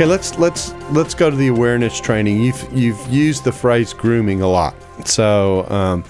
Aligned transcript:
Okay, 0.00 0.08
let's 0.08 0.38
let's 0.38 0.72
let's 0.92 1.12
go 1.12 1.28
to 1.28 1.36
the 1.36 1.48
awareness 1.48 2.00
training. 2.00 2.40
You've 2.40 2.66
you've 2.72 3.06
used 3.08 3.44
the 3.44 3.52
phrase 3.52 3.92
grooming 3.92 4.40
a 4.40 4.48
lot, 4.48 4.74
so 5.06 5.66
um, 5.68 6.04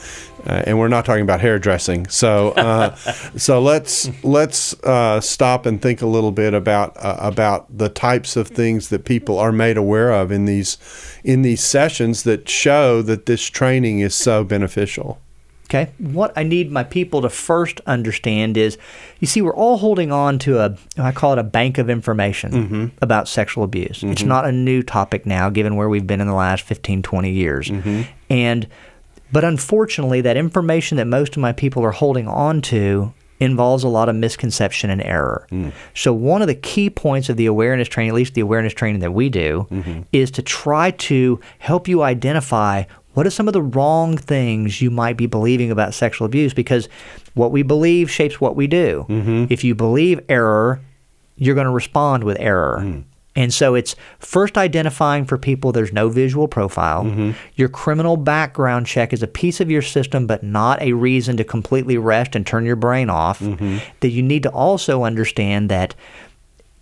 uh, 0.46 0.62
and 0.64 0.78
we're 0.78 0.86
not 0.86 1.04
talking 1.04 1.24
about 1.24 1.40
hairdressing. 1.40 2.06
So 2.06 2.50
uh, 2.50 2.94
so 3.36 3.60
let's 3.60 4.08
let's 4.22 4.74
uh, 4.84 5.20
stop 5.20 5.66
and 5.66 5.82
think 5.82 6.02
a 6.02 6.06
little 6.06 6.30
bit 6.30 6.54
about 6.54 6.96
uh, 6.98 7.16
about 7.18 7.76
the 7.76 7.88
types 7.88 8.36
of 8.36 8.46
things 8.46 8.90
that 8.90 9.04
people 9.04 9.40
are 9.40 9.50
made 9.50 9.76
aware 9.76 10.12
of 10.12 10.30
in 10.30 10.44
these 10.44 10.78
in 11.24 11.42
these 11.42 11.60
sessions 11.60 12.22
that 12.22 12.48
show 12.48 13.02
that 13.02 13.26
this 13.26 13.44
training 13.44 13.98
is 13.98 14.14
so 14.14 14.44
beneficial. 14.44 15.20
Okay. 15.70 15.92
What 15.98 16.32
I 16.36 16.42
need 16.42 16.72
my 16.72 16.82
people 16.82 17.22
to 17.22 17.28
first 17.28 17.80
understand 17.86 18.56
is 18.56 18.76
you 19.20 19.28
see, 19.28 19.40
we're 19.40 19.54
all 19.54 19.78
holding 19.78 20.10
on 20.10 20.40
to 20.40 20.58
a, 20.58 20.76
I 20.98 21.12
call 21.12 21.32
it 21.32 21.38
a 21.38 21.44
bank 21.44 21.78
of 21.78 21.88
information 21.88 22.52
mm-hmm. 22.52 22.86
about 23.00 23.28
sexual 23.28 23.62
abuse. 23.62 23.98
Mm-hmm. 23.98 24.10
It's 24.10 24.24
not 24.24 24.44
a 24.44 24.52
new 24.52 24.82
topic 24.82 25.26
now, 25.26 25.48
given 25.48 25.76
where 25.76 25.88
we've 25.88 26.06
been 26.06 26.20
in 26.20 26.26
the 26.26 26.34
last 26.34 26.64
15, 26.64 27.02
20 27.02 27.30
years. 27.30 27.68
Mm-hmm. 27.68 28.02
And, 28.28 28.66
but 29.30 29.44
unfortunately, 29.44 30.20
that 30.22 30.36
information 30.36 30.96
that 30.96 31.06
most 31.06 31.36
of 31.36 31.38
my 31.38 31.52
people 31.52 31.84
are 31.84 31.92
holding 31.92 32.26
on 32.26 32.62
to 32.62 33.14
involves 33.38 33.84
a 33.84 33.88
lot 33.88 34.08
of 34.08 34.16
misconception 34.16 34.90
and 34.90 35.00
error. 35.02 35.46
Mm. 35.50 35.72
So, 35.94 36.12
one 36.12 36.42
of 36.42 36.48
the 36.48 36.54
key 36.54 36.90
points 36.90 37.30
of 37.30 37.38
the 37.38 37.46
awareness 37.46 37.88
training, 37.88 38.10
at 38.10 38.14
least 38.14 38.34
the 38.34 38.42
awareness 38.42 38.74
training 38.74 39.00
that 39.00 39.14
we 39.14 39.30
do, 39.30 39.66
mm-hmm. 39.70 40.02
is 40.12 40.30
to 40.32 40.42
try 40.42 40.90
to 40.90 41.40
help 41.58 41.88
you 41.88 42.02
identify 42.02 42.84
what 43.14 43.26
are 43.26 43.30
some 43.30 43.48
of 43.48 43.54
the 43.54 43.62
wrong 43.62 44.16
things 44.16 44.80
you 44.80 44.90
might 44.90 45.16
be 45.16 45.26
believing 45.26 45.70
about 45.70 45.94
sexual 45.94 46.26
abuse? 46.26 46.54
Because 46.54 46.88
what 47.34 47.50
we 47.50 47.62
believe 47.62 48.10
shapes 48.10 48.40
what 48.40 48.56
we 48.56 48.66
do. 48.66 49.04
Mm-hmm. 49.08 49.46
If 49.50 49.64
you 49.64 49.74
believe 49.74 50.20
error, 50.28 50.80
you're 51.36 51.54
going 51.54 51.66
to 51.66 51.72
respond 51.72 52.24
with 52.24 52.38
error. 52.38 52.78
Mm. 52.80 53.04
And 53.36 53.54
so 53.54 53.74
it's 53.74 53.94
first 54.18 54.58
identifying 54.58 55.24
for 55.24 55.38
people 55.38 55.72
there's 55.72 55.92
no 55.92 56.08
visual 56.08 56.48
profile. 56.48 57.04
Mm-hmm. 57.04 57.30
Your 57.54 57.68
criminal 57.68 58.16
background 58.16 58.86
check 58.86 59.12
is 59.12 59.22
a 59.22 59.28
piece 59.28 59.60
of 59.60 59.70
your 59.70 59.82
system, 59.82 60.26
but 60.26 60.42
not 60.42 60.82
a 60.82 60.92
reason 60.92 61.36
to 61.36 61.44
completely 61.44 61.96
rest 61.96 62.34
and 62.34 62.46
turn 62.46 62.66
your 62.66 62.76
brain 62.76 63.08
off. 63.08 63.40
Mm-hmm. 63.40 63.78
That 64.00 64.10
you 64.10 64.22
need 64.22 64.42
to 64.42 64.50
also 64.50 65.04
understand 65.04 65.70
that 65.70 65.94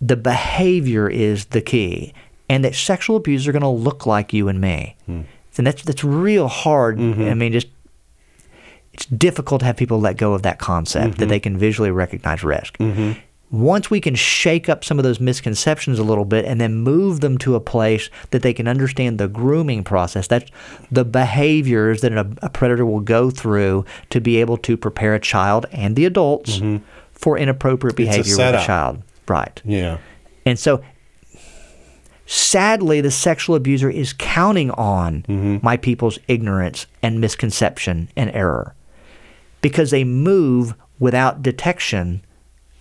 the 0.01 0.17
behavior 0.17 1.09
is 1.09 1.45
the 1.45 1.61
key 1.61 2.13
and 2.49 2.65
that 2.65 2.73
sexual 2.73 3.17
abusers 3.17 3.47
are 3.47 3.51
going 3.51 3.61
to 3.61 3.67
look 3.67 4.05
like 4.05 4.33
you 4.33 4.47
and 4.47 4.59
me. 4.59 4.95
Mm 5.07 5.25
and 5.59 5.67
that's 5.67 5.83
that's 5.83 6.03
real 6.03 6.47
hard. 6.47 6.97
Mm-hmm. 6.97 7.21
I 7.21 7.33
mean, 7.35 7.51
just 7.51 7.67
it's 8.93 9.05
difficult 9.05 9.59
to 9.59 9.65
have 9.65 9.77
people 9.77 9.99
let 9.99 10.17
go 10.17 10.33
of 10.33 10.41
that 10.41 10.57
concept 10.57 11.11
mm-hmm. 11.11 11.19
that 11.19 11.25
they 11.27 11.39
can 11.39 11.57
visually 11.57 11.91
recognize 11.91 12.43
risk. 12.43 12.77
Mm-hmm. 12.77 13.19
Once 13.51 13.89
we 13.89 13.99
can 13.99 14.15
shake 14.15 14.69
up 14.69 14.83
some 14.83 14.99
of 14.99 15.03
those 15.03 15.19
misconceptions 15.19 15.99
a 15.99 16.03
little 16.03 16.23
bit 16.23 16.45
and 16.45 16.61
then 16.61 16.75
move 16.75 17.19
them 17.19 17.37
to 17.39 17.55
a 17.55 17.59
place 17.59 18.09
that 18.29 18.41
they 18.41 18.53
can 18.53 18.67
understand 18.67 19.19
the 19.19 19.27
grooming 19.27 19.83
process, 19.83 20.27
that's 20.27 20.49
the 20.91 21.03
behaviors 21.03 22.01
that 22.01 22.13
a, 22.13 22.29
a 22.41 22.49
predator 22.49 22.85
will 22.85 22.99
go 22.99 23.29
through 23.29 23.83
to 24.11 24.21
be 24.21 24.37
able 24.37 24.55
to 24.57 24.77
prepare 24.77 25.15
a 25.15 25.19
child 25.19 25.65
and 25.71 25.95
the 25.95 26.05
adults 26.05 26.57
mm-hmm. 26.57 26.83
for 27.11 27.37
inappropriate 27.37 27.95
behavior 27.95 28.37
with 28.37 28.55
a 28.55 28.65
child. 28.65 29.01
Right. 29.27 29.61
Yeah. 29.65 29.97
And 30.45 30.57
so 30.57 30.83
sadly, 32.29 33.01
the 33.01 33.09
sexual 33.09 33.55
abuser 33.55 33.89
is 33.89 34.13
counting 34.13 34.69
on 34.71 35.23
mm-hmm. 35.23 35.57
my 35.63 35.75
people's 35.75 36.19
ignorance 36.27 36.85
and 37.01 37.19
misconception 37.19 38.07
and 38.15 38.29
error 38.35 38.75
because 39.61 39.89
they 39.89 40.03
move 40.03 40.75
without 40.99 41.41
detection 41.41 42.21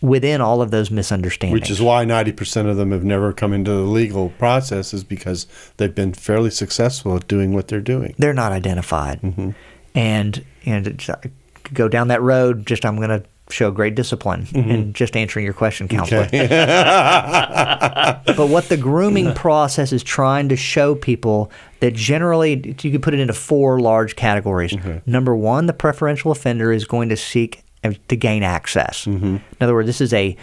within 0.03 0.41
all 0.41 0.61
of 0.61 0.71
those 0.71 0.91
misunderstandings. 0.91 1.61
Which 1.61 1.71
is 1.71 1.81
why 1.81 2.05
90% 2.05 2.69
of 2.69 2.77
them 2.77 2.93
have 2.93 3.05
never 3.05 3.33
come 3.33 3.53
into 3.55 3.71
the 3.71 3.83
legal 3.83 4.29
process 4.31 4.93
is 4.93 5.03
because 5.03 5.47
they've 5.79 5.95
been 5.95 6.13
fairly 6.13 6.51
successful 6.51 7.17
at 7.17 7.27
doing 7.27 7.55
what 7.55 7.69
they're 7.69 7.81
doing. 7.81 8.15
They're 8.19 8.35
not 8.35 8.53
identified. 8.53 9.23
Mm-hmm. 9.23 9.51
And 9.95 10.45
and 10.67 11.07
go 11.73 11.89
down 11.89 12.09
that 12.09 12.21
road 12.21 12.67
just 12.67 12.85
I'm 12.85 12.97
going 12.97 13.09
to 13.09 13.25
show 13.51 13.71
great 13.71 13.95
discipline 13.95 14.45
mm-hmm. 14.45 14.71
in 14.71 14.93
just 14.93 15.17
answering 15.17 15.45
your 15.45 15.55
question, 15.55 15.89
counselor. 15.89 16.23
Okay. 16.23 16.47
but 18.27 18.49
what 18.49 18.69
the 18.69 18.77
grooming 18.77 19.35
process 19.35 19.93
is 19.93 20.03
trying 20.03 20.49
to 20.49 20.57
show 20.57 20.95
people 20.95 21.51
that 21.81 21.95
generally 21.95 22.75
you 22.83 22.91
could 22.91 23.03
put 23.03 23.15
it 23.15 23.21
into 23.21 23.33
four 23.33 23.81
large 23.81 24.17
categories. 24.17 24.73
Mm-hmm. 24.73 25.11
Number 25.11 25.35
one, 25.35 25.67
the 25.67 25.73
preferential 25.73 26.31
offender 26.31 26.73
is 26.73 26.85
going 26.85 27.09
to 27.09 27.17
seek 27.17 27.63
uh, 27.85 27.93
to 28.09 28.17
gain 28.17 28.43
access. 28.43 29.05
Mm-hmm. 29.05 29.37
In 29.37 29.43
other 29.61 29.75
words, 29.75 29.87
this 29.87 30.01
is 30.01 30.13
a 30.13 30.37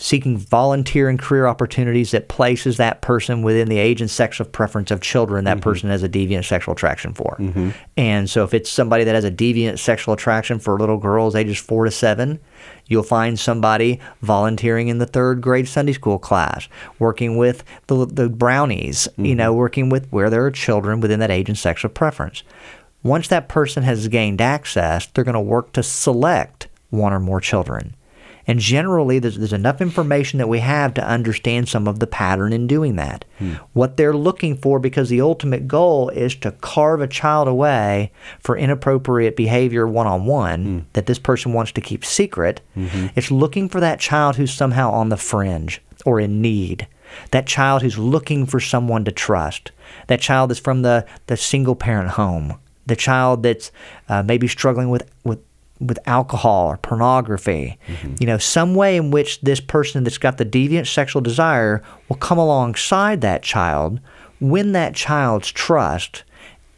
seeking 0.00 0.38
volunteer 0.38 1.10
and 1.10 1.18
career 1.18 1.46
opportunities 1.46 2.10
that 2.12 2.28
places 2.28 2.78
that 2.78 3.02
person 3.02 3.42
within 3.42 3.68
the 3.68 3.76
age 3.76 4.00
and 4.00 4.10
sex 4.10 4.40
of 4.40 4.50
preference 4.50 4.90
of 4.90 5.02
children 5.02 5.44
that 5.44 5.58
mm-hmm. 5.58 5.62
person 5.62 5.90
has 5.90 6.02
a 6.02 6.08
deviant 6.08 6.46
sexual 6.46 6.72
attraction 6.72 7.12
for. 7.12 7.36
Mm-hmm. 7.38 7.70
And 7.98 8.28
so 8.28 8.42
if 8.42 8.54
it's 8.54 8.70
somebody 8.70 9.04
that 9.04 9.14
has 9.14 9.24
a 9.24 9.30
deviant 9.30 9.78
sexual 9.78 10.14
attraction 10.14 10.58
for 10.58 10.78
little 10.78 10.96
girls 10.96 11.34
ages 11.34 11.58
4 11.58 11.84
to 11.84 11.90
7, 11.90 12.40
you'll 12.86 13.02
find 13.02 13.38
somebody 13.38 14.00
volunteering 14.22 14.88
in 14.88 14.98
the 14.98 15.06
third 15.06 15.42
grade 15.42 15.68
Sunday 15.68 15.92
school 15.92 16.18
class, 16.18 16.66
working 16.98 17.36
with 17.36 17.62
the, 17.88 18.06
the 18.06 18.30
brownies, 18.30 19.06
mm-hmm. 19.12 19.26
you 19.26 19.34
know, 19.34 19.52
working 19.52 19.90
with 19.90 20.08
where 20.10 20.30
there 20.30 20.46
are 20.46 20.50
children 20.50 21.00
within 21.00 21.20
that 21.20 21.30
age 21.30 21.50
and 21.50 21.58
sexual 21.58 21.90
preference. 21.90 22.42
Once 23.02 23.28
that 23.28 23.48
person 23.48 23.82
has 23.82 24.08
gained 24.08 24.40
access, 24.40 25.06
they're 25.08 25.24
going 25.24 25.34
to 25.34 25.40
work 25.40 25.72
to 25.72 25.82
select 25.82 26.68
one 26.88 27.12
or 27.12 27.20
more 27.20 27.40
children. 27.40 27.94
And 28.46 28.58
generally, 28.58 29.18
there's, 29.18 29.36
there's 29.36 29.52
enough 29.52 29.80
information 29.80 30.38
that 30.38 30.48
we 30.48 30.60
have 30.60 30.94
to 30.94 31.06
understand 31.06 31.68
some 31.68 31.86
of 31.86 31.98
the 31.98 32.06
pattern 32.06 32.52
in 32.52 32.66
doing 32.66 32.96
that. 32.96 33.24
Hmm. 33.38 33.54
What 33.72 33.96
they're 33.96 34.16
looking 34.16 34.56
for, 34.56 34.78
because 34.78 35.08
the 35.08 35.20
ultimate 35.20 35.68
goal 35.68 36.08
is 36.08 36.34
to 36.36 36.52
carve 36.52 37.00
a 37.00 37.06
child 37.06 37.48
away 37.48 38.12
for 38.40 38.56
inappropriate 38.56 39.36
behavior 39.36 39.86
one 39.86 40.06
on 40.06 40.26
one 40.26 40.86
that 40.94 41.06
this 41.06 41.18
person 41.18 41.52
wants 41.52 41.72
to 41.72 41.80
keep 41.80 42.04
secret. 42.04 42.60
Mm-hmm. 42.76 43.08
It's 43.14 43.30
looking 43.30 43.68
for 43.68 43.80
that 43.80 44.00
child 44.00 44.36
who's 44.36 44.52
somehow 44.52 44.90
on 44.90 45.10
the 45.10 45.16
fringe 45.16 45.80
or 46.04 46.18
in 46.18 46.40
need. 46.40 46.86
That 47.32 47.46
child 47.46 47.82
who's 47.82 47.98
looking 47.98 48.46
for 48.46 48.60
someone 48.60 49.04
to 49.04 49.12
trust. 49.12 49.72
That 50.06 50.20
child 50.20 50.50
that's 50.50 50.60
from 50.60 50.82
the, 50.82 51.06
the 51.26 51.36
single 51.36 51.74
parent 51.74 52.10
home. 52.10 52.58
The 52.86 52.96
child 52.96 53.42
that's 53.42 53.70
uh, 54.08 54.22
maybe 54.22 54.48
struggling 54.48 54.90
with, 54.90 55.10
with 55.24 55.40
with 55.80 55.98
alcohol 56.06 56.68
or 56.68 56.76
pornography. 56.76 57.78
Mm-hmm. 57.86 58.14
You 58.20 58.26
know, 58.26 58.38
some 58.38 58.74
way 58.74 58.96
in 58.96 59.10
which 59.10 59.40
this 59.40 59.60
person 59.60 60.04
that's 60.04 60.18
got 60.18 60.38
the 60.38 60.44
deviant 60.44 60.86
sexual 60.86 61.22
desire 61.22 61.82
will 62.08 62.16
come 62.16 62.38
alongside 62.38 63.22
that 63.22 63.42
child, 63.42 64.00
win 64.40 64.72
that 64.72 64.94
child's 64.94 65.50
trust, 65.50 66.24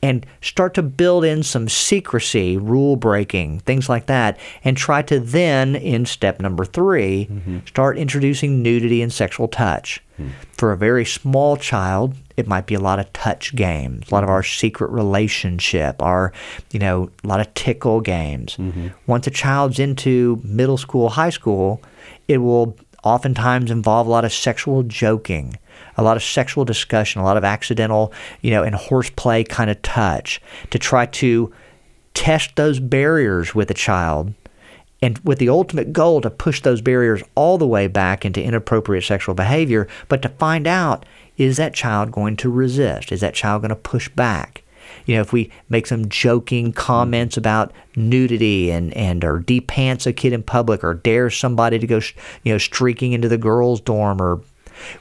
and 0.03 0.27
start 0.41 0.75
to 0.75 0.83
build 0.83 1.25
in 1.25 1.43
some 1.43 1.69
secrecy, 1.69 2.57
rule 2.57 2.97
breaking, 2.97 3.61
things 3.61 3.89
like 3.89 4.07
that, 4.07 4.39
and 4.65 4.77
try 4.77 5.01
to 5.03 5.21
then, 5.21 5.77
in 5.77 6.05
step 6.05 6.41
number 6.41 6.65
3 6.65 7.29
mm-hmm. 7.31 7.59
start 7.67 7.97
introducing 7.97 8.63
nudity 8.63 9.01
and 9.01 9.13
sexual 9.13 9.47
touch. 9.47 10.03
Mm-hmm. 10.19 10.31
For 10.53 10.73
a 10.73 10.77
very 10.77 11.05
small 11.05 11.57
child, 11.57 12.15
it 12.37 12.49
might 12.49 12.67
be 12.67 12.75
a 12.75 12.81
lot 12.81 12.99
of 12.99 13.13
touch 13.13 13.55
games, 13.55 14.11
a 14.11 14.15
lot 14.15 14.25
of 14.25 14.31
our 14.31 14.43
secret 14.43 14.91
relationship, 14.91 16.03
our, 16.03 16.33
you 16.73 16.81
know, 16.81 17.11
a 17.23 17.27
lot 17.27 17.41
of 17.41 17.53
tickle 17.55 18.01
games. 18.01 18.57
Mm-hmm. 18.57 18.89
Once 19.07 19.27
a 19.27 19.31
child's 19.31 19.79
into 19.79 20.41
middle 20.45 20.77
school, 20.77 21.11
high 21.11 21.31
school, 21.31 21.81
it 22.29 22.39
will 22.39 22.77
oftentimes 23.05 23.71
involve 23.71 24.07
a 24.07 24.11
lot 24.11 24.25
of 24.25 24.33
sexual 24.33 24.83
joking 24.83 25.57
a 25.97 26.03
lot 26.03 26.17
of 26.17 26.23
sexual 26.23 26.65
discussion, 26.65 27.21
a 27.21 27.25
lot 27.25 27.37
of 27.37 27.45
accidental, 27.45 28.13
you 28.41 28.51
know, 28.51 28.63
and 28.63 28.75
horseplay 28.75 29.45
kind 29.45 29.71
of 29.71 29.81
touch 29.83 30.41
to 30.71 30.79
try 30.79 31.07
to 31.07 31.53
test 32.15 32.57
those 32.57 32.81
barriers 32.81 33.55
with 33.55 33.71
a 33.71 33.75
child 33.75 34.35
and 35.01 35.19
with 35.21 35.39
the 35.39 35.49
ultimate 35.49 35.93
goal 35.93 36.21
to 36.21 36.31
push 36.31 36.63
those 36.63 36.81
barriers 36.81 37.23
all 37.35 37.59
the 37.59 37.67
way 37.67 37.89
back 37.89 38.25
into 38.25 38.43
inappropriate 38.43 39.05
sexual 39.05 39.35
behavior, 39.35 39.89
but 40.09 40.23
to 40.23 40.29
find 40.29 40.67
out 40.67 41.05
is 41.37 41.57
that 41.57 41.75
child 41.75 42.13
going 42.13 42.37
to 42.37 42.51
resist? 42.51 43.11
Is 43.11 43.21
that 43.21 43.35
child 43.35 43.63
going 43.63 43.71
to 43.71 43.77
push 43.77 44.09
back? 44.11 44.63
You 45.07 45.17
know, 45.17 45.21
if 45.23 45.33
we 45.33 45.51
make 45.69 45.87
some 45.87 46.09
joking 46.09 46.73
comments 46.73 47.37
about 47.37 47.73
nudity 47.97 48.71
and, 48.71 48.93
and 48.95 49.25
or 49.25 49.41
de-pants 49.41 50.07
a 50.07 50.13
kid 50.13 50.33
in 50.33 50.43
public 50.43 50.85
or 50.85 50.95
dare 50.95 51.31
somebody 51.31 51.79
to 51.79 51.87
go, 51.87 52.01
you 52.45 52.53
know, 52.53 52.59
streaking 52.59 53.13
into 53.13 53.29
the 53.29 53.39
girls' 53.39 53.81
dorm 53.81 54.21
or 54.21 54.41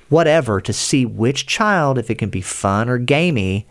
whatever 0.09 0.61
to 0.61 0.73
see 0.73 1.05
which 1.05 1.47
child, 1.47 1.97
if 1.97 2.09
it 2.09 2.15
can 2.15 2.29
be 2.29 2.41
fun 2.41 2.89
or 2.89 2.97
gamey, 2.97 3.67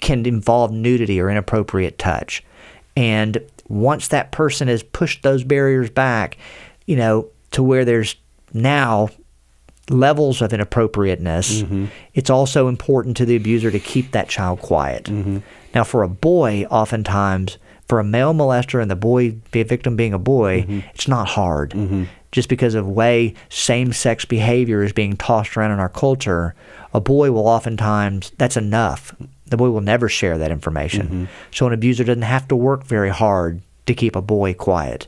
can 0.00 0.26
involve 0.26 0.72
nudity 0.72 1.20
or 1.20 1.30
inappropriate 1.30 1.98
touch. 1.98 2.44
And 2.96 3.38
once 3.68 4.08
that 4.08 4.32
person 4.32 4.68
has 4.68 4.82
pushed 4.82 5.22
those 5.22 5.44
barriers 5.44 5.90
back, 5.90 6.36
you 6.86 6.96
know, 6.96 7.28
to 7.52 7.62
where 7.62 7.84
there's 7.84 8.16
now 8.52 9.08
levels 9.88 10.42
of 10.42 10.52
inappropriateness, 10.52 11.62
mm-hmm. 11.62 11.86
it's 12.14 12.30
also 12.30 12.68
important 12.68 13.16
to 13.16 13.24
the 13.24 13.36
abuser 13.36 13.70
to 13.70 13.80
keep 13.80 14.12
that 14.12 14.28
child 14.28 14.60
quiet. 14.60 15.04
Mm-hmm. 15.04 15.38
Now, 15.74 15.84
for 15.84 16.02
a 16.02 16.08
boy, 16.08 16.66
oftentimes, 16.70 17.58
for 17.88 17.98
a 17.98 18.04
male 18.04 18.34
molester 18.34 18.80
and 18.80 18.90
the 18.90 18.96
boy, 18.96 19.36
the 19.52 19.62
victim 19.62 19.96
being 19.96 20.12
a 20.12 20.18
boy, 20.18 20.62
mm-hmm. 20.62 20.80
it's 20.94 21.08
not 21.08 21.28
hard. 21.28 21.72
Just 22.32 22.48
because 22.48 22.74
of 22.74 22.88
way 22.88 23.34
same-sex 23.50 24.24
behavior 24.24 24.82
is 24.82 24.92
being 24.92 25.16
tossed 25.16 25.56
around 25.56 25.70
in 25.70 25.78
our 25.78 25.88
culture, 25.88 26.54
a 26.94 27.00
boy 27.00 27.30
will 27.30 27.46
oftentimes 27.46 28.32
that's 28.38 28.56
enough. 28.56 29.14
The 29.46 29.56
boy 29.58 29.70
will 29.70 29.82
never 29.82 30.08
share 30.08 30.38
that 30.38 30.50
information. 30.50 31.06
Mm-hmm. 31.06 31.24
So 31.50 31.66
an 31.66 31.74
abuser 31.74 32.04
doesn't 32.04 32.22
have 32.22 32.48
to 32.48 32.56
work 32.56 32.84
very 32.84 33.10
hard 33.10 33.60
to 33.86 33.94
keep 33.94 34.16
a 34.16 34.22
boy 34.22 34.54
quiet. 34.54 35.06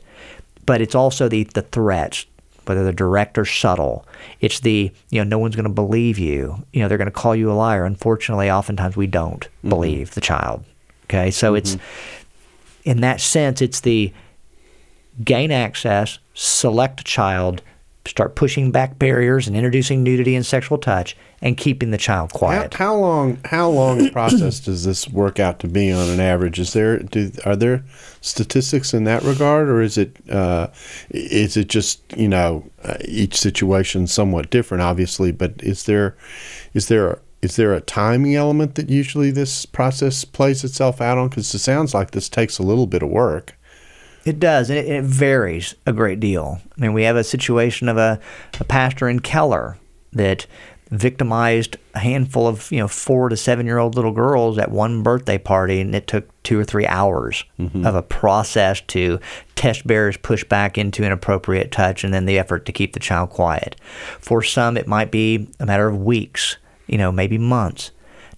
But 0.65 0.81
it's 0.81 0.95
also 0.95 1.27
the 1.27 1.43
the 1.45 1.63
threats, 1.63 2.25
whether 2.65 2.83
they're 2.83 2.93
direct 2.93 3.37
or 3.37 3.45
subtle. 3.45 4.05
It's 4.41 4.59
the, 4.59 4.91
you 5.09 5.19
know, 5.19 5.23
no 5.23 5.39
one's 5.39 5.55
going 5.55 5.63
to 5.63 5.69
believe 5.69 6.19
you. 6.19 6.63
You 6.73 6.81
know, 6.81 6.87
they're 6.87 6.97
going 6.97 7.05
to 7.05 7.11
call 7.11 7.35
you 7.35 7.51
a 7.51 7.53
liar. 7.53 7.85
Unfortunately, 7.85 8.51
oftentimes 8.51 8.95
we 8.95 9.07
don't 9.07 9.41
mm-hmm. 9.41 9.69
believe 9.69 10.13
the 10.13 10.21
child. 10.21 10.63
Okay. 11.05 11.31
So 11.31 11.53
mm-hmm. 11.53 11.57
it's, 11.57 11.77
in 12.83 13.01
that 13.01 13.19
sense, 13.21 13.61
it's 13.61 13.79
the 13.79 14.13
gain 15.23 15.51
access, 15.51 16.19
select 16.35 17.01
a 17.01 17.03
child, 17.03 17.63
start 18.05 18.35
pushing 18.35 18.69
back 18.69 18.99
barriers 18.99 19.47
and 19.47 19.55
introducing 19.55 20.03
nudity 20.03 20.35
and 20.35 20.45
sexual 20.45 20.77
touch 20.77 21.17
and 21.41 21.57
keeping 21.57 21.89
the 21.91 21.97
child 21.97 22.31
quiet. 22.33 22.73
How, 22.75 22.85
how 22.85 22.95
long 22.95 23.39
how 23.45 23.69
long 23.69 24.09
process 24.11 24.59
does 24.59 24.85
this 24.85 25.07
work 25.07 25.39
out 25.39 25.59
to 25.59 25.67
be 25.67 25.91
on 25.91 26.09
an 26.09 26.19
average? 26.19 26.59
Is 26.59 26.73
there 26.73 26.99
do, 26.99 27.31
are 27.45 27.55
there 27.55 27.83
statistics 28.21 28.93
in 28.93 29.05
that 29.05 29.23
regard, 29.23 29.69
or 29.69 29.81
is 29.81 29.97
it 29.97 30.17
uh, 30.29 30.67
is 31.09 31.57
it 31.57 31.67
just 31.67 32.01
you 32.15 32.27
know 32.27 32.69
uh, 32.83 32.97
each 33.05 33.35
situation 33.35 34.05
somewhat 34.05 34.51
different, 34.51 34.83
obviously? 34.83 35.31
But 35.31 35.53
is 35.63 35.85
there 35.85 36.15
is 36.73 36.87
there 36.87 37.19
is 37.41 37.55
there 37.55 37.73
a 37.73 37.81
timing 37.81 38.35
element 38.35 38.75
that 38.75 38.89
usually 38.89 39.31
this 39.31 39.65
process 39.65 40.25
plays 40.25 40.63
itself 40.63 41.01
out 41.01 41.17
on? 41.17 41.29
Because 41.29 41.53
it 41.53 41.59
sounds 41.59 41.93
like 41.93 42.11
this 42.11 42.29
takes 42.29 42.59
a 42.59 42.63
little 42.63 42.87
bit 42.87 43.03
of 43.03 43.09
work. 43.09 43.55
It 44.25 44.39
does, 44.39 44.71
and 44.71 44.79
it, 44.79 44.87
it, 44.87 45.03
varies 45.03 45.75
a 45.85 45.93
great 45.93 46.19
deal. 46.19 46.59
I 46.75 46.81
mean, 46.81 46.93
we 46.93 47.03
have 47.03 47.15
a 47.15 47.23
situation 47.23 47.87
of 47.87 47.97
a, 47.97 48.19
a 48.59 48.63
pastor 48.63 49.07
in 49.07 49.19
Keller 49.19 49.77
that 50.13 50.47
victimized 50.91 51.77
a 51.93 51.99
handful 51.99 52.47
of 52.47 52.71
you 52.71 52.79
know 52.79 52.87
four 52.87 53.29
to 53.29 53.37
seven 53.37 53.65
year 53.65 53.77
old 53.77 53.95
little 53.95 54.11
girls 54.11 54.57
at 54.57 54.71
one 54.71 55.03
birthday 55.03 55.37
party, 55.37 55.79
and 55.79 55.93
it 55.93 56.07
took 56.07 56.27
two 56.43 56.59
or 56.59 56.63
three 56.63 56.87
hours 56.87 57.43
mm-hmm. 57.59 57.85
of 57.85 57.95
a 57.95 58.01
process 58.01 58.81
to 58.81 59.19
test 59.55 59.85
bearers 59.85 60.17
push 60.17 60.43
back 60.43 60.77
into 60.77 61.03
inappropriate 61.03 61.71
touch, 61.71 62.03
and 62.03 62.13
then 62.13 62.25
the 62.25 62.39
effort 62.39 62.65
to 62.65 62.71
keep 62.71 62.93
the 62.93 62.99
child 62.99 63.29
quiet. 63.29 63.75
For 64.19 64.41
some, 64.41 64.77
it 64.77 64.87
might 64.87 65.11
be 65.11 65.47
a 65.59 65.65
matter 65.65 65.87
of 65.87 66.03
weeks, 66.03 66.57
you 66.87 66.97
know, 66.97 67.11
maybe 67.11 67.37
months. 67.37 67.91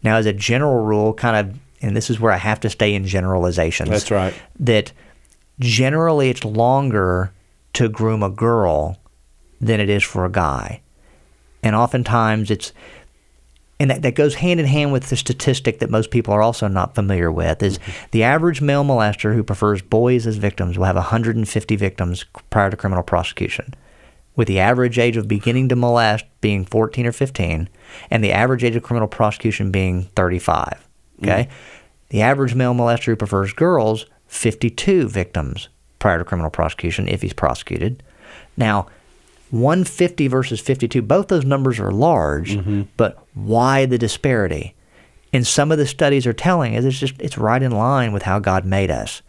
Now, 0.03 0.17
as 0.17 0.25
a 0.25 0.33
general 0.33 0.83
rule, 0.83 1.13
kind 1.13 1.47
of, 1.49 1.59
and 1.81 1.95
this 1.95 2.09
is 2.09 2.19
where 2.19 2.31
I 2.31 2.37
have 2.37 2.59
to 2.61 2.69
stay 2.69 2.93
in 2.93 3.05
generalizations. 3.05 3.89
That's 3.89 4.11
right. 4.11 4.33
That 4.59 4.91
generally 5.59 6.29
it's 6.29 6.43
longer 6.43 7.33
to 7.73 7.89
groom 7.89 8.23
a 8.23 8.29
girl 8.29 8.97
than 9.59 9.79
it 9.79 9.89
is 9.89 10.03
for 10.03 10.25
a 10.25 10.31
guy 10.31 10.81
and 11.63 11.75
oftentimes 11.75 12.51
it's 12.51 12.71
and 13.79 13.91
that, 13.91 14.01
that 14.01 14.15
goes 14.15 14.35
hand 14.35 14.59
in 14.59 14.65
hand 14.65 14.91
with 14.91 15.09
the 15.09 15.15
statistic 15.15 15.79
that 15.79 15.89
most 15.89 16.09
people 16.09 16.33
are 16.33 16.41
also 16.41 16.67
not 16.67 16.95
familiar 16.95 17.31
with 17.31 17.61
is 17.61 17.77
mm-hmm. 17.77 18.07
the 18.11 18.23
average 18.23 18.61
male 18.61 18.83
molester 18.83 19.35
who 19.35 19.43
prefers 19.43 19.81
boys 19.81 20.25
as 20.25 20.37
victims 20.37 20.77
will 20.77 20.85
have 20.85 20.95
150 20.95 21.75
victims 21.75 22.25
prior 22.49 22.69
to 22.69 22.77
criminal 22.77 23.03
prosecution 23.03 23.73
with 24.35 24.47
the 24.47 24.59
average 24.59 24.99
age 24.99 25.17
of 25.17 25.27
beginning 25.27 25.69
to 25.69 25.75
molest 25.75 26.25
being 26.41 26.65
14 26.65 27.05
or 27.05 27.11
15 27.11 27.69
and 28.09 28.23
the 28.23 28.31
average 28.31 28.63
age 28.63 28.75
of 28.75 28.83
criminal 28.83 29.07
prosecution 29.07 29.71
being 29.71 30.03
35 30.15 30.87
okay 31.23 31.43
mm. 31.43 31.49
the 32.09 32.21
average 32.21 32.55
male 32.55 32.73
molester 32.73 33.05
who 33.05 33.15
prefers 33.15 33.53
girls 33.53 34.05
52 34.27 35.07
victims 35.07 35.69
prior 35.99 36.19
to 36.19 36.25
criminal 36.25 36.51
prosecution 36.51 37.07
if 37.07 37.21
he's 37.21 37.33
prosecuted 37.33 38.03
now 38.57 38.87
150 39.51 40.27
versus 40.27 40.59
52, 40.59 41.01
both 41.01 41.27
those 41.27 41.45
numbers 41.45 41.79
are 41.79 41.91
large, 41.91 42.55
mm-hmm. 42.55 42.83
but 42.97 43.17
why 43.33 43.85
the 43.85 43.97
disparity? 43.97 44.73
And 45.31 45.45
some 45.45 45.71
of 45.71 45.77
the 45.77 45.87
studies 45.87 46.25
are 46.25 46.33
telling 46.33 46.75
us 46.75 46.83
it's 46.83 46.99
just 46.99 47.13
it's 47.19 47.37
right 47.37 47.61
in 47.61 47.71
line 47.71 48.11
with 48.11 48.23
how 48.23 48.39
God 48.39 48.65
made 48.65 48.91
us. 48.91 49.21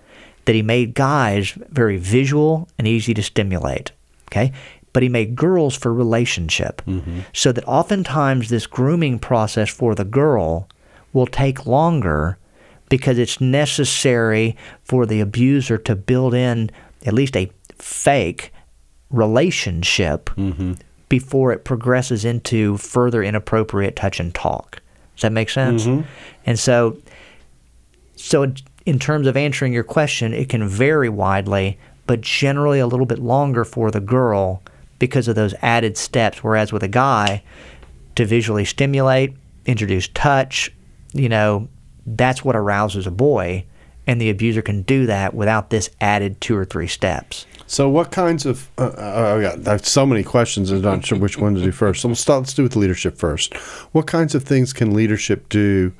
That 0.44 0.54
he 0.54 0.62
made 0.62 0.94
guys 0.94 1.50
very 1.68 1.98
visual 1.98 2.68
and 2.78 2.88
easy 2.88 3.12
to 3.14 3.22
stimulate. 3.22 3.92
Okay? 4.30 4.52
But 4.92 5.02
he 5.02 5.08
made 5.08 5.36
girls 5.36 5.76
for 5.76 5.92
relationship. 5.92 6.82
Mm-hmm. 6.86 7.20
So 7.34 7.52
that 7.52 7.68
oftentimes 7.68 8.48
this 8.48 8.66
grooming 8.66 9.18
process 9.18 9.68
for 9.68 9.94
the 9.94 10.04
girl 10.04 10.68
will 11.12 11.26
take 11.26 11.66
longer 11.66 12.38
because 12.88 13.18
it's 13.18 13.40
necessary 13.40 14.56
for 14.82 15.06
the 15.06 15.20
abuser 15.20 15.78
to 15.78 15.94
build 15.94 16.34
in 16.34 16.70
at 17.04 17.14
least 17.14 17.36
a 17.36 17.50
fake 17.76 18.52
relationship 19.10 20.30
mm-hmm. 20.30 20.74
before 21.08 21.52
it 21.52 21.64
progresses 21.64 22.24
into 22.24 22.76
further 22.76 23.22
inappropriate 23.22 23.96
touch 23.96 24.20
and 24.20 24.34
talk. 24.34 24.80
Does 25.16 25.22
that 25.22 25.32
make 25.32 25.50
sense? 25.50 25.84
Mm-hmm. 25.84 26.06
And 26.46 26.58
so, 26.58 26.96
so 28.16 28.52
in 28.86 28.98
terms 28.98 29.26
of 29.26 29.36
answering 29.36 29.72
your 29.72 29.84
question, 29.84 30.32
it 30.32 30.48
can 30.48 30.68
vary 30.68 31.08
widely, 31.08 31.78
but 32.06 32.20
generally 32.20 32.78
a 32.78 32.86
little 32.86 33.06
bit 33.06 33.18
longer 33.18 33.64
for 33.64 33.90
the 33.90 34.00
girl 34.00 34.62
because 34.98 35.28
of 35.28 35.34
those 35.34 35.54
added 35.62 35.96
steps. 35.96 36.42
Whereas 36.42 36.72
with 36.72 36.82
a 36.82 36.88
guy, 36.88 37.42
to 38.18 38.26
visually 38.26 38.64
stimulate, 38.64 39.32
introduce 39.64 40.08
touch, 40.08 40.72
you 41.12 41.28
know, 41.28 41.68
that's 42.16 42.44
what 42.44 42.56
arouses 42.56 43.06
a 43.06 43.10
boy, 43.10 43.64
and 44.06 44.20
the 44.20 44.30
abuser 44.30 44.62
can 44.62 44.82
do 44.82 45.06
that 45.06 45.34
without 45.34 45.70
this 45.70 45.90
added 46.00 46.40
two 46.40 46.56
or 46.56 46.64
three 46.64 46.86
steps. 46.86 47.46
So, 47.66 47.88
what 47.90 48.10
kinds 48.10 48.46
of? 48.46 48.70
Uh, 48.78 48.86
uh, 48.86 49.62
have 49.64 49.86
so 49.86 50.06
many 50.06 50.22
questions. 50.22 50.70
I'm 50.70 50.80
not 50.80 51.04
sure 51.04 51.18
which 51.18 51.38
one 51.38 51.54
to 51.54 51.60
do 51.60 51.70
first. 51.70 52.00
So, 52.00 52.08
we'll 52.08 52.16
start. 52.16 52.40
Let's 52.40 52.54
do 52.54 52.62
with 52.62 52.76
leadership 52.76 53.18
first. 53.18 53.54
What 53.92 54.06
kinds 54.06 54.34
of 54.34 54.44
things 54.44 54.72
can 54.72 54.94
leadership 54.94 55.50
do, 55.50 55.92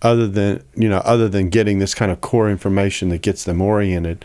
other 0.00 0.28
than 0.28 0.62
you 0.76 0.88
know, 0.88 0.98
other 0.98 1.28
than 1.28 1.48
getting 1.48 1.80
this 1.80 1.94
kind 1.94 2.12
of 2.12 2.20
core 2.20 2.48
information 2.48 3.08
that 3.08 3.22
gets 3.22 3.42
them 3.42 3.60
oriented, 3.60 4.24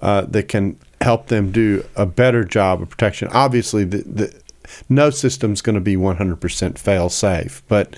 uh, 0.00 0.22
that 0.22 0.48
can 0.48 0.76
help 1.00 1.28
them 1.28 1.52
do 1.52 1.84
a 1.94 2.06
better 2.06 2.42
job 2.42 2.82
of 2.82 2.90
protection? 2.90 3.28
Obviously, 3.28 3.84
the, 3.84 3.98
the 3.98 4.42
no 4.88 5.10
system's 5.10 5.60
going 5.62 5.74
to 5.74 5.80
be 5.80 5.96
100% 5.96 6.78
fail 6.78 7.08
safe, 7.08 7.62
but 7.68 7.94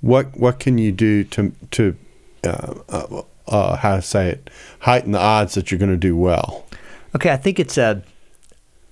what 0.00 0.36
what 0.36 0.60
can 0.60 0.76
you 0.76 0.92
do 0.92 1.24
to 1.24 1.52
to 1.70 1.96
uh, 2.44 2.74
uh, 2.88 3.22
uh, 3.48 3.76
how 3.76 3.96
to 3.96 4.02
say 4.02 4.30
it 4.30 4.50
heighten 4.80 5.12
the 5.12 5.20
odds 5.20 5.54
that 5.54 5.70
you're 5.70 5.78
going 5.78 5.90
to 5.90 5.96
do 5.96 6.16
well? 6.16 6.66
Okay, 7.14 7.30
I 7.30 7.36
think 7.36 7.58
it's 7.58 7.78
a, 7.78 8.02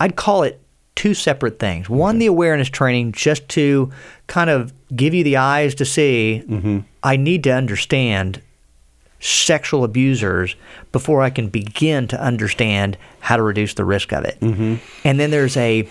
I'd 0.00 0.16
call 0.16 0.42
it 0.42 0.60
two 0.94 1.14
separate 1.14 1.58
things. 1.58 1.88
One, 1.88 2.18
the 2.18 2.26
awareness 2.26 2.68
training, 2.68 3.12
just 3.12 3.48
to 3.50 3.92
kind 4.26 4.50
of 4.50 4.72
give 4.94 5.12
you 5.12 5.24
the 5.24 5.36
eyes 5.36 5.74
to 5.76 5.84
see, 5.84 6.42
mm-hmm. 6.46 6.80
I 7.02 7.16
need 7.16 7.44
to 7.44 7.50
understand 7.50 8.40
sexual 9.20 9.84
abusers 9.84 10.54
before 10.92 11.22
I 11.22 11.30
can 11.30 11.48
begin 11.48 12.06
to 12.08 12.22
understand 12.22 12.96
how 13.20 13.36
to 13.36 13.42
reduce 13.42 13.74
the 13.74 13.84
risk 13.84 14.12
of 14.12 14.24
it. 14.24 14.38
Mm-hmm. 14.40 14.76
And 15.04 15.18
then 15.18 15.30
there's 15.30 15.56
a, 15.56 15.88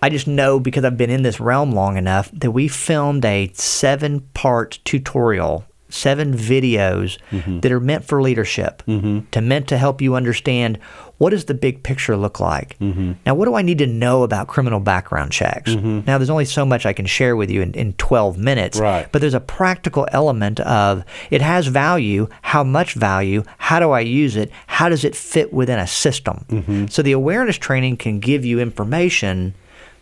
I 0.00 0.08
just 0.08 0.28
know 0.28 0.60
because 0.60 0.84
I've 0.84 0.96
been 0.96 1.10
in 1.10 1.22
this 1.22 1.40
realm 1.40 1.72
long 1.72 1.96
enough 1.96 2.30
that 2.32 2.52
we 2.52 2.68
filmed 2.68 3.24
a 3.24 3.50
seven 3.54 4.20
part 4.34 4.78
tutorial 4.84 5.64
seven 5.88 6.34
videos 6.34 7.18
mm-hmm. 7.30 7.60
that 7.60 7.72
are 7.72 7.80
meant 7.80 8.04
for 8.04 8.22
leadership, 8.22 8.82
mm-hmm. 8.86 9.20
to 9.30 9.40
meant 9.40 9.68
to 9.68 9.78
help 9.78 10.00
you 10.00 10.14
understand 10.14 10.78
what 11.18 11.30
does 11.30 11.46
the 11.46 11.54
big 11.54 11.82
picture 11.82 12.16
look 12.16 12.38
like. 12.40 12.78
Mm-hmm. 12.78 13.12
Now, 13.26 13.34
what 13.34 13.46
do 13.46 13.54
I 13.54 13.62
need 13.62 13.78
to 13.78 13.86
know 13.86 14.22
about 14.22 14.46
criminal 14.46 14.80
background 14.80 15.32
checks? 15.32 15.72
Mm-hmm. 15.72 16.00
Now, 16.06 16.18
there's 16.18 16.30
only 16.30 16.44
so 16.44 16.64
much 16.64 16.86
I 16.86 16.92
can 16.92 17.06
share 17.06 17.34
with 17.36 17.50
you 17.50 17.60
in, 17.60 17.74
in 17.74 17.92
12 17.94 18.38
minutes, 18.38 18.78
right. 18.78 19.10
but 19.10 19.20
there's 19.20 19.34
a 19.34 19.40
practical 19.40 20.06
element 20.12 20.60
of 20.60 21.04
it 21.30 21.42
has 21.42 21.66
value. 21.66 22.28
How 22.42 22.62
much 22.62 22.94
value? 22.94 23.42
How 23.58 23.80
do 23.80 23.90
I 23.90 24.00
use 24.00 24.36
it? 24.36 24.50
How 24.66 24.88
does 24.88 25.04
it 25.04 25.16
fit 25.16 25.52
within 25.52 25.78
a 25.78 25.86
system? 25.86 26.46
Mm-hmm. 26.48 26.86
So 26.86 27.02
the 27.02 27.12
awareness 27.12 27.56
training 27.56 27.96
can 27.96 28.20
give 28.20 28.44
you 28.44 28.60
information 28.60 29.54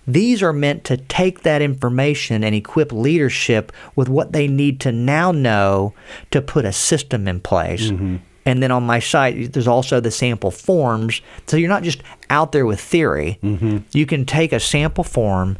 These 0.06 0.42
are 0.42 0.52
meant 0.52 0.84
to 0.84 0.96
take 0.96 1.42
that 1.42 1.62
information 1.62 2.44
and 2.44 2.54
equip 2.54 2.92
leadership 2.92 3.72
with 3.96 4.08
what 4.08 4.32
they 4.32 4.46
need 4.46 4.80
to 4.80 4.92
now 4.92 5.32
know 5.32 5.94
to 6.30 6.40
put 6.40 6.64
a 6.64 6.72
system 6.72 7.26
in 7.26 7.40
place. 7.40 7.90
Mm-hmm. 7.90 8.16
And 8.44 8.62
then 8.62 8.70
on 8.70 8.84
my 8.84 9.00
site, 9.00 9.52
there's 9.52 9.66
also 9.66 9.98
the 9.98 10.12
sample 10.12 10.52
forms. 10.52 11.20
So 11.46 11.56
you're 11.56 11.68
not 11.68 11.82
just 11.82 12.00
out 12.30 12.52
there 12.52 12.64
with 12.64 12.80
theory. 12.80 13.40
Mm-hmm. 13.42 13.78
You 13.90 14.06
can 14.06 14.24
take 14.24 14.52
a 14.52 14.60
sample 14.60 15.02
form, 15.02 15.58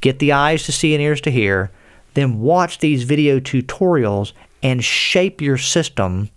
get 0.00 0.18
the 0.18 0.32
eyes 0.32 0.64
to 0.64 0.72
see 0.72 0.94
and 0.94 1.02
ears 1.02 1.20
to 1.22 1.30
hear, 1.30 1.70
then 2.14 2.40
watch 2.40 2.78
these 2.78 3.02
video 3.02 3.40
tutorials 3.40 4.32
and 4.62 4.82
shape 4.82 5.42
your 5.42 5.58
system 5.58 6.30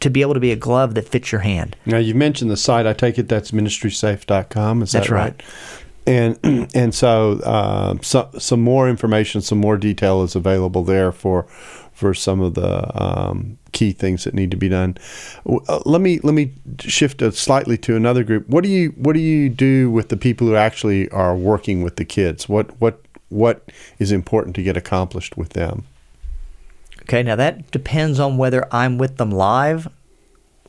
to 0.00 0.08
be 0.08 0.22
able 0.22 0.34
to 0.34 0.40
be 0.40 0.52
a 0.52 0.56
glove 0.56 0.94
that 0.94 1.08
fits 1.08 1.32
your 1.32 1.40
hand. 1.42 1.76
Now 1.84 1.98
you 1.98 2.14
mentioned 2.14 2.50
the 2.50 2.56
site. 2.56 2.86
I 2.86 2.92
take 2.92 3.18
it 3.18 3.28
that's 3.28 3.50
ministrysafe.com. 3.50 4.82
Is 4.82 4.92
That's 4.92 5.08
that 5.08 5.14
right? 5.14 5.42
And 6.08 6.38
and 6.74 6.94
so, 6.94 7.32
uh, 7.44 7.98
so 8.00 8.30
some 8.38 8.62
more 8.62 8.88
information, 8.88 9.42
some 9.42 9.58
more 9.58 9.76
detail 9.76 10.22
is 10.22 10.34
available 10.34 10.82
there 10.82 11.12
for 11.12 11.46
for 11.92 12.14
some 12.14 12.40
of 12.40 12.54
the 12.54 13.02
um, 13.02 13.58
key 13.72 13.92
things 13.92 14.24
that 14.24 14.32
need 14.32 14.50
to 14.52 14.56
be 14.56 14.68
done. 14.68 14.96
Uh, 15.46 15.80
let 15.84 16.00
me 16.00 16.18
let 16.20 16.32
me 16.32 16.52
shift 16.80 17.22
slightly 17.34 17.76
to 17.76 17.94
another 17.94 18.24
group. 18.24 18.48
What 18.48 18.64
do 18.64 18.70
you 18.70 18.90
what 18.96 19.12
do 19.12 19.20
you 19.20 19.50
do 19.50 19.90
with 19.90 20.08
the 20.08 20.16
people 20.16 20.46
who 20.46 20.56
actually 20.56 21.10
are 21.10 21.36
working 21.36 21.82
with 21.82 21.96
the 21.96 22.04
kids? 22.04 22.48
What 22.48 22.80
what 22.80 23.02
what 23.28 23.70
is 23.98 24.10
important 24.10 24.56
to 24.56 24.62
get 24.62 24.76
accomplished 24.76 25.36
with 25.36 25.50
them? 25.50 25.84
Okay, 27.02 27.22
now 27.22 27.36
that 27.36 27.70
depends 27.70 28.18
on 28.18 28.38
whether 28.38 28.66
I'm 28.72 28.96
with 28.96 29.18
them 29.18 29.30
live 29.30 29.88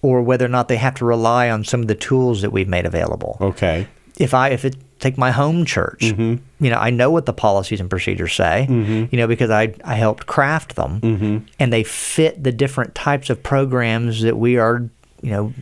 or 0.02 0.22
whether 0.22 0.46
or 0.46 0.50
not 0.50 0.68
they 0.68 0.78
have 0.78 0.96
to 0.96 1.06
rely 1.06 1.50
on 1.50 1.64
some 1.64 1.82
of 1.82 1.88
the 1.88 1.96
tools 1.96 2.42
that 2.42 2.52
we've 2.52 2.68
made 2.68 2.86
available. 2.86 3.38
Okay. 3.40 3.88
If 4.18 4.34
I 4.34 4.50
if 4.50 4.66
it 4.66 4.76
take 5.00 5.18
my 5.18 5.32
home 5.32 5.66
church, 5.66 6.02
mm-hmm. 6.02 6.36
you 6.64 6.70
know, 6.70 6.78
I 6.78 6.90
know 6.90 7.10
what 7.10 7.26
the 7.26 7.34
policies 7.34 7.80
and 7.80 7.90
procedures 7.90 8.34
say, 8.34 8.68
mm-hmm. 8.70 9.06
you 9.12 9.18
know, 9.18 9.28
because 9.28 9.50
I 9.50 9.74
I 9.84 9.96
helped 9.96 10.28
craft 10.28 10.76
them. 10.76 11.02
Mm-hmm. 11.02 11.38
And 11.60 11.74
they 11.74 11.84
fit 11.84 12.44
the 12.44 12.52
different 12.52 12.96
types 12.96 13.30
of 13.30 13.42
programs 13.42 14.22
that 14.22 14.38
we 14.38 14.58
are, 14.58 14.90
you 15.22 15.32
know, 15.32 15.54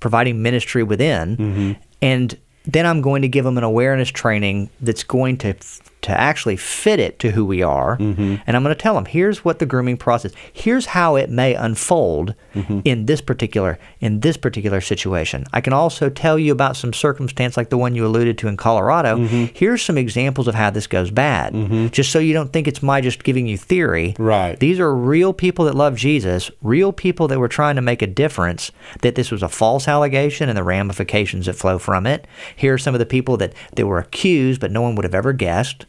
providing 0.00 0.42
ministry 0.42 0.82
within. 0.82 1.76
And 2.02 2.38
then 2.64 2.86
I'm 2.86 3.00
going 3.00 3.22
to 3.22 3.28
give 3.28 3.44
them 3.44 3.56
an 3.58 3.64
awareness 3.64 4.10
training 4.10 4.70
that's 4.80 5.02
going 5.02 5.38
to 5.38 5.54
to 6.02 6.18
actually 6.18 6.56
fit 6.56 7.00
it 7.00 7.18
to 7.18 7.32
who 7.32 7.44
we 7.44 7.62
are. 7.62 7.96
Mm-hmm. 7.98 8.36
And 8.46 8.56
I'm 8.56 8.62
going 8.62 8.74
to 8.74 8.80
tell 8.80 8.94
them, 8.94 9.06
here's 9.06 9.44
what 9.44 9.58
the 9.58 9.66
grooming 9.66 9.96
process. 9.96 10.32
Here's 10.52 10.86
how 10.86 11.16
it 11.16 11.30
may 11.30 11.54
unfold 11.54 12.34
mm-hmm. 12.54 12.80
in 12.84 13.06
this 13.06 13.20
particular 13.20 13.78
in 14.00 14.20
this 14.20 14.36
particular 14.36 14.80
situation. 14.80 15.44
I 15.52 15.60
can 15.60 15.72
also 15.72 16.08
tell 16.08 16.38
you 16.38 16.52
about 16.52 16.76
some 16.76 16.92
circumstance 16.92 17.56
like 17.56 17.70
the 17.70 17.78
one 17.78 17.94
you 17.94 18.06
alluded 18.06 18.38
to 18.38 18.48
in 18.48 18.56
Colorado. 18.56 19.16
Mm-hmm. 19.16 19.54
Here's 19.54 19.82
some 19.82 19.98
examples 19.98 20.46
of 20.48 20.54
how 20.54 20.70
this 20.70 20.86
goes 20.86 21.10
bad. 21.10 21.54
Just 21.92 22.12
so 22.12 22.18
you 22.18 22.32
don't 22.32 22.52
think 22.52 22.68
it's 22.68 22.82
my 22.82 23.00
just 23.00 23.24
giving 23.24 23.46
you 23.46 23.56
theory. 23.56 24.14
Right. 24.18 24.58
These 24.58 24.80
are 24.80 24.94
real 24.94 25.32
people 25.32 25.64
that 25.64 25.74
love 25.74 25.96
Jesus, 25.96 26.50
real 26.62 26.92
people 26.92 27.28
that 27.28 27.38
were 27.38 27.48
trying 27.48 27.76
to 27.76 27.82
make 27.82 28.02
a 28.02 28.06
difference, 28.06 28.70
that 29.02 29.14
this 29.14 29.30
was 29.30 29.42
a 29.42 29.48
false 29.48 29.88
allegation 29.88 30.48
and 30.48 30.56
the 30.56 30.62
ramifications 30.62 31.46
that 31.46 31.54
flow 31.54 31.78
from 31.78 32.06
it. 32.06 32.26
Here 32.54 32.74
are 32.74 32.78
some 32.78 32.94
of 32.94 32.98
the 32.98 33.06
people 33.06 33.36
that, 33.38 33.52
that 33.74 33.86
were 33.86 33.98
accused, 33.98 34.60
but 34.60 34.70
no 34.70 34.82
one 34.82 34.94
would 34.94 35.04
have 35.04 35.14
ever 35.14 35.32
guessed. 35.32 35.86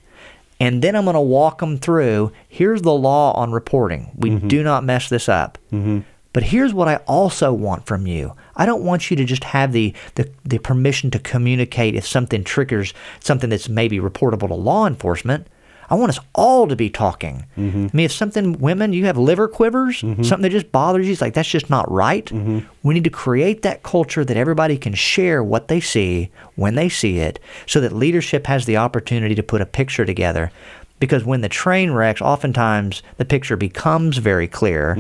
And 0.60 0.82
then 0.82 0.96
I'm 0.96 1.06
going 1.06 1.14
to 1.14 1.22
walk 1.22 1.60
them 1.60 1.78
through 1.78 2.32
here's 2.48 2.82
the 2.82 2.94
law 2.94 3.34
on 3.34 3.52
reporting. 3.52 4.12
We 4.16 4.32
mm-hmm. 4.32 4.48
do 4.48 4.64
not 4.64 4.84
mess 4.84 5.10
this 5.10 5.30
up. 5.30 5.58
Mm-hmm. 5.72 6.00
But 6.32 6.44
here's 6.44 6.74
what 6.74 6.88
I 6.88 6.98
also 7.08 7.52
want 7.54 7.86
from 7.86 8.06
you. 8.06 8.36
I 8.56 8.66
don't 8.66 8.84
want 8.84 9.10
you 9.10 9.18
to 9.18 9.26
just 9.26 9.44
have 9.46 9.72
the, 9.72 9.94
the, 10.16 10.30
the 10.46 10.60
permission 10.60 11.10
to 11.12 11.20
communicate 11.20 11.96
if 11.96 12.06
something 12.06 12.44
triggers 12.44 12.94
something 13.20 13.50
that's 13.50 13.68
maybe 13.68 14.00
reportable 14.00 14.48
to 14.48 14.54
law 14.54 14.86
enforcement. 14.86 15.48
I 15.90 15.96
want 15.96 16.10
us 16.12 16.20
all 16.36 16.68
to 16.68 16.76
be 16.76 16.90
talking. 16.90 17.46
Mm-hmm. 17.58 17.88
I 17.92 17.98
mean, 17.98 18.06
if 18.06 18.12
something, 18.12 18.60
women, 18.60 18.94
you 18.94 19.06
have 19.06 19.18
liver 19.18 19.48
quivers, 19.48 20.02
mm-hmm. 20.02 20.24
something 20.24 20.44
that 20.44 20.52
just 20.52 20.72
bothers 20.72 21.08
you, 21.08 21.14
it's 21.14 21.22
like 21.22 21.34
that's 21.34 21.50
just 21.50 21.70
not 21.70 21.90
right. 21.92 22.26
Mm-hmm. 22.26 22.60
We 22.84 22.94
need 22.94 23.04
to 23.06 23.10
create 23.10 23.64
that 23.64 23.84
culture 23.84 24.24
that 24.24 24.38
everybody 24.38 24.78
can 24.78 24.94
share 24.94 25.44
what 25.44 25.68
they 25.68 25.80
see 25.80 26.30
when 26.56 26.76
they 26.76 26.90
see 26.90 27.20
it 27.20 27.40
so 27.66 27.82
that 27.82 27.92
leadership 27.92 28.46
has 28.48 28.66
the 28.66 28.78
opportunity 28.78 29.36
to 29.36 29.44
put 29.44 29.62
a 29.62 29.66
picture 29.66 30.06
together. 30.06 30.52
Because 31.00 31.24
when 31.24 31.40
the 31.42 31.50
train 31.50 31.92
wrecks, 31.92 32.22
oftentimes 32.22 33.02
the 33.16 33.24
picture 33.24 33.56
becomes 33.56 34.18
very 34.18 34.50
clear 34.50 34.96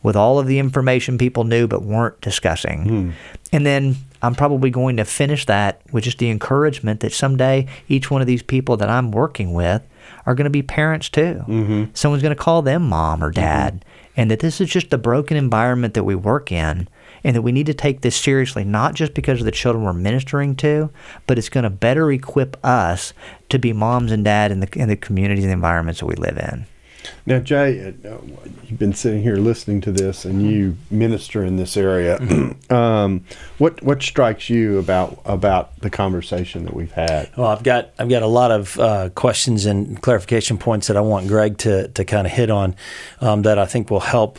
with 0.00 0.14
all 0.14 0.38
of 0.38 0.46
the 0.46 0.60
information 0.60 1.18
people 1.18 1.42
knew 1.42 1.66
but 1.66 1.82
weren't 1.82 2.20
discussing. 2.20 3.14
And 3.52 3.66
then 3.66 3.96
I'm 4.22 4.36
probably 4.36 4.70
going 4.70 4.96
to 4.98 5.04
finish 5.04 5.46
that 5.46 5.80
with 5.90 6.04
just 6.04 6.18
the 6.18 6.30
encouragement 6.30 7.00
that 7.00 7.12
someday 7.12 7.66
each 7.88 8.12
one 8.12 8.20
of 8.20 8.28
these 8.28 8.44
people 8.44 8.76
that 8.76 8.88
I'm 8.88 9.10
working 9.10 9.52
with 9.52 9.82
are 10.26 10.34
going 10.34 10.44
to 10.44 10.50
be 10.50 10.62
parents 10.62 11.08
too. 11.08 11.44
Mm-hmm. 11.46 11.84
Someone's 11.94 12.22
going 12.22 12.36
to 12.36 12.42
call 12.42 12.62
them 12.62 12.88
mom 12.88 13.22
or 13.22 13.30
dad. 13.30 13.84
And 14.16 14.30
that 14.30 14.40
this 14.40 14.60
is 14.60 14.68
just 14.68 14.90
the 14.90 14.98
broken 14.98 15.36
environment 15.36 15.94
that 15.94 16.04
we 16.04 16.14
work 16.14 16.52
in. 16.52 16.88
And 17.22 17.36
that 17.36 17.42
we 17.42 17.52
need 17.52 17.66
to 17.66 17.74
take 17.74 18.00
this 18.00 18.16
seriously, 18.16 18.64
not 18.64 18.94
just 18.94 19.12
because 19.12 19.40
of 19.40 19.44
the 19.44 19.50
children 19.50 19.84
we're 19.84 19.92
ministering 19.92 20.56
to, 20.56 20.90
but 21.26 21.36
it's 21.36 21.50
going 21.50 21.64
to 21.64 21.70
better 21.70 22.10
equip 22.10 22.56
us 22.64 23.12
to 23.50 23.58
be 23.58 23.74
moms 23.74 24.10
and 24.10 24.24
dad 24.24 24.50
in 24.50 24.60
the, 24.60 24.68
in 24.78 24.88
the 24.88 24.96
communities 24.96 25.44
and 25.44 25.52
environments 25.52 26.00
that 26.00 26.06
we 26.06 26.14
live 26.14 26.38
in. 26.38 26.66
Now, 27.26 27.38
Jay, 27.38 27.94
uh, 28.04 28.18
you've 28.64 28.78
been 28.78 28.92
sitting 28.92 29.22
here 29.22 29.36
listening 29.36 29.80
to 29.82 29.92
this, 29.92 30.24
and 30.24 30.42
you 30.42 30.76
minister 30.90 31.44
in 31.44 31.56
this 31.56 31.76
area. 31.76 32.18
um, 32.70 33.24
what 33.58 33.82
what 33.82 34.02
strikes 34.02 34.50
you 34.50 34.78
about 34.78 35.20
about 35.24 35.78
the 35.80 35.90
conversation 35.90 36.64
that 36.64 36.74
we've 36.74 36.92
had? 36.92 37.30
Well, 37.36 37.48
I've 37.48 37.62
got 37.62 37.90
I've 37.98 38.08
got 38.08 38.22
a 38.22 38.26
lot 38.26 38.50
of 38.50 38.78
uh, 38.78 39.10
questions 39.10 39.66
and 39.66 40.00
clarification 40.00 40.58
points 40.58 40.86
that 40.88 40.96
I 40.96 41.00
want 41.00 41.28
Greg 41.28 41.58
to 41.58 41.88
to 41.88 42.04
kind 42.04 42.26
of 42.26 42.32
hit 42.32 42.50
on 42.50 42.74
um, 43.20 43.42
that 43.42 43.58
I 43.58 43.66
think 43.66 43.90
will 43.90 44.00
help 44.00 44.38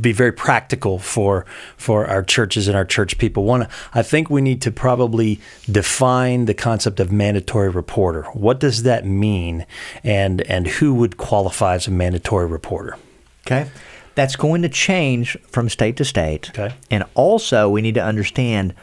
be 0.00 0.12
very 0.12 0.32
practical 0.32 0.98
for 0.98 1.44
for 1.76 2.06
our 2.06 2.22
churches 2.22 2.68
and 2.68 2.76
our 2.76 2.84
church 2.84 3.18
people. 3.18 3.44
One, 3.44 3.68
I 3.94 4.02
think 4.02 4.30
we 4.30 4.40
need 4.40 4.62
to 4.62 4.70
probably 4.70 5.40
define 5.70 6.46
the 6.46 6.54
concept 6.54 7.00
of 7.00 7.12
mandatory 7.12 7.68
reporter. 7.68 8.24
What 8.32 8.60
does 8.60 8.82
that 8.84 9.06
mean, 9.06 9.66
and 10.02 10.40
and 10.42 10.66
who 10.66 10.94
would 10.94 11.16
qualify 11.16 11.74
as 11.74 11.86
a 11.86 11.90
mandatory 11.90 12.46
reporter? 12.46 12.96
Okay. 13.46 13.70
That's 14.14 14.34
going 14.34 14.62
to 14.62 14.68
change 14.68 15.38
from 15.46 15.68
state 15.68 15.96
to 15.96 16.04
state. 16.04 16.50
Okay. 16.50 16.74
And 16.90 17.04
also, 17.14 17.68
we 17.68 17.82
need 17.82 17.94
to 17.94 18.04
understand 18.04 18.74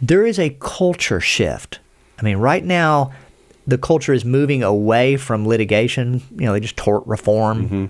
there 0.00 0.24
is 0.26 0.38
a 0.38 0.56
culture 0.60 1.20
shift. 1.20 1.78
I 2.18 2.22
mean, 2.22 2.38
right 2.38 2.64
now, 2.64 3.12
the 3.66 3.78
culture 3.78 4.12
is 4.12 4.24
moving 4.24 4.62
away 4.62 5.16
from 5.16 5.46
litigation, 5.46 6.22
you 6.36 6.46
know, 6.46 6.52
they 6.52 6.60
just 6.60 6.76
tort 6.76 7.06
reform, 7.06 7.64
mm-hmm. 7.64 7.84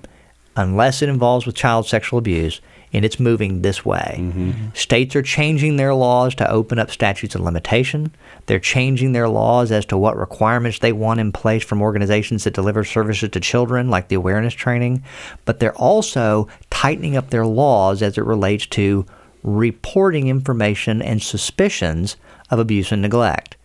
Unless 0.57 1.03
it 1.03 1.09
involves 1.09 1.47
with 1.47 1.55
child 1.55 1.87
sexual 1.87 2.19
abuse, 2.19 2.61
and 2.93 3.05
it's 3.05 3.19
moving 3.19 3.63
this 3.63 3.85
way. 3.85 4.17
Mm-hmm. 4.19 4.69
States 4.73 5.17
are 5.17 5.23
changing 5.23 5.77
their 5.77 5.95
laws 5.95 6.35
to 6.37 6.49
open 6.49 6.79
up 6.79 6.93
statutes 6.93 7.35
of 7.35 7.41
limitation. 7.41 8.15
They're 8.47 8.61
changing 8.61 9.13
their 9.13 9.29
laws 9.29 9.73
as 9.73 9.85
to 9.87 9.99
what 9.99 10.17
requirements 10.17 10.79
they 10.79 10.93
want 10.93 11.19
in 11.19 11.33
place 11.33 11.65
from 11.65 11.83
organizations 11.83 12.45
that 12.45 12.55
deliver 12.55 12.85
services 12.85 13.31
to 13.31 13.41
children, 13.41 13.91
like 13.91 14.09
the 14.09 14.15
awareness 14.15 14.55
training. 14.55 15.03
But 15.45 15.59
they're 15.59 15.75
also 15.75 16.49
tightening 16.71 17.17
up 17.17 17.31
their 17.31 17.47
laws 17.47 18.01
as 18.01 18.17
it 18.17 18.25
relates 18.25 18.67
to 18.67 19.07
reporting 19.43 20.29
information 20.29 21.03
and 21.03 21.21
suspicions 21.21 22.17
of 22.49 22.61
abuse 22.61 22.93
and 22.93 23.03
neglect. 23.03 23.57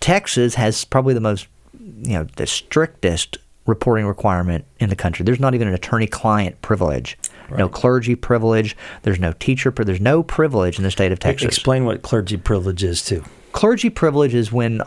Texas 0.00 0.54
has 0.54 0.84
probably 0.84 1.14
the 1.14 1.20
most, 1.20 1.46
you 1.78 2.14
know, 2.14 2.26
the 2.36 2.46
strictest 2.46 3.38
reporting 3.66 4.06
requirement 4.06 4.64
in 4.78 4.88
the 4.88 4.96
country. 4.96 5.24
There's 5.24 5.40
not 5.40 5.54
even 5.54 5.68
an 5.68 5.74
attorney-client 5.74 6.62
privilege, 6.62 7.18
no 7.50 7.68
clergy 7.68 8.14
privilege. 8.14 8.76
There's 9.02 9.20
no 9.20 9.32
teacher. 9.32 9.70
pri- 9.70 9.84
There's 9.84 10.00
no 10.00 10.22
privilege 10.22 10.78
in 10.78 10.84
the 10.84 10.90
state 10.90 11.12
of 11.12 11.18
Texas. 11.18 11.46
Explain 11.46 11.84
what 11.84 12.02
clergy 12.02 12.36
privilege 12.36 12.82
is 12.82 13.04
too. 13.04 13.24
Clergy 13.52 13.90
privilege 13.90 14.34
is 14.34 14.52
when 14.52 14.82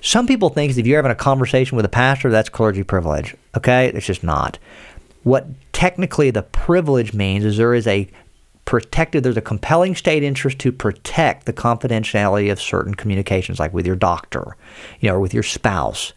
some 0.00 0.26
people 0.26 0.48
think 0.48 0.76
if 0.76 0.86
you're 0.86 0.98
having 0.98 1.10
a 1.12 1.16
conversation 1.16 1.76
with 1.76 1.84
a 1.84 1.88
pastor, 1.90 2.30
that's 2.30 2.48
clergy 2.48 2.82
privilege. 2.82 3.36
Okay, 3.56 3.88
it's 3.88 4.06
just 4.06 4.22
not. 4.24 4.58
What 5.22 5.46
technically 5.72 6.30
the 6.30 6.42
privilege 6.42 7.12
means 7.12 7.44
is 7.44 7.56
there 7.56 7.74
is 7.74 7.86
a 7.86 8.08
protected 8.64 9.24
there's 9.24 9.36
a 9.36 9.40
compelling 9.42 9.96
state 9.96 10.22
interest 10.22 10.60
to 10.60 10.70
protect 10.70 11.44
the 11.44 11.52
confidentiality 11.52 12.52
of 12.52 12.60
certain 12.60 12.94
communications 12.94 13.58
like 13.58 13.72
with 13.74 13.84
your 13.84 13.96
doctor 13.96 14.56
you 15.00 15.08
know 15.08 15.16
or 15.16 15.18
with 15.20 15.34
your 15.34 15.42
spouse 15.42 16.12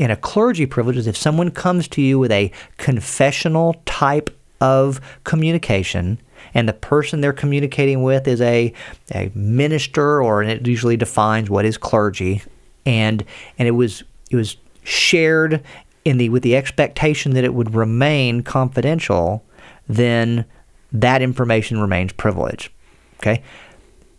and 0.00 0.12
a 0.12 0.16
clergy 0.16 0.66
privilege 0.66 0.96
is 0.96 1.06
if 1.06 1.16
someone 1.16 1.50
comes 1.50 1.88
to 1.88 2.02
you 2.02 2.18
with 2.18 2.30
a 2.30 2.52
confessional 2.76 3.74
type 3.84 4.30
of 4.60 5.00
communication 5.24 6.20
and 6.54 6.68
the 6.68 6.72
person 6.72 7.20
they're 7.20 7.32
communicating 7.32 8.02
with 8.02 8.26
is 8.26 8.40
a, 8.40 8.72
a 9.14 9.30
minister 9.34 10.22
or 10.22 10.42
and 10.42 10.50
it 10.50 10.66
usually 10.66 10.96
defines 10.96 11.48
what 11.48 11.64
is 11.64 11.76
clergy 11.76 12.42
and 12.86 13.24
and 13.58 13.68
it 13.68 13.72
was 13.72 14.02
it 14.30 14.36
was 14.36 14.56
shared 14.82 15.62
in 16.04 16.18
the 16.18 16.28
with 16.28 16.42
the 16.42 16.56
expectation 16.56 17.34
that 17.34 17.44
it 17.44 17.54
would 17.54 17.74
remain 17.74 18.42
confidential 18.42 19.44
then 19.88 20.44
that 20.92 21.22
information 21.22 21.80
remains 21.80 22.12
privileged. 22.12 22.70
Okay? 23.16 23.42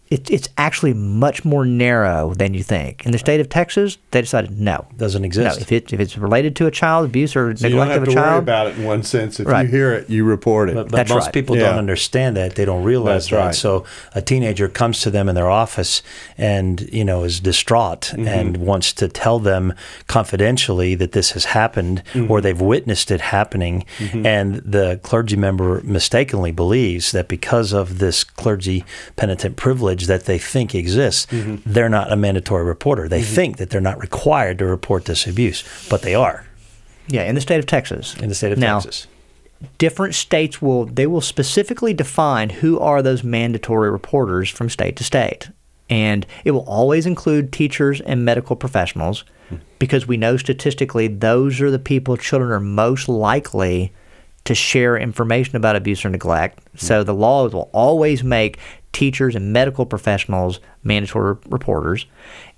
It, 0.10 0.30
it's 0.32 0.50
actually 0.58 0.94
much 0.94 1.46
more 1.46 1.66
narrow 1.66 2.34
than 2.34 2.54
you 2.56 2.64
think. 2.64 3.06
In 3.06 3.12
the 3.12 3.20
state 3.20 3.40
of 3.40 3.48
Texas, 3.50 3.98
they 4.12 4.22
decided 4.22 4.60
no, 4.60 4.88
Doesn't 4.98 5.24
exist. 5.24 5.44
no. 5.44 5.50
exist. 5.50 5.62
If 5.62 5.72
it 5.72 5.94
if 5.94 6.00
it's 6.00 6.18
related 6.18 6.56
to 6.58 6.66
a 6.66 6.72
child 6.72 7.06
abuse 7.06 7.36
or 7.36 7.56
So 7.56 7.68
you 7.68 7.76
don't 7.76 7.88
neglect 7.88 7.92
have 7.92 8.02
of 8.04 8.08
to 8.10 8.12
a 8.14 8.16
worry 8.16 8.30
child, 8.32 8.44
about 8.44 8.68
it 8.68 8.78
in 8.78 8.84
one 8.86 9.04
sense. 9.04 9.40
If 9.40 9.48
Right. 9.48 9.66
you 9.66 9.72
hear 9.72 9.94
it, 9.94 10.10
you 10.10 10.24
report 10.24 10.70
it. 10.70 10.76
But, 10.76 10.90
but 10.90 10.98
That's 10.98 11.10
most 11.12 11.26
right. 11.26 11.34
people 11.34 11.56
Yeah. 11.56 11.70
don't 11.70 11.78
understand 11.78 12.36
that. 12.38 12.56
They 12.56 12.66
don't 12.66 12.84
realize 12.84 13.26
That's 13.26 13.30
that. 13.30 13.46
right. 13.46 13.56
So 13.56 13.86
a 14.16 14.22
teenager 14.22 14.68
comes 14.68 15.02
to 15.02 15.12
them 15.12 15.30
in 15.30 15.36
their 15.36 15.50
office 15.50 16.02
and 16.38 16.82
you 16.92 17.06
know 17.06 17.24
is 17.24 17.40
distraught 17.40 18.12
Mm-hmm. 18.14 18.28
and 18.28 18.58
wants 18.58 18.94
to 18.94 19.08
tell 19.08 19.38
them 19.40 19.74
confidentially 20.08 20.96
that 20.96 21.12
this 21.14 21.32
has 21.32 21.46
happened 21.46 22.02
Mm-hmm. 22.14 22.32
or 22.32 22.42
they've 22.42 22.60
witnessed 22.60 23.12
it 23.12 23.22
happening, 23.22 23.86
and 24.26 24.56
the 24.56 25.00
clergy 25.04 25.36
member 25.36 25.82
mistakenly 25.84 26.52
believes 26.52 27.12
that 27.12 27.28
because 27.28 27.74
of 27.74 28.00
this 28.00 28.24
clergy 28.24 28.84
penitent 29.16 29.56
privilege 29.56 29.99
that 30.08 30.26
they 30.26 30.38
think 30.38 30.76
exists, 30.76 31.26
Mm-hmm. 31.30 31.58
they're 31.66 31.90
not 31.90 32.12
a 32.12 32.16
mandatory 32.16 32.64
reporter. 32.64 33.08
They 33.08 33.22
mm-hmm. 33.22 33.36
think 33.36 33.58
that 33.58 33.70
they're 33.70 33.82
not 33.82 34.00
required 34.00 34.58
to 34.60 34.66
report 34.66 35.06
this 35.06 35.28
abuse, 35.28 35.64
but 35.90 36.02
they 36.02 36.16
are 36.16 36.46
yeah, 37.10 37.24
in 37.24 37.36
the 37.36 37.42
state 37.42 37.60
of 37.60 37.66
Texas. 37.66 38.16
in 38.18 38.30
the 38.30 38.36
state 38.36 38.52
of 38.52 38.60
now, 38.60 38.80
Texas. 38.80 39.08
different 39.78 40.16
states 40.16 40.62
will 40.62 40.86
they 40.86 41.08
will 41.08 41.22
specifically 41.22 41.94
define 41.94 42.50
who 42.50 42.80
are 42.80 43.02
those 43.02 43.24
mandatory 43.24 43.92
reporters 43.92 44.50
from 44.50 44.70
state 44.70 44.96
to 44.96 45.04
state 45.04 45.50
and 45.90 46.26
it 46.46 46.52
will 46.52 46.66
always 46.66 47.08
include 47.08 47.52
teachers 47.52 48.00
and 48.02 48.24
medical 48.24 48.56
professionals 48.56 49.26
hmm. 49.50 49.56
because 49.80 50.08
we 50.08 50.18
know 50.18 50.38
statistically 50.38 51.08
those 51.08 51.60
are 51.62 51.72
the 51.72 51.80
people 51.80 52.16
children 52.16 52.52
are 52.52 52.60
most 52.60 53.10
likely 53.10 53.92
to 54.46 54.56
share 54.56 54.96
information 54.96 55.56
about 55.56 55.76
abuse 55.76 56.06
or 56.06 56.10
neglect 56.10 56.60
so 56.76 57.02
hmm. 57.02 57.06
the 57.06 57.14
laws 57.14 57.54
will 57.54 57.70
always 57.74 58.24
make 58.24 58.60
teachers 58.94 59.36
and 59.36 59.54
medical 59.54 59.86
professionals 59.86 60.60
mandatory 60.84 61.38
reporters 61.50 62.06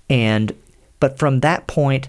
and 0.08 0.54
but 1.00 1.18
from 1.18 1.40
that 1.40 1.66
point 1.66 2.08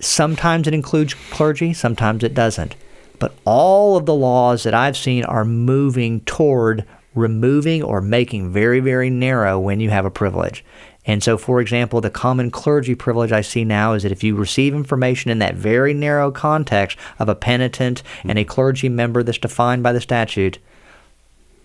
Sometimes 0.00 0.66
it 0.66 0.72
includes 0.72 1.12
clergy, 1.30 1.74
sometimes 1.74 2.24
it 2.24 2.32
doesn't. 2.32 2.74
But 3.18 3.34
all 3.44 3.98
of 3.98 4.06
the 4.06 4.14
laws 4.14 4.62
that 4.62 4.72
I've 4.72 4.96
seen 4.96 5.24
are 5.24 5.44
moving 5.44 6.20
toward 6.20 6.86
removing 7.14 7.82
or 7.82 8.00
making 8.00 8.50
very, 8.50 8.80
very 8.80 9.10
narrow 9.10 9.58
when 9.58 9.78
you 9.78 9.90
have 9.90 10.06
a 10.06 10.10
privilege. 10.10 10.64
And 11.04 11.22
so, 11.22 11.36
for 11.36 11.60
example, 11.60 12.00
the 12.00 12.08
common 12.08 12.50
clergy 12.50 12.94
privilege 12.94 13.32
I 13.32 13.40
see 13.40 13.64
now 13.64 13.92
is 13.92 14.04
that 14.04 14.12
if 14.12 14.22
you 14.22 14.36
receive 14.36 14.74
information 14.74 15.30
in 15.30 15.38
that 15.40 15.54
very 15.54 15.92
narrow 15.92 16.30
context 16.30 16.96
of 17.18 17.28
a 17.28 17.34
penitent 17.34 18.02
and 18.24 18.38
a 18.38 18.44
clergy 18.44 18.88
member 18.88 19.22
that's 19.22 19.38
defined 19.38 19.82
by 19.82 19.92
the 19.92 20.00
statute, 20.00 20.58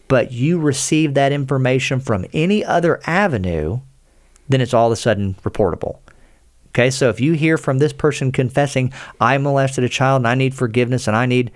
but 0.08 0.32
you 0.32 0.60
receive 0.60 1.14
that 1.14 1.32
information 1.32 2.00
from 2.00 2.26
any 2.34 2.64
other 2.64 3.02
avenue, 3.06 3.80
then 4.48 4.62
it's 4.62 4.74
all 4.74 4.88
of 4.88 4.94
a 4.94 4.96
sudden 4.96 5.36
reportable. 5.44 6.00
Okay, 6.70 6.90
so 6.90 7.10
if 7.10 7.22
you 7.22 7.34
hear 7.34 7.58
from 7.58 7.80
this 7.80 7.94
person 7.94 8.32
confessing, 8.32 8.92
I 9.20 9.38
molested 9.38 9.84
a 9.84 9.90
child 9.90 10.22
and 10.22 10.28
I 10.28 10.36
need 10.36 10.54
forgiveness 10.54 11.08
and 11.08 11.16
I 11.16 11.26
need, 11.26 11.52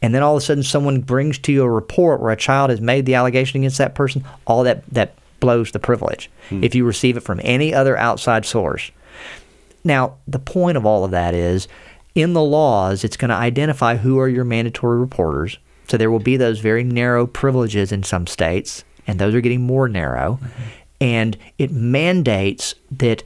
and 0.00 0.14
then 0.14 0.22
all 0.22 0.36
of 0.36 0.42
a 0.42 0.44
sudden 0.44 0.62
someone 0.62 1.02
brings 1.02 1.38
to 1.40 1.52
you 1.52 1.62
a 1.62 1.70
report 1.70 2.20
where 2.20 2.32
a 2.32 2.36
child 2.36 2.70
has 2.70 2.80
made 2.80 3.04
the 3.04 3.14
allegation 3.14 3.60
against 3.60 3.78
that 3.78 3.94
person, 3.94 4.24
all 4.46 4.64
that 4.64 4.86
that 4.86 5.14
blows 5.40 5.72
the 5.72 5.78
privilege. 5.78 6.30
Hmm. 6.48 6.64
If 6.64 6.74
you 6.74 6.84
receive 6.84 7.16
it 7.16 7.22
from 7.22 7.40
any 7.44 7.74
other 7.74 7.96
outside 7.96 8.46
source. 8.46 8.90
Now, 9.84 10.16
the 10.26 10.38
point 10.38 10.76
of 10.76 10.86
all 10.86 11.04
of 11.04 11.10
that 11.10 11.34
is 11.34 11.68
in 12.14 12.32
the 12.32 12.42
laws, 12.42 13.04
it's 13.04 13.16
going 13.16 13.30
to 13.30 13.34
identify 13.34 13.96
who 13.96 14.18
are 14.18 14.28
your 14.28 14.44
mandatory 14.44 14.98
reporters. 14.98 15.58
So 15.88 15.96
there 15.96 16.10
will 16.10 16.18
be 16.18 16.36
those 16.36 16.60
very 16.60 16.84
narrow 16.84 17.26
privileges 17.26 17.92
in 17.92 18.02
some 18.02 18.26
states, 18.26 18.84
and 19.06 19.18
those 19.18 19.34
are 19.34 19.40
getting 19.40 19.62
more 19.62 19.88
narrow. 19.88 20.38
Mm-hmm. 20.42 20.62
And 21.00 21.36
it 21.58 21.72
mandates 21.72 22.74
that 22.92 23.24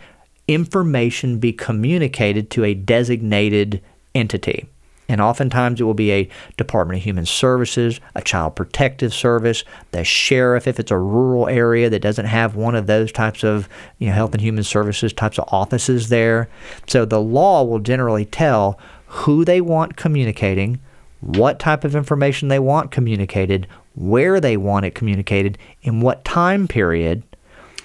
information 0.48 1.38
be 1.38 1.52
communicated 1.52 2.50
to 2.50 2.64
a 2.64 2.74
designated 2.74 3.82
entity. 4.14 4.66
And 5.08 5.20
oftentimes 5.20 5.80
it 5.80 5.84
will 5.84 5.94
be 5.94 6.10
a 6.12 6.28
Department 6.56 6.98
of 6.98 7.04
Human 7.04 7.26
Services, 7.26 8.00
a 8.14 8.22
Child 8.22 8.56
Protective 8.56 9.14
Service, 9.14 9.62
the 9.92 10.02
sheriff 10.02 10.66
if 10.66 10.80
it's 10.80 10.90
a 10.90 10.98
rural 10.98 11.48
area 11.48 11.88
that 11.90 12.02
doesn't 12.02 12.26
have 12.26 12.56
one 12.56 12.74
of 12.74 12.86
those 12.86 13.12
types 13.12 13.44
of 13.44 13.68
you 13.98 14.08
know, 14.08 14.14
health 14.14 14.32
and 14.32 14.40
human 14.40 14.64
services 14.64 15.12
types 15.12 15.38
of 15.38 15.48
offices 15.52 16.08
there. 16.08 16.48
So 16.88 17.04
the 17.04 17.20
law 17.20 17.62
will 17.62 17.78
generally 17.78 18.24
tell 18.24 18.80
who 19.06 19.44
they 19.44 19.60
want 19.60 19.96
communicating, 19.96 20.80
what 21.20 21.58
type 21.58 21.84
of 21.84 21.96
information 21.96 22.48
they 22.48 22.58
want 22.58 22.90
communicated, 22.90 23.66
where 23.94 24.40
they 24.40 24.56
want 24.56 24.86
it 24.86 24.94
communicated, 24.94 25.58
in 25.82 26.00
what 26.00 26.24
time 26.24 26.68
period, 26.68 27.22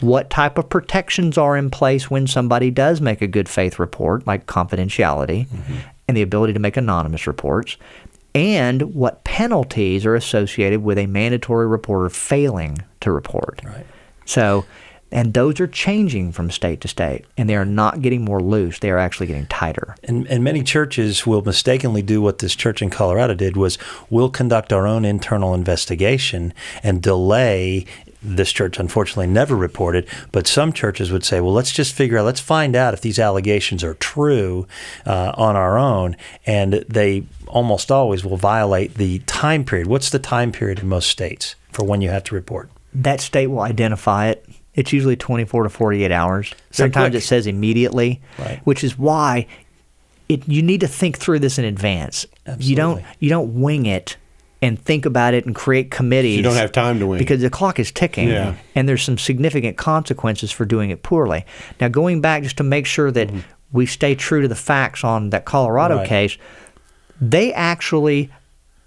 what 0.02 0.30
type 0.30 0.58
of 0.58 0.70
protections 0.70 1.38
are 1.38 1.56
in 1.56 1.70
place 1.70 2.10
when 2.10 2.28
somebody 2.28 2.72
does 2.72 3.00
make 3.02 3.22
a 3.22 3.28
good 3.28 3.48
faith 3.48 3.80
report, 3.80 4.26
like 4.26 4.48
confidentiality 4.48 5.48
mm-hmm. 5.48 5.76
and 6.08 6.17
the 6.17 6.22
ability 6.22 6.54
to 6.54 6.60
make 6.60 6.76
anonymous 6.76 7.28
reports, 7.28 7.78
and 8.34 8.94
what 8.96 9.24
penalties 9.24 10.06
are 10.06 10.15
associated 10.15 10.84
with 10.84 10.98
a 10.98 11.06
mandatory 11.06 11.67
reporter 11.67 12.10
failing 12.10 12.78
to 13.02 13.12
report. 13.12 13.62
Right. 13.63 13.86
So, 14.26 14.65
and 15.12 15.34
those 15.34 15.60
are 15.60 15.67
changing 15.67 16.32
from 16.32 16.50
state 16.50 16.82
to 16.82 16.88
state, 16.88 17.26
and 17.38 17.50
they 17.50 17.56
are 17.56 17.65
not 17.65 18.02
getting 18.02 18.24
more 18.24 18.41
loose; 18.41 18.80
they 18.80 18.91
are 18.91 18.97
actually 18.97 19.28
getting 19.28 19.47
tighter. 19.47 19.95
And, 20.04 20.28
and 20.28 20.43
many 20.43 20.63
churches 20.63 21.26
will 21.28 21.41
mistakenly 21.41 22.02
do 22.02 22.21
what 22.21 22.39
this 22.39 22.56
church 22.56 22.82
in 22.82 22.89
Colorado 22.89 23.34
did 23.34 23.58
was 23.58 23.78
we'll 24.10 24.30
conduct 24.30 24.74
our 24.74 24.88
own 24.88 25.06
internal 25.06 25.54
investigation 25.54 26.54
and 26.84 27.02
delay 27.02 27.86
this 28.21 28.52
church 28.52 28.80
unfortunately 28.80 29.28
never 29.28 29.56
reported, 29.56 30.08
but 30.32 30.47
some 30.47 30.71
churches 30.71 31.12
would 31.12 31.24
say, 31.24 31.41
well, 31.41 31.54
let's 31.54 31.71
just 31.71 31.93
figure 31.93 32.19
out, 32.19 32.26
let's 32.26 32.39
find 32.39 32.76
out 32.76 32.93
if 32.93 33.02
these 33.02 33.19
allegations 33.19 33.84
are 33.84 33.95
true 33.95 34.67
uh, 35.06 35.34
on 35.36 35.56
our 35.56 35.78
own. 35.78 36.15
And 36.45 36.74
they 36.88 37.24
almost 37.47 37.91
always 37.91 38.24
will 38.24 38.38
violate 38.38 38.95
the 38.95 39.19
time 39.19 39.63
period. 39.63 39.88
What's 39.88 40.10
the 40.10 40.19
time 40.19 40.52
period 40.52 40.80
in 40.80 40.88
most 40.88 41.10
states 41.10 41.56
for 41.71 41.84
when 41.84 42.02
you 42.02 42.10
have 42.10 42.24
to 42.26 42.36
report? 42.36 42.69
That 42.93 43.21
state 43.21 43.47
will 43.47 43.62
identify 43.62 44.28
it. 44.28 44.45
It's 44.74 44.94
usually 44.94 45.16
24 45.16 45.64
to 45.64 45.70
48 45.70 46.12
hours. 46.12 46.54
Sometimes 46.72 47.16
it 47.16 47.22
says 47.22 47.46
immediately, 47.48 48.22
Right. 48.40 48.62
which 48.64 48.84
is 48.84 48.98
why 48.98 49.48
it, 50.30 50.48
you 50.48 50.62
need 50.62 50.80
to 50.82 50.88
think 50.88 51.18
through 51.18 51.40
this 51.40 51.58
in 51.60 51.66
advance. 51.66 52.26
You 52.58 52.76
don't 52.76 53.04
you 53.20 53.30
don't 53.30 53.60
wing 53.60 53.86
it 53.86 54.16
and 54.62 54.80
think 54.80 55.06
about 55.06 55.34
it 55.34 55.46
and 55.46 55.54
create 55.56 55.92
committees. 55.92 56.38
You 56.38 56.44
don't 56.44 56.56
have 56.56 56.72
time 56.72 57.00
to 57.00 57.08
wing. 57.08 57.20
because 57.20 57.42
the 57.42 57.50
clock 57.50 57.80
is 57.80 57.92
ticking, 57.92 58.30
Yeah. 58.30 58.54
and 58.76 58.88
there's 58.88 59.04
some 59.04 59.18
significant 59.18 59.76
consequences 59.76 60.52
for 60.52 60.66
doing 60.66 60.90
it 60.92 61.04
poorly. 61.04 61.46
Now, 61.80 61.88
going 61.88 62.22
back 62.22 62.44
just 62.44 62.58
to 62.58 62.64
make 62.64 62.86
sure 62.86 63.12
that 63.12 63.28
mm-hmm. 63.28 63.40
we 63.72 63.86
stay 63.86 64.16
true 64.16 64.42
to 64.42 64.48
the 64.48 64.56
facts 64.56 65.04
on 65.04 65.32
that 65.32 65.46
Colorado 65.46 65.98
Right. 65.98 66.08
case, 66.08 66.38
they 67.20 67.52
actually 67.54 68.30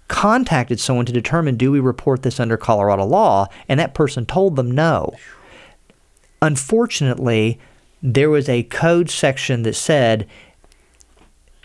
contacted 0.07 0.79
someone 0.79 1.05
to 1.05 1.11
determine 1.11 1.57
do 1.57 1.71
we 1.71 1.79
report 1.79 2.21
this 2.21 2.39
under 2.39 2.57
Colorado 2.57 3.03
law, 3.05 3.47
and 3.67 3.79
that 3.79 3.93
person 3.93 4.25
told 4.25 4.55
them 4.55 4.71
no. 4.71 5.13
Unfortunately, 6.41 7.59
there 8.01 8.29
was 8.29 8.47
a 8.49 8.63
code 8.63 9.09
section 9.09 9.63
that 9.63 9.73
said 9.73 10.27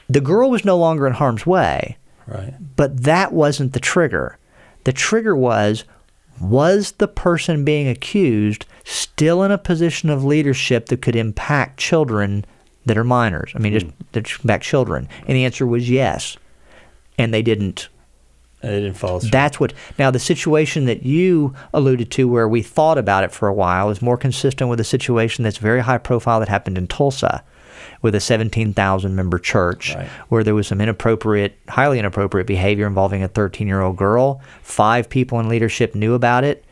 the 0.08 0.20
girl 0.20 0.50
was 0.50 0.64
no 0.64 0.76
longer 0.76 1.06
in 1.06 1.12
harm's 1.14 1.46
way, 1.46 1.96
Right. 2.26 2.54
but 2.76 3.04
that 3.04 3.32
wasn't 3.32 3.72
the 3.72 3.80
trigger. 3.80 4.38
The 4.84 4.92
trigger 4.92 5.36
was 5.36 5.84
was 6.40 6.92
the 6.92 7.08
person 7.08 7.64
being 7.64 7.86
accused 7.86 8.64
still 8.82 9.42
in 9.42 9.50
a 9.50 9.58
position 9.58 10.08
of 10.08 10.24
leadership 10.24 10.86
that 10.86 11.02
could 11.02 11.14
impact 11.14 11.78
children 11.78 12.44
that 12.86 12.96
are 12.96 13.04
minors? 13.04 13.52
I 13.54 13.58
mean, 13.58 13.74
just 13.74 13.86
hmm. 13.86 13.92
that 14.12 14.24
could 14.24 14.40
impact 14.44 14.64
children. 14.64 15.08
And 15.26 15.36
the 15.36 15.44
answer 15.44 15.66
was 15.66 15.90
yes. 15.90 16.36
And 17.18 17.34
they 17.34 17.42
didn't 17.42 17.88
And 18.62 18.72
it 18.72 18.80
didn't 18.80 18.96
follow 18.98 19.20
through. 19.20 19.30
that's 19.30 19.58
what. 19.58 19.72
Now, 19.98 20.10
the 20.10 20.18
situation 20.18 20.84
that 20.84 21.02
you 21.04 21.54
alluded 21.72 22.10
to, 22.12 22.28
where 22.28 22.48
we 22.48 22.60
thought 22.62 22.98
about 22.98 23.24
it 23.24 23.32
for 23.32 23.48
a 23.48 23.54
while, 23.54 23.88
is 23.90 24.02
more 24.02 24.16
consistent 24.18 24.68
with 24.68 24.78
a 24.80 24.84
situation 24.84 25.44
that's 25.44 25.56
very 25.58 25.80
high 25.80 25.98
profile 25.98 26.40
that 26.40 26.48
happened 26.50 26.76
in 26.76 26.86
Tulsa, 26.86 27.42
with 28.02 28.14
a 28.14 28.20
17,000 28.20 29.14
member 29.14 29.38
church, 29.38 29.94
Right. 29.94 30.06
where 30.28 30.44
there 30.44 30.54
was 30.54 30.66
some 30.66 30.80
inappropriate, 30.80 31.56
highly 31.68 31.98
inappropriate 31.98 32.46
behavior 32.46 32.86
involving 32.86 33.22
a 33.22 33.28
13 33.28 33.66
year 33.66 33.80
old 33.80 33.96
girl. 33.96 34.42
Five 34.62 35.08
people 35.08 35.40
in 35.40 35.48
leadership 35.48 35.94
knew 35.94 36.12
about 36.14 36.44
it. 36.44 36.64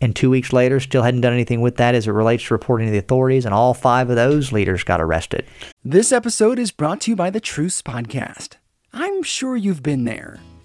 And 0.00 0.16
two 0.16 0.30
weeks 0.30 0.52
later, 0.52 0.80
still 0.80 1.04
hadn't 1.04 1.20
done 1.20 1.32
anything 1.32 1.60
with 1.60 1.76
that 1.76 1.94
as 1.94 2.08
it 2.08 2.10
relates 2.10 2.44
to 2.48 2.54
reporting 2.54 2.88
to 2.88 2.90
the 2.92 2.98
authorities, 2.98 3.44
and 3.44 3.54
all 3.54 3.72
five 3.72 4.10
of 4.10 4.16
those 4.16 4.50
leaders 4.50 4.82
got 4.82 5.00
arrested. 5.00 5.44
This 5.84 6.10
episode 6.10 6.58
is 6.58 6.72
brought 6.72 7.00
to 7.02 7.12
you 7.12 7.16
by 7.16 7.30
the 7.30 7.38
Truce 7.38 7.80
Podcast. 7.80 8.54
I'm 8.92 9.22
sure 9.22 9.56
you've 9.56 9.84
been 9.84 10.02
there. 10.04 10.40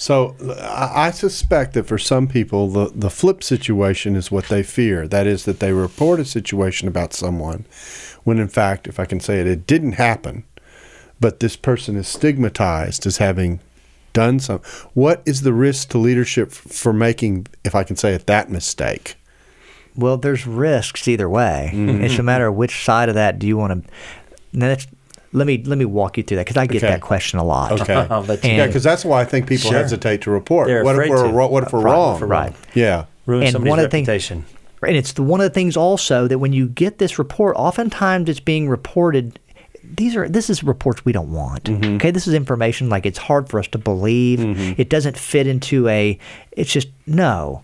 So 0.00 0.34
I 0.58 1.10
suspect 1.10 1.74
that 1.74 1.84
for 1.84 1.98
some 1.98 2.26
people, 2.26 2.68
the, 2.70 2.90
the 2.94 3.10
flip 3.10 3.44
situation 3.44 4.16
is 4.16 4.30
what 4.30 4.46
they 4.46 4.62
fear. 4.62 5.06
That 5.06 5.26
is, 5.26 5.44
that 5.44 5.60
they 5.60 5.74
report 5.74 6.20
a 6.20 6.24
situation 6.24 6.88
about 6.88 7.12
someone 7.12 7.66
when, 8.24 8.38
in 8.38 8.48
fact, 8.48 8.88
if 8.88 8.98
I 8.98 9.04
can 9.04 9.20
say 9.20 9.40
it, 9.40 9.46
it 9.46 9.66
didn't 9.66 9.92
happen, 9.92 10.44
but 11.20 11.40
this 11.40 11.54
person 11.54 11.96
is 11.96 12.08
stigmatized 12.08 13.04
as 13.04 13.18
having 13.18 13.60
done 14.14 14.40
some. 14.40 14.60
What 14.94 15.22
is 15.26 15.42
the 15.42 15.52
risk 15.52 15.90
to 15.90 15.98
leadership 15.98 16.50
for 16.50 16.94
making, 16.94 17.48
if 17.62 17.74
I 17.74 17.84
can 17.84 17.96
say 17.96 18.14
it, 18.14 18.26
that 18.26 18.50
mistake? 18.50 19.16
Well, 19.94 20.16
there's 20.16 20.46
risks 20.46 21.08
either 21.08 21.28
way. 21.28 21.72
Mm-hmm. 21.74 22.04
It's 22.04 22.18
a 22.18 22.22
matter 22.22 22.46
of 22.46 22.54
which 22.54 22.86
side 22.86 23.10
of 23.10 23.16
that 23.16 23.38
do 23.38 23.46
you 23.46 23.58
want 23.58 23.84
to. 23.84 23.90
That's, 24.54 24.86
let 25.32 25.46
me 25.46 25.62
let 25.64 25.78
me 25.78 25.84
walk 25.84 26.16
you 26.16 26.22
through 26.22 26.36
that 26.38 26.46
because 26.46 26.56
I 26.56 26.66
get 26.66 26.82
Okay. 26.82 26.92
that 26.92 27.00
question 27.00 27.38
a 27.38 27.44
lot. 27.44 27.80
Okay. 27.80 27.94
I'll 28.10 28.22
let 28.22 28.44
you 28.44 28.50
yeah, 28.52 28.66
because 28.66 28.82
that's 28.82 29.04
why 29.04 29.20
I 29.20 29.24
think 29.24 29.46
people 29.48 29.70
Sure. 29.70 29.78
hesitate 29.78 30.22
to 30.22 30.30
report. 30.30 30.66
They're 30.68 30.82
what 30.84 30.96
if 30.96 31.02
afraid 31.02 31.10
we're 31.10 31.28
to. 31.28 31.48
what 31.48 31.62
if 31.64 31.72
we're 31.72 31.80
Right, 31.80 31.92
wrong? 31.92 32.20
Right. 32.20 32.52
Yeah. 32.74 33.04
Ruin 33.26 33.42
And 33.44 33.52
somebody's 33.52 33.70
one 33.70 33.78
of 33.78 33.84
the 33.84 33.88
things- 33.90 34.30
And 34.82 34.96
it's 34.96 35.12
the, 35.12 35.22
one 35.22 35.40
of 35.40 35.44
the 35.44 35.54
things 35.54 35.76
also 35.76 36.26
that 36.26 36.38
when 36.38 36.52
you 36.52 36.66
get 36.68 36.98
this 36.98 37.18
report, 37.18 37.54
oftentimes 37.56 38.28
it's 38.28 38.40
being 38.40 38.68
reported. 38.68 39.38
These 39.84 40.16
are 40.16 40.28
this 40.28 40.48
is 40.50 40.62
reports 40.64 41.04
we 41.04 41.12
don't 41.12 41.30
want. 41.32 41.64
Mm-hmm. 41.64 41.96
Okay, 41.96 42.10
this 42.10 42.26
is 42.26 42.34
information 42.34 42.88
like 42.88 43.06
it's 43.06 43.18
hard 43.18 43.48
for 43.48 43.58
us 43.60 43.66
to 43.68 43.78
believe. 43.78 44.40
It 44.78 44.88
doesn't 44.88 45.16
fit 45.18 45.46
into 45.46 45.86
a. 45.88 46.18
It's 46.52 46.72
just 46.72 46.88
no. 47.06 47.62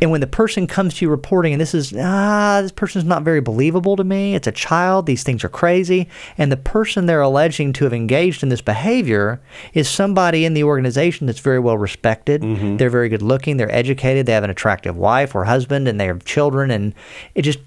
And 0.00 0.10
when 0.10 0.20
the 0.20 0.26
person 0.26 0.66
comes 0.66 0.94
to 0.94 1.04
you 1.04 1.10
reporting, 1.10 1.52
and 1.54 1.60
this 1.60 1.72
is 1.74 1.94
ah, 1.96 2.60
this 2.62 2.72
person's 2.72 3.04
not 3.04 3.22
very 3.22 3.40
believable 3.40 3.96
to 3.96 4.04
me. 4.04 4.34
It's 4.34 4.46
a 4.46 4.52
child. 4.52 5.06
These 5.06 5.22
things 5.22 5.44
are 5.44 5.48
crazy. 5.48 6.08
And 6.36 6.50
the 6.50 6.56
person 6.56 7.06
they're 7.06 7.20
alleging 7.20 7.72
to 7.74 7.84
have 7.84 7.92
engaged 7.92 8.42
in 8.42 8.48
this 8.48 8.60
behavior 8.60 9.40
is 9.72 9.88
somebody 9.88 10.44
in 10.44 10.54
the 10.54 10.64
organization 10.64 11.26
that's 11.26 11.38
very 11.40 11.60
well 11.60 11.78
respected. 11.78 12.42
They're 12.78 12.90
very 12.90 13.08
good 13.08 13.22
looking. 13.22 13.56
They're 13.56 13.70
educated. 13.72 14.26
They 14.26 14.32
have 14.32 14.44
an 14.44 14.50
attractive 14.50 14.96
wife 14.96 15.34
or 15.34 15.44
husband, 15.44 15.86
and 15.88 16.00
they 16.00 16.06
have 16.06 16.24
children. 16.24 16.70
And 16.72 16.92
it 17.36 17.42
just, 17.42 17.60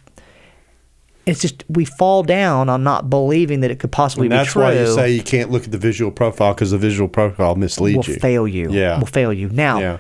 it's 1.25 1.41
just 1.41 1.63
we 1.69 1.85
fall 1.85 2.23
down 2.23 2.67
on 2.69 2.83
not 2.83 3.09
believing 3.09 3.61
that 3.61 3.71
it 3.71 3.79
could 3.79 3.91
possibly 3.91 4.27
And 4.27 4.31
be 4.31 4.37
that's 4.37 4.55
why 4.55 4.73
you 4.73 4.93
say 4.93 5.11
you 5.11 5.23
can't 5.23 5.49
look 5.49 5.63
at 5.63 5.71
the 5.71 5.77
visual 5.77 6.11
profile 6.11 6.53
because 6.53 6.71
the 6.71 6.77
visual 6.77 7.07
profile 7.07 7.55
misleads 7.55 8.07
will 8.07 8.13
you. 8.13 8.19
fail 8.19 8.47
you. 8.47 8.71
Yeah. 8.71 8.99
Will 8.99 9.05
fail 9.07 9.31
you. 9.33 9.49
Now, 9.49 9.79
Yeah. 9.79 9.97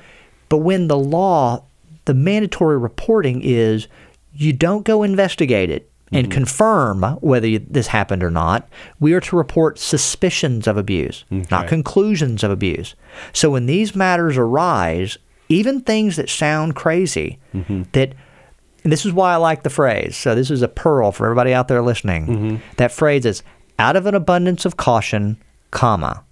but 0.49 0.57
when 0.57 0.87
the 0.87 0.97
law, 0.97 1.63
the 2.07 2.13
mandatory 2.13 2.77
reporting 2.77 3.41
is 3.43 3.87
you 4.33 4.51
don't 4.53 4.83
go 4.83 5.03
investigate 5.03 5.69
it 5.69 5.89
and 6.11 6.27
Mm-hmm. 6.27 6.31
confirm 6.33 7.03
whether 7.19 7.47
you, 7.47 7.59
this 7.59 7.87
happened 7.87 8.23
or 8.23 8.31
not. 8.31 8.67
We 8.99 9.11
are 9.13 9.19
to 9.19 9.35
report 9.35 9.77
suspicions 9.77 10.65
of 10.65 10.77
abuse, 10.77 11.25
not 11.51 11.67
conclusions 11.67 12.43
of 12.45 12.51
abuse. 12.51 12.95
So 13.33 13.49
when 13.51 13.65
these 13.65 13.93
matters 13.95 14.37
arise, 14.37 15.17
even 15.49 15.81
things 15.81 16.15
that 16.15 16.29
sound 16.29 16.75
crazy, 16.75 17.39
Mm-hmm. 17.53 17.83
that 17.91 18.13
and 18.83 18.91
this 18.93 19.05
is 19.05 19.11
why 19.11 19.33
I 19.33 19.35
like 19.35 19.63
the 19.63 19.69
phrase. 19.69 20.15
So 20.15 20.33
this 20.33 20.49
is 20.49 20.61
a 20.61 20.67
pearl 20.69 21.11
for 21.11 21.25
everybody 21.25 21.53
out 21.53 21.67
there 21.67 21.81
listening. 21.81 22.27
Mm-hmm. 22.27 22.55
That 22.77 22.93
phrase 22.93 23.25
is 23.25 23.43
out 23.77 23.97
of 23.97 24.05
an 24.05 24.15
abundance 24.15 24.65
of 24.65 24.77
caution, 24.77 25.35
comma. 25.71 26.23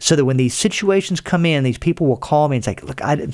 So 0.00 0.16
that 0.16 0.24
when 0.24 0.36
these 0.36 0.54
situations 0.54 1.20
come 1.20 1.46
in, 1.46 1.62
these 1.62 1.78
people 1.78 2.08
will 2.08 2.16
call 2.16 2.48
me 2.48 2.56
and 2.56 2.64
say, 2.64 2.74
"Look, 2.82 3.00
I, 3.04 3.28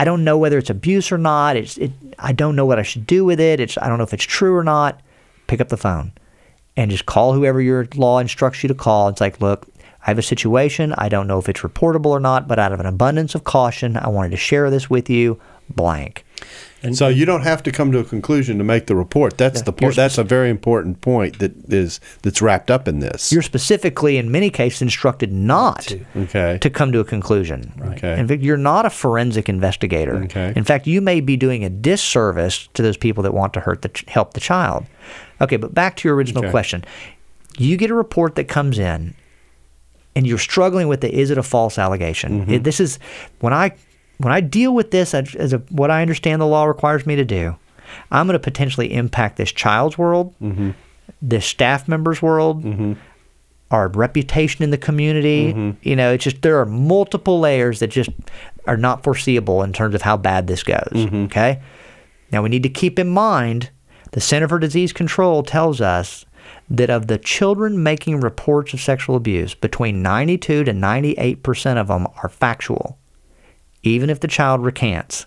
I 0.00 0.04
don't 0.04 0.24
know 0.24 0.38
whether 0.38 0.56
it's 0.56 0.70
abuse 0.70 1.12
or 1.12 1.18
not. 1.18 1.56
It's, 1.56 1.76
it, 1.76 1.92
I 2.18 2.32
don't 2.32 2.56
know 2.56 2.64
what 2.64 2.78
I 2.78 2.82
should 2.82 3.06
do 3.06 3.24
with 3.26 3.38
it. 3.38 3.60
It's, 3.60 3.76
I 3.76 3.88
don't 3.88 3.98
know 3.98 4.04
if 4.04 4.14
it's 4.14 4.24
true 4.24 4.56
or 4.56 4.64
not." 4.64 4.98
Pick 5.46 5.60
up 5.60 5.68
the 5.68 5.76
phone 5.76 6.12
and 6.74 6.90
just 6.90 7.04
call 7.04 7.34
whoever 7.34 7.60
your 7.60 7.86
law 7.96 8.18
instructs 8.18 8.62
you 8.62 8.68
to 8.68 8.74
call. 8.74 9.08
It's 9.08 9.20
like, 9.20 9.40
look, 9.42 9.66
I 10.02 10.10
have 10.10 10.18
a 10.18 10.22
situation. 10.22 10.94
I 10.96 11.08
don't 11.08 11.26
know 11.26 11.38
if 11.38 11.48
it's 11.48 11.60
reportable 11.60 12.06
or 12.06 12.20
not, 12.20 12.48
but 12.48 12.58
out 12.58 12.72
of 12.72 12.80
an 12.80 12.86
abundance 12.86 13.34
of 13.34 13.44
caution, 13.44 13.96
I 13.96 14.08
wanted 14.08 14.30
to 14.30 14.36
share 14.36 14.70
this 14.70 14.88
with 14.88 15.10
you. 15.10 15.38
Blank. 15.68 16.24
And 16.82 16.96
so 16.96 17.08
you 17.08 17.26
don't 17.26 17.42
have 17.42 17.62
to 17.64 17.70
come 17.70 17.92
to 17.92 17.98
a 17.98 18.04
conclusion 18.04 18.58
to 18.58 18.64
make 18.64 18.86
the 18.86 18.96
report. 18.96 19.36
That's 19.36 19.62
the 19.62 19.72
point. 19.72 19.94
That's 19.96 20.18
a 20.18 20.24
very 20.24 20.48
important 20.48 21.00
point 21.00 21.38
that 21.38 21.52
is 21.72 22.00
that's 22.22 22.40
wrapped 22.40 22.70
up 22.70 22.88
in 22.88 23.00
this. 23.00 23.30
You're 23.30 23.42
specifically, 23.42 24.16
in 24.16 24.32
many 24.32 24.50
cases, 24.50 24.80
instructed 24.80 25.32
not 25.32 25.94
okay. 26.16 26.58
to 26.60 26.70
come 26.70 26.90
to 26.92 27.00
a 27.00 27.04
conclusion. 27.04 27.72
Okay. 27.92 28.18
In 28.18 28.26
fact, 28.26 28.42
you're 28.42 28.56
not 28.56 28.86
a 28.86 28.90
forensic 28.90 29.48
investigator. 29.48 30.16
Okay. 30.24 30.52
In 30.56 30.64
fact, 30.64 30.86
you 30.86 31.00
may 31.00 31.20
be 31.20 31.36
doing 31.36 31.64
a 31.64 31.70
disservice 31.70 32.68
to 32.74 32.82
those 32.82 32.96
people 32.96 33.22
that 33.22 33.34
want 33.34 33.52
to 33.54 33.60
hurt 33.60 33.82
the 33.82 33.90
ch- 33.90 34.06
help 34.08 34.32
the 34.32 34.40
child. 34.40 34.86
Okay, 35.40 35.56
but 35.56 35.74
back 35.74 35.96
to 35.96 36.08
your 36.08 36.16
original 36.16 36.42
Okay. 36.42 36.50
question. 36.50 36.84
You 37.58 37.76
get 37.76 37.90
a 37.90 37.94
report 37.94 38.36
that 38.36 38.48
comes 38.48 38.78
in, 38.78 39.14
and 40.16 40.26
you're 40.26 40.38
struggling 40.38 40.88
with 40.88 41.00
the 41.00 41.14
is 41.14 41.30
it 41.30 41.38
a 41.38 41.42
false 41.42 41.78
allegation? 41.78 42.42
Mm-hmm. 42.42 42.52
It- 42.54 42.64
this 42.64 42.80
is 42.80 42.98
when 43.40 43.52
I 43.52 43.72
when 44.18 44.32
I 44.32 44.40
deal 44.40 44.74
with 44.74 44.90
this 44.90 45.14
as, 45.14 45.34
as 45.34 45.52
a, 45.54 45.58
what 45.70 45.90
I 45.90 46.02
understand 46.02 46.42
the 46.42 46.46
law 46.46 46.64
requires 46.64 47.06
me 47.06 47.16
to 47.16 47.24
do. 47.24 47.56
I'm 48.10 48.26
going 48.26 48.34
to 48.34 48.38
potentially 48.38 48.92
impact 48.92 49.36
this 49.36 49.50
child's 49.50 49.96
world, 49.98 50.34
Mm-hmm. 50.42 50.70
this 51.22 51.46
staff 51.46 51.88
member's 51.88 52.20
world, 52.22 52.62
our 53.70 53.88
reputation 53.88 54.62
in 54.62 54.70
the 54.70 54.78
community. 54.78 55.52
Mm-hmm. 55.52 55.70
You 55.88 55.96
know, 55.96 56.12
it's 56.12 56.24
just 56.24 56.42
there 56.42 56.58
are 56.60 56.66
multiple 56.66 57.40
layers 57.40 57.78
that 57.80 57.88
just 57.88 58.10
are 58.66 58.76
not 58.76 59.02
foreseeable 59.04 59.62
in 59.62 59.72
terms 59.72 59.94
of 59.94 60.02
how 60.02 60.16
bad 60.16 60.46
this 60.48 60.62
goes. 60.62 60.78
Mm-hmm. 60.92 61.24
Okay. 61.24 61.60
Now 62.30 62.42
we 62.42 62.48
need 62.48 62.62
to 62.64 62.68
keep 62.68 62.98
in 62.98 63.08
mind 63.08 63.70
the 64.12 64.20
Center 64.20 64.48
for 64.48 64.58
Disease 64.58 64.92
Control 64.92 65.42
tells 65.42 65.80
us 65.80 66.26
that 66.70 66.88
of 66.88 67.08
the 67.08 67.18
children 67.18 67.82
making 67.82 68.20
reports 68.20 68.72
of 68.72 68.80
sexual 68.80 69.16
abuse, 69.16 69.54
between 69.54 70.02
92 70.02 70.64
to 70.64 70.72
98 70.72 71.42
percent 71.42 71.78
of 71.78 71.88
them 71.88 72.06
are 72.22 72.28
factual, 72.28 72.96
even 73.82 74.08
if 74.08 74.20
the 74.20 74.28
child 74.28 74.64
recants. 74.64 75.26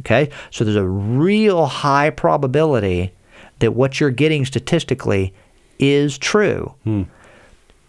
Okay, 0.00 0.30
so 0.50 0.64
there's 0.64 0.76
a 0.76 0.88
real 0.88 1.66
high 1.66 2.10
probability 2.10 3.12
that 3.60 3.72
what 3.72 4.00
you're 4.00 4.10
getting 4.10 4.44
statistically 4.44 5.32
is 5.78 6.18
true. 6.18 6.74
Hmm. 6.82 7.04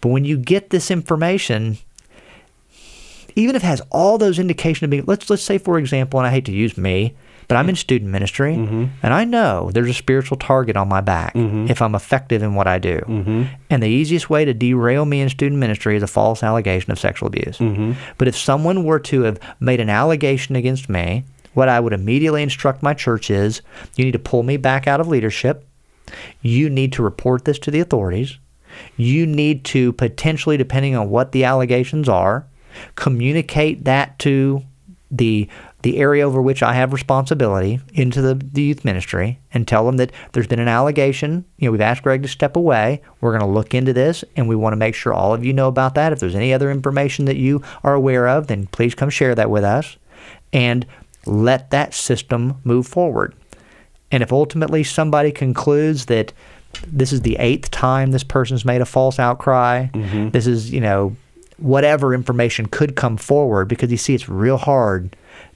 But 0.01 0.09
when 0.09 0.25
you 0.25 0.37
get 0.37 0.69
this 0.69 0.91
information, 0.91 1.77
even 3.35 3.55
if 3.55 3.63
it 3.63 3.65
has 3.65 3.81
all 3.89 4.19
those 4.19 4.37
indications 4.37 4.83
of 4.83 4.89
being, 4.91 5.05
let's 5.07 5.29
let's 5.29 5.41
say 5.41 5.57
for 5.57 5.79
example, 5.79 6.19
and 6.19 6.27
I 6.27 6.31
hate 6.31 6.45
to 6.45 6.51
use 6.51 6.77
me, 6.77 7.15
but 7.47 7.57
I'm 7.57 7.69
in 7.69 7.75
student 7.75 8.11
ministry, 8.11 8.55
mm-hmm. 8.55 8.85
and 9.03 9.13
I 9.13 9.23
know 9.23 9.71
there's 9.73 9.89
a 9.89 9.93
spiritual 9.93 10.37
target 10.37 10.75
on 10.75 10.87
my 10.87 11.01
back 11.01 11.33
mm-hmm. 11.33 11.69
if 11.69 11.81
I'm 11.81 11.95
effective 11.95 12.41
in 12.41 12.55
what 12.55 12.67
I 12.67 12.79
do. 12.79 12.99
Mm-hmm. 12.99 13.43
And 13.69 13.83
the 13.83 13.87
easiest 13.87 14.29
way 14.29 14.45
to 14.45 14.53
derail 14.53 15.05
me 15.05 15.21
in 15.21 15.29
student 15.29 15.59
ministry 15.59 15.95
is 15.95 16.03
a 16.03 16.07
false 16.07 16.43
allegation 16.43 16.91
of 16.91 16.99
sexual 16.99 17.27
abuse. 17.27 17.57
But 18.17 18.27
if 18.27 18.37
someone 18.37 18.83
were 18.83 18.99
to 18.99 19.21
have 19.21 19.39
made 19.59 19.79
an 19.79 19.89
allegation 19.89 20.55
against 20.55 20.89
me, 20.89 21.23
what 21.53 21.69
I 21.69 21.79
would 21.79 21.93
immediately 21.93 22.43
instruct 22.43 22.83
my 22.83 22.93
church 22.93 23.29
is, 23.29 23.61
you 23.95 24.05
need 24.05 24.11
to 24.11 24.19
pull 24.19 24.43
me 24.43 24.57
back 24.57 24.87
out 24.87 24.99
of 24.99 25.07
leadership. 25.07 25.65
You 26.41 26.69
need 26.69 26.93
to 26.93 27.03
report 27.03 27.45
this 27.45 27.59
to 27.59 27.71
the 27.71 27.79
authorities. 27.79 28.37
You 28.97 29.25
need 29.25 29.63
to 29.65 29.93
potentially, 29.93 30.57
depending 30.57 30.95
on 30.95 31.09
what 31.09 31.31
the 31.31 31.45
allegations 31.45 32.09
are, 32.09 32.45
communicate 32.95 33.85
that 33.85 34.19
to 34.19 34.63
the 35.09 35.47
the 35.85 35.99
area 35.99 36.25
over 36.25 36.41
which 36.41 36.63
I 36.63 36.73
have 36.73 36.93
responsibility 36.93 37.79
into 37.93 38.19
the, 38.19 38.33
the 38.33 38.63
youth 38.63 38.83
ministry 38.83 39.39
and 39.53 39.67
tell 39.67 39.85
them 39.85 39.97
that 39.97 40.11
there's 40.31 40.47
been 40.47 40.59
an 40.59 40.67
allegation. 40.67 41.45
You 41.59 41.67
know, 41.67 41.73
we've 41.73 41.79
asked 41.79 42.01
Greg 42.01 42.23
to 42.23 42.27
step 42.27 42.55
away. 42.55 43.03
We're 43.21 43.37
going 43.37 43.47
to 43.47 43.53
look 43.53 43.75
into 43.75 43.93
this 43.93 44.23
and 44.35 44.49
we 44.49 44.55
want 44.55 44.73
to 44.73 44.77
make 44.77 44.95
sure 44.95 45.13
all 45.13 45.35
of 45.35 45.45
you 45.45 45.53
know 45.53 45.67
about 45.67 45.93
that. 45.93 46.11
If 46.11 46.19
there's 46.19 46.33
any 46.33 46.51
other 46.51 46.71
information 46.71 47.25
that 47.25 47.35
you 47.35 47.61
are 47.83 47.93
aware 47.93 48.27
of, 48.27 48.47
then 48.47 48.65
please 48.65 48.95
come 48.95 49.11
share 49.11 49.35
that 49.35 49.51
with 49.51 49.63
us 49.63 49.95
and 50.51 50.87
let 51.27 51.69
that 51.69 51.93
system 51.93 52.59
move 52.63 52.87
forward. 52.87 53.35
And 54.09 54.23
if 54.23 54.33
ultimately 54.33 54.83
somebody 54.83 55.31
concludes 55.31 56.07
that 56.07 56.33
this 56.87 57.13
is 57.13 57.21
the 57.21 57.35
eighth 57.35 57.69
time 57.69 58.09
this 58.09 58.23
person's 58.23 58.65
made 58.65 58.81
a 58.81 58.87
false 58.87 59.19
outcry, 59.19 59.85
mm-hmm. 59.93 60.29
this 60.29 60.47
is, 60.47 60.71
you 60.71 60.81
know, 60.81 61.15
whatever 61.57 62.15
information 62.15 62.65
could 62.65 62.95
come 62.95 63.17
forward 63.17 63.67
because 63.67 63.91
you 63.91 63.97
see 63.97 64.15
it's 64.15 64.27
real 64.27 64.57
hard 64.57 65.15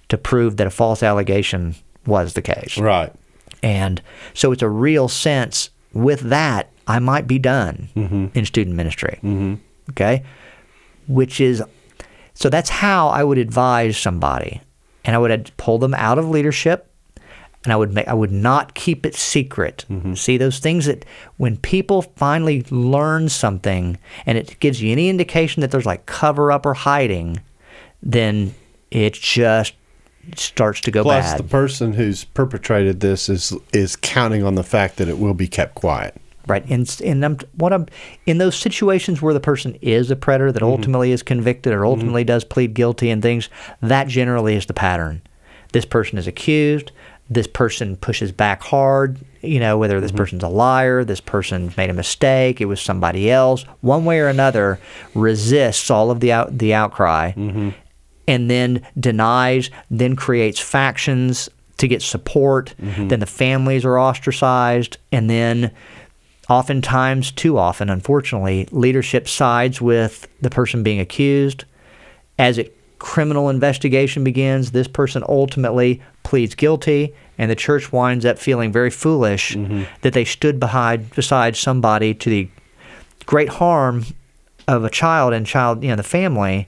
to 0.10 0.18
prove 0.18 0.58
that 0.58 0.68
a 0.68 0.72
false 0.72 1.02
allegation 1.02 1.76
was 2.06 2.34
the 2.34 2.42
case. 2.42 2.78
Right. 2.78 3.14
And 3.64 4.02
so 4.34 4.52
it's 4.52 4.62
a 4.62 4.70
real 4.70 5.08
sense 5.08 5.70
with 5.94 6.22
that, 6.22 6.70
I 6.88 7.00
might 7.00 7.28
be 7.28 7.40
done 7.40 7.90
in 8.34 8.46
student 8.46 8.76
ministry. 8.76 9.20
Mm-hmm. 9.24 9.56
Okay. 9.92 10.24
Which 11.08 11.40
is, 11.40 11.64
so 12.34 12.50
that's 12.50 12.70
how 12.70 13.10
I 13.10 13.24
would 13.24 13.38
advise 13.38 13.98
somebody. 13.98 14.62
And 15.06 15.16
I 15.16 15.20
would 15.20 15.52
pull 15.58 15.78
them 15.78 15.94
out 15.94 16.18
of 16.18 16.30
leadership 16.30 16.92
and 17.64 17.74
I 17.74 17.76
would 17.76 17.94
make, 17.94 18.08
I 18.08 18.14
would 18.14 18.32
not 18.32 18.74
keep 18.74 19.06
it 19.06 19.16
secret. 19.16 19.86
See 20.16 20.38
those 20.38 20.60
things 20.60 20.86
that 20.86 21.06
when 21.38 21.58
people 21.58 22.04
finally 22.04 22.64
learn 22.70 23.30
something 23.30 23.98
and 24.26 24.38
it 24.38 24.60
gives 24.60 24.82
you 24.82 24.92
any 24.92 25.10
indication 25.10 25.62
that 25.62 25.72
there's 25.72 25.86
like 25.86 26.06
cover 26.06 26.52
up 26.52 26.66
or 26.66 26.74
hiding, 26.74 27.42
then 28.02 28.56
it 28.92 29.14
just 29.14 29.74
starts 30.38 30.82
to 30.82 30.92
go 30.92 31.04
Plus, 31.04 31.32
bad. 31.32 31.40
the 31.40 31.44
person 31.44 31.94
who's 31.94 32.24
perpetrated 32.26 33.00
this 33.00 33.30
is 33.30 33.54
is 33.74 33.96
counting 33.96 34.44
on 34.44 34.56
the 34.56 34.64
fact 34.64 34.98
that 34.98 35.08
it 35.08 35.20
will 35.20 35.34
be 35.34 35.48
kept 35.48 35.76
quiet. 35.76 36.16
right. 36.48 36.66
And 36.70 37.02
and 37.04 37.24
I'm, 37.24 37.38
what 37.56 37.74
I'm 37.74 37.88
in 38.26 38.38
those 38.38 38.56
situations 38.56 39.22
where 39.22 39.34
the 39.34 39.40
person 39.40 39.78
is 39.82 40.12
a 40.12 40.16
predator 40.16 40.52
that 40.52 40.62
mm-hmm. 40.62 40.72
ultimately 40.72 41.12
is 41.12 41.24
convicted 41.24 41.74
or 41.74 41.86
ultimately 41.86 42.24
mm-hmm. 42.24 42.28
does 42.28 42.44
plead 42.44 42.74
guilty 42.74 43.10
and 43.10 43.22
things 43.22 43.50
that 43.82 44.08
generally 44.08 44.56
is 44.56 44.66
the 44.66 44.74
pattern. 44.74 45.22
This 45.72 45.86
person 45.86 46.18
is 46.18 46.28
accused. 46.28 46.92
This 47.30 47.48
person 47.48 47.96
pushes 47.96 48.32
back 48.32 48.62
hard 48.62 49.20
you 49.42 49.60
know 49.60 49.78
whether 49.78 50.02
this 50.02 50.12
mm-hmm. 50.12 50.18
person's 50.18 50.44
a 50.44 50.48
liar 50.50 51.06
this 51.06 51.22
person 51.22 51.74
made 51.78 51.90
a 51.90 51.94
mistake 51.94 52.60
it 52.60 52.66
was 52.66 52.82
somebody 52.82 53.32
else. 53.32 53.64
One 53.82 54.06
way 54.06 54.20
or 54.20 54.28
another 54.28 54.80
resists 55.14 55.90
all 55.90 56.12
of 56.12 56.20
the 56.20 56.32
out, 56.32 56.58
the 56.58 56.74
outcry 56.74 57.32
and 58.30 58.50
then 58.50 58.82
denies 58.98 59.70
then 59.92 60.16
creates 60.16 60.60
factions 60.60 61.50
to 61.78 61.88
get 61.88 62.02
support 62.02 62.74
mm-hmm. 62.82 63.08
then 63.10 63.20
the 63.20 63.26
families 63.26 63.84
are 63.84 64.00
ostracized 64.00 64.98
and 65.12 65.30
then 65.30 65.72
oftentimes, 66.50 67.32
too 67.32 67.58
often, 67.58 67.90
unfortunately, 67.90 68.68
leadership 68.72 69.28
sides 69.28 69.80
with 69.80 70.28
the 70.42 70.50
person 70.50 70.84
being 70.84 71.00
accused. 71.00 71.64
As 72.40 72.58
a 72.58 72.70
criminal 72.98 73.50
investigation 73.50 74.24
begins, 74.24 74.72
this 74.72 74.88
person 74.88 75.24
ultimately 75.30 76.02
pleads 76.24 76.56
guilty, 76.56 77.14
and 77.38 77.50
the 77.50 77.56
church 77.56 77.94
winds 77.94 78.26
up 78.26 78.40
feeling 78.40 78.72
very 78.72 78.90
foolish 78.90 79.56
mm-hmm. 79.56 79.84
that 80.02 80.14
they 80.14 80.26
stood 80.26 80.60
behind 80.60 81.10
beside 81.12 81.56
somebody 81.56 82.14
to 82.16 82.30
the 82.30 82.50
great 83.26 83.50
harm 83.50 84.06
of 84.68 84.84
a 84.84 84.90
child 84.90 85.34
and 85.34 85.46
child, 85.46 85.84
you 85.84 85.90
know, 85.90 85.96
the 85.96 86.04
family. 86.04 86.68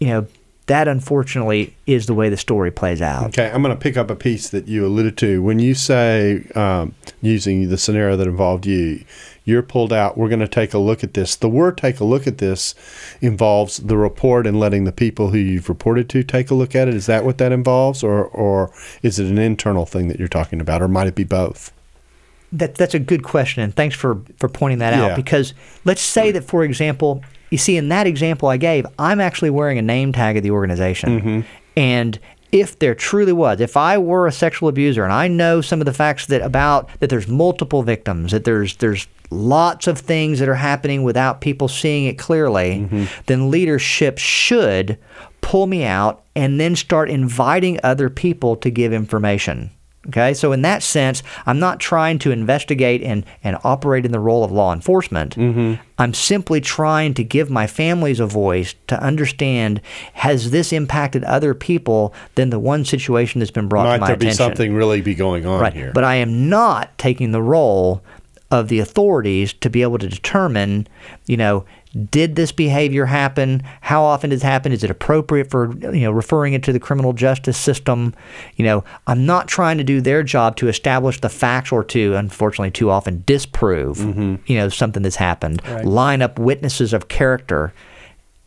You 0.00 0.08
know, 0.08 0.26
that 0.72 0.88
unfortunately 0.88 1.76
is 1.86 2.06
the 2.06 2.14
way 2.14 2.30
the 2.30 2.36
story 2.38 2.70
plays 2.70 3.02
out. 3.02 3.26
Okay, 3.26 3.50
I'm 3.50 3.60
going 3.62 3.76
to 3.76 3.80
pick 3.80 3.98
up 3.98 4.08
a 4.10 4.16
piece 4.16 4.48
that 4.48 4.68
you 4.68 4.86
alluded 4.86 5.18
to 5.18 5.42
when 5.42 5.58
you 5.58 5.74
say 5.74 6.46
um, 6.54 6.94
using 7.20 7.68
the 7.68 7.76
scenario 7.76 8.16
that 8.16 8.26
involved 8.26 8.64
you. 8.64 9.04
You're 9.44 9.62
pulled 9.62 9.92
out. 9.92 10.16
We're 10.16 10.30
going 10.30 10.40
to 10.40 10.48
take 10.48 10.72
a 10.72 10.78
look 10.78 11.04
at 11.04 11.12
this. 11.12 11.36
The 11.36 11.48
word 11.48 11.76
"take 11.76 12.00
a 12.00 12.04
look 12.04 12.26
at 12.26 12.38
this" 12.38 12.74
involves 13.20 13.78
the 13.78 13.98
report 13.98 14.46
and 14.46 14.58
letting 14.58 14.84
the 14.84 14.92
people 14.92 15.28
who 15.28 15.36
you've 15.36 15.68
reported 15.68 16.08
to 16.08 16.22
take 16.22 16.50
a 16.50 16.54
look 16.54 16.74
at 16.74 16.88
it. 16.88 16.94
Is 16.94 17.04
that 17.04 17.22
what 17.24 17.36
that 17.36 17.52
involves, 17.52 18.02
or 18.02 18.24
or 18.28 18.72
is 19.02 19.18
it 19.18 19.26
an 19.26 19.36
internal 19.38 19.84
thing 19.84 20.08
that 20.08 20.18
you're 20.18 20.26
talking 20.28 20.58
about, 20.60 20.80
or 20.80 20.88
might 20.88 21.06
it 21.08 21.14
be 21.14 21.24
both? 21.24 21.70
That 22.50 22.76
that's 22.76 22.94
a 22.94 22.98
good 23.00 23.24
question, 23.24 23.62
and 23.62 23.74
thanks 23.74 23.94
for 23.94 24.20
for 24.38 24.48
pointing 24.48 24.78
that 24.78 24.94
Yeah. 24.94 25.06
out. 25.06 25.16
Because 25.16 25.52
let's 25.84 26.00
say 26.02 26.30
that, 26.32 26.44
for 26.44 26.64
example, 26.64 27.22
you 27.52 27.58
see 27.58 27.76
in 27.76 27.88
that 27.90 28.06
example 28.06 28.48
I 28.48 28.56
gave, 28.56 28.86
I'm 28.98 29.20
actually 29.20 29.50
wearing 29.50 29.78
a 29.78 29.82
name 29.82 30.12
tag 30.12 30.36
of 30.36 30.42
the 30.42 30.50
organization, 30.50 31.20
Mm-hmm. 31.20 31.40
and 31.76 32.18
if 32.50 32.78
there 32.80 32.94
truly 32.94 33.32
was, 33.32 33.60
if 33.62 33.78
I 33.78 33.96
were 33.96 34.26
a 34.26 34.32
sexual 34.32 34.68
abuser 34.68 35.04
and 35.04 35.12
I 35.12 35.26
know 35.26 35.62
some 35.62 35.80
of 35.80 35.86
the 35.86 35.92
facts 35.94 36.26
that 36.26 36.42
about 36.42 36.90
that 37.00 37.08
there's 37.08 37.26
multiple 37.26 37.82
victims, 37.82 38.32
that 38.32 38.44
there's 38.44 38.76
there's 38.76 39.06
lots 39.30 39.86
of 39.86 39.96
things 39.98 40.38
that 40.38 40.50
are 40.50 40.54
happening 40.54 41.02
without 41.02 41.40
people 41.40 41.66
seeing 41.68 42.04
it 42.04 42.18
clearly, 42.18 42.80
Mm-hmm. 42.80 43.04
then 43.26 43.50
leadership 43.50 44.18
should 44.18 44.98
pull 45.40 45.66
me 45.66 45.82
out 45.84 46.24
and 46.36 46.60
then 46.60 46.76
start 46.76 47.08
inviting 47.08 47.80
other 47.82 48.10
people 48.10 48.54
to 48.56 48.68
give 48.70 48.92
information. 48.92 49.70
Okay, 50.08 50.34
so 50.34 50.50
in 50.50 50.62
that 50.62 50.82
sense, 50.82 51.22
I'm 51.46 51.60
not 51.60 51.78
trying 51.78 52.18
to 52.20 52.32
investigate 52.32 53.02
and, 53.02 53.24
and 53.44 53.56
operate 53.62 54.04
in 54.04 54.10
the 54.10 54.18
role 54.18 54.42
of 54.42 54.50
law 54.50 54.72
enforcement. 54.72 55.36
Mm-hmm. 55.36 55.80
I'm 55.96 56.12
simply 56.12 56.60
trying 56.60 57.14
to 57.14 57.22
give 57.22 57.50
my 57.50 57.68
families 57.68 58.18
a 58.18 58.26
voice 58.26 58.74
to 58.88 59.00
understand 59.00 59.80
has 60.14 60.50
this 60.50 60.72
impacted 60.72 61.22
other 61.22 61.54
people 61.54 62.12
than 62.34 62.50
the 62.50 62.58
one 62.58 62.84
situation 62.84 63.38
that's 63.38 63.52
been 63.52 63.68
brought 63.68 63.84
to 63.84 63.90
Might 63.90 64.00
my 64.00 64.06
there 64.08 64.16
be 64.16 64.32
something 64.32 64.74
really 64.74 65.00
be 65.00 65.14
going 65.14 65.46
on 65.46 65.60
right. 65.60 65.72
here? 65.72 65.92
But 65.94 66.02
I 66.02 66.16
am 66.16 66.48
not 66.48 66.98
taking 66.98 67.30
the 67.30 67.42
role 67.42 68.02
of 68.52 68.68
the 68.68 68.78
authorities 68.78 69.54
to 69.54 69.70
be 69.70 69.82
able 69.82 69.98
to 69.98 70.08
determine, 70.08 70.86
you 71.26 71.38
know, 71.38 71.64
did 72.10 72.36
this 72.36 72.52
behavior 72.52 73.06
happen? 73.06 73.62
How 73.80 74.02
often 74.02 74.30
does 74.30 74.42
it 74.42 74.46
happen? 74.46 74.72
Is 74.72 74.84
it 74.84 74.90
appropriate 74.90 75.50
for 75.50 75.72
you 75.76 76.02
know 76.02 76.10
referring 76.10 76.52
it 76.54 76.62
to 76.64 76.72
the 76.72 76.80
criminal 76.80 77.12
justice 77.12 77.58
system? 77.58 78.14
You 78.56 78.64
know, 78.64 78.84
I'm 79.06 79.26
not 79.26 79.48
trying 79.48 79.78
to 79.78 79.84
do 79.84 80.00
their 80.00 80.22
job 80.22 80.56
to 80.56 80.68
establish 80.68 81.20
the 81.20 81.28
facts 81.28 81.72
or 81.72 81.84
to, 81.84 82.14
unfortunately, 82.14 82.70
too 82.70 82.90
often 82.90 83.24
disprove 83.26 83.98
mm-hmm. 83.98 84.36
you 84.46 84.56
know 84.56 84.68
something 84.68 85.02
that's 85.02 85.16
happened. 85.16 85.62
Line 85.84 86.22
up 86.22 86.38
witnesses 86.38 86.92
of 86.92 87.08
character, 87.08 87.74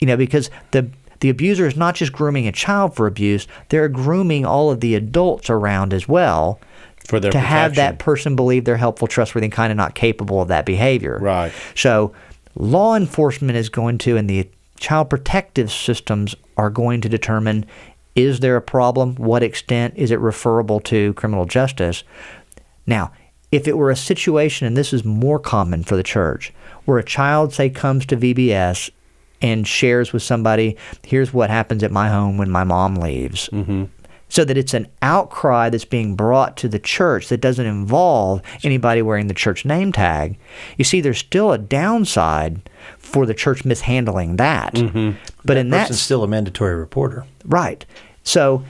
you 0.00 0.06
know, 0.06 0.16
because 0.16 0.50
the 0.72 0.88
the 1.20 1.30
abuser 1.30 1.66
is 1.66 1.76
not 1.76 1.94
just 1.94 2.12
grooming 2.12 2.48
a 2.48 2.52
child 2.52 2.96
for 2.96 3.06
abuse; 3.06 3.46
they're 3.68 3.88
grooming 3.88 4.44
all 4.44 4.70
of 4.72 4.80
the 4.80 4.96
adults 4.96 5.50
around 5.50 5.94
as 5.94 6.08
well 6.08 6.60
For 7.06 7.20
their 7.20 7.30
to 7.30 7.38
have 7.38 7.76
that 7.76 7.98
person 7.98 8.36
believe 8.36 8.64
they're 8.64 8.76
helpful, 8.76 9.08
trustworthy, 9.08 9.46
and 9.46 9.52
kind 9.52 9.70
of 9.70 9.76
not 9.76 9.94
capable 9.94 10.40
of 10.40 10.48
that 10.48 10.66
behavior. 10.66 11.18
Right. 11.20 11.52
So, 11.74 12.12
law 12.54 12.96
enforcement 12.96 13.56
is 13.56 13.68
going 13.68 13.98
to, 13.98 14.16
and 14.16 14.28
the 14.28 14.48
child 14.78 15.10
protective 15.10 15.70
systems 15.70 16.34
are 16.56 16.70
going 16.70 17.00
to 17.00 17.08
determine 17.08 17.66
is 18.14 18.40
there 18.40 18.56
a 18.56 18.62
problem? 18.62 19.14
What 19.16 19.42
extent 19.42 19.94
is 19.96 20.10
it 20.10 20.18
referable 20.18 20.80
to 20.80 21.12
criminal 21.14 21.44
justice? 21.44 22.02
Now, 22.86 23.12
if 23.52 23.68
it 23.68 23.76
were 23.76 23.90
a 23.90 23.96
situation, 23.96 24.66
and 24.66 24.76
this 24.76 24.92
is 24.92 25.04
more 25.04 25.38
common 25.38 25.84
for 25.84 25.96
the 25.96 26.02
church, 26.02 26.52
where 26.86 26.98
a 26.98 27.04
child, 27.04 27.52
say, 27.52 27.68
comes 27.68 28.06
to 28.06 28.16
VBS 28.16 28.90
and 29.42 29.68
shares 29.68 30.14
with 30.14 30.22
somebody, 30.22 30.76
here's 31.04 31.32
what 31.32 31.50
happens 31.50 31.82
at 31.82 31.92
my 31.92 32.08
home 32.08 32.38
when 32.38 32.50
my 32.50 32.64
mom 32.64 32.96
leaves. 32.96 33.48
Mm-hmm. 33.50 33.84
So 34.28 34.44
that 34.44 34.58
it's 34.58 34.74
an 34.74 34.88
outcry 35.02 35.70
that's 35.70 35.84
being 35.84 36.16
brought 36.16 36.56
to 36.58 36.68
the 36.68 36.80
church 36.80 37.28
that 37.28 37.40
doesn't 37.40 37.64
involve 37.64 38.42
anybody 38.64 39.00
wearing 39.00 39.28
the 39.28 39.34
church 39.34 39.64
name 39.64 39.92
tag. 39.92 40.36
You 40.76 40.84
see, 40.84 41.00
there's 41.00 41.18
still 41.18 41.52
a 41.52 41.58
downside 41.58 42.68
for 42.98 43.24
the 43.24 43.34
church 43.34 43.64
mishandling 43.64 44.36
that. 44.36 44.74
Mm-hmm. 44.74 45.18
But 45.44 45.56
in 45.56 45.70
that 45.70 45.94
still 45.94 46.24
a 46.24 46.28
mandatory 46.28 46.74
reporter. 46.74 47.24
Right. 47.44 47.86
So 48.24 48.64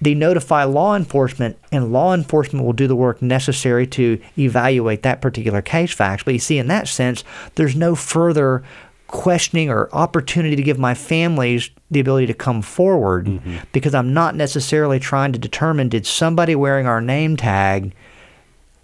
they 0.00 0.14
notify 0.14 0.64
law 0.64 0.96
enforcement, 0.96 1.56
and 1.70 1.92
law 1.92 2.12
enforcement 2.12 2.66
will 2.66 2.72
do 2.72 2.88
the 2.88 2.96
work 2.96 3.22
necessary 3.22 3.86
to 3.86 4.20
evaluate 4.36 5.02
that 5.04 5.20
particular 5.20 5.62
case 5.62 5.92
facts. 5.92 6.24
But 6.24 6.34
you 6.34 6.40
see, 6.40 6.58
in 6.58 6.66
that 6.66 6.88
sense, 6.88 7.22
there's 7.54 7.76
no 7.76 7.94
further 7.94 8.64
questioning 9.06 9.70
or 9.70 9.88
opportunity 9.94 10.56
to 10.56 10.62
give 10.62 10.78
my 10.78 10.94
families 10.94 11.70
the 11.90 12.00
ability 12.00 12.26
to 12.26 12.34
come 12.34 12.62
forward 12.62 13.26
mm-hmm. 13.26 13.56
because 13.72 13.94
I'm 13.94 14.12
not 14.12 14.34
necessarily 14.34 14.98
trying 14.98 15.32
to 15.32 15.38
determine 15.38 15.88
did 15.88 16.06
somebody 16.06 16.54
wearing 16.54 16.86
our 16.86 17.00
name 17.00 17.36
tag 17.36 17.94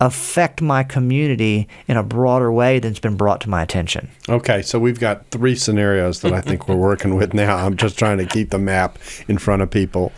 affect 0.00 0.62
my 0.62 0.82
community 0.82 1.68
in 1.86 1.96
a 1.96 2.02
broader 2.02 2.50
way 2.50 2.80
than's 2.80 2.98
been 2.98 3.16
brought 3.16 3.40
to 3.42 3.50
my 3.50 3.62
attention. 3.62 4.10
Okay, 4.28 4.62
so 4.62 4.78
we've 4.78 4.98
got 4.98 5.26
three 5.26 5.54
scenarios 5.54 6.20
that 6.20 6.32
I 6.32 6.40
think 6.40 6.68
we're 6.68 6.76
working 6.90 7.14
with 7.16 7.34
now. 7.34 7.56
I'm 7.56 7.76
just 7.76 7.98
trying 7.98 8.16
to 8.18 8.26
keep 8.26 8.50
the 8.50 8.58
map 8.58 8.98
in 9.28 9.36
front 9.36 9.60
of 9.60 9.70
people. 9.70 10.12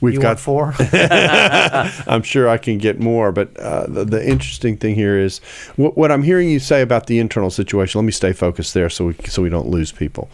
We've 0.00 0.14
You 0.14 0.20
got 0.20 0.40
four? 0.40 0.74
I'm 0.92 2.22
sure 2.22 2.48
I 2.48 2.58
can 2.58 2.78
get 2.78 2.98
more, 2.98 3.30
but 3.30 3.56
uh, 3.58 3.86
the, 3.86 4.04
the 4.04 4.28
interesting 4.28 4.76
thing 4.76 4.96
here 4.96 5.16
is 5.16 5.38
what, 5.76 5.96
what 5.96 6.10
I'm 6.10 6.24
hearing 6.24 6.48
you 6.48 6.58
say 6.58 6.82
about 6.82 7.06
the 7.06 7.20
internal 7.20 7.50
situation. 7.50 8.00
Let 8.00 8.06
me 8.06 8.12
stay 8.12 8.32
focused 8.32 8.74
there, 8.74 8.90
so 8.90 9.06
we 9.06 9.14
so 9.26 9.42
we 9.42 9.48
don't 9.48 9.68
lose 9.68 9.92
people. 9.92 10.28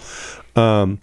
Um, 0.57 1.01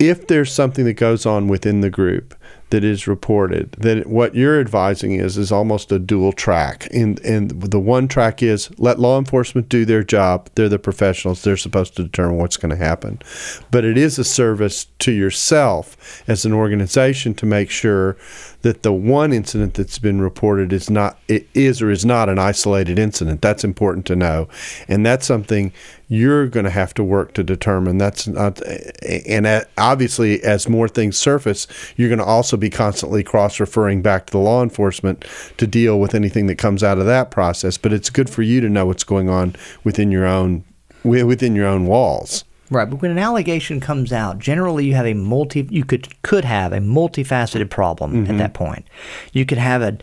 if 0.00 0.26
there's 0.26 0.52
something 0.52 0.84
that 0.86 0.94
goes 0.94 1.26
on 1.26 1.46
within 1.46 1.82
the 1.82 1.90
group 1.90 2.34
that 2.70 2.84
is 2.84 3.06
reported, 3.06 3.72
then 3.72 4.02
what 4.02 4.34
you're 4.34 4.60
advising 4.60 5.12
is 5.12 5.36
is 5.36 5.52
almost 5.52 5.92
a 5.92 5.98
dual 5.98 6.32
track. 6.32 6.88
And 6.92 7.20
and 7.20 7.50
the 7.50 7.80
one 7.80 8.08
track 8.08 8.42
is 8.42 8.70
let 8.78 8.98
law 8.98 9.18
enforcement 9.18 9.68
do 9.68 9.84
their 9.84 10.02
job. 10.02 10.48
They're 10.54 10.68
the 10.68 10.78
professionals. 10.78 11.42
They're 11.42 11.56
supposed 11.56 11.96
to 11.96 12.04
determine 12.04 12.38
what's 12.38 12.56
going 12.56 12.70
to 12.70 12.76
happen. 12.76 13.20
But 13.70 13.84
it 13.84 13.98
is 13.98 14.18
a 14.18 14.24
service 14.24 14.86
to 15.00 15.12
yourself 15.12 16.22
as 16.28 16.44
an 16.44 16.52
organization 16.52 17.34
to 17.34 17.46
make 17.46 17.70
sure 17.70 18.16
that 18.62 18.82
the 18.82 18.92
one 18.92 19.32
incident 19.32 19.74
that's 19.74 19.98
been 19.98 20.20
reported 20.20 20.72
is 20.72 20.90
not 20.90 21.18
it 21.28 21.48
is 21.54 21.80
or 21.80 21.90
is 21.90 22.04
not 22.04 22.28
an 22.28 22.38
isolated 22.38 22.98
incident. 22.98 23.40
That's 23.40 23.64
important 23.64 24.06
to 24.06 24.16
know, 24.16 24.48
and 24.88 25.04
that's 25.04 25.26
something 25.26 25.72
you're 26.08 26.48
going 26.48 26.64
to 26.64 26.70
have 26.70 26.92
to 26.94 27.04
work 27.04 27.32
to 27.34 27.44
determine. 27.44 27.98
That's 27.98 28.26
not, 28.26 28.60
and 29.06 29.64
obviously, 29.78 30.42
as 30.42 30.68
more 30.68 30.88
things 30.88 31.16
surface, 31.16 31.66
you're 31.96 32.08
going 32.08 32.18
to 32.18 32.24
also 32.24 32.56
be 32.56 32.68
constantly 32.68 33.22
cross 33.22 33.60
referring 33.60 34.02
back 34.02 34.26
to 34.26 34.32
the 34.32 34.38
law 34.38 34.62
enforcement 34.62 35.24
to 35.56 35.66
deal 35.66 36.00
with 36.00 36.14
anything 36.14 36.46
that 36.48 36.56
comes 36.56 36.82
out 36.82 36.98
of 36.98 37.06
that 37.06 37.30
process. 37.30 37.78
But 37.78 37.92
it's 37.92 38.10
good 38.10 38.28
for 38.28 38.42
you 38.42 38.60
to 38.60 38.68
know 38.68 38.86
what's 38.86 39.04
going 39.04 39.28
on 39.28 39.54
within 39.84 40.10
your 40.10 40.26
own 40.26 40.64
within 41.02 41.56
your 41.56 41.66
own 41.66 41.86
walls. 41.86 42.44
Right, 42.70 42.88
but 42.88 43.02
when 43.02 43.10
an 43.10 43.18
allegation 43.18 43.80
comes 43.80 44.12
out, 44.12 44.38
generally 44.38 44.86
you 44.86 44.94
have 44.94 45.06
a 45.06 45.14
multi 45.14 45.66
you 45.70 45.84
could 45.84 46.22
could 46.22 46.44
have 46.44 46.72
a 46.72 46.78
multifaceted 46.78 47.68
problem 47.68 48.22
at 48.22 48.28
mm-hmm. 48.28 48.38
that 48.38 48.54
point. 48.54 48.86
You 49.32 49.44
could 49.44 49.58
have 49.58 49.82
a 49.82 49.98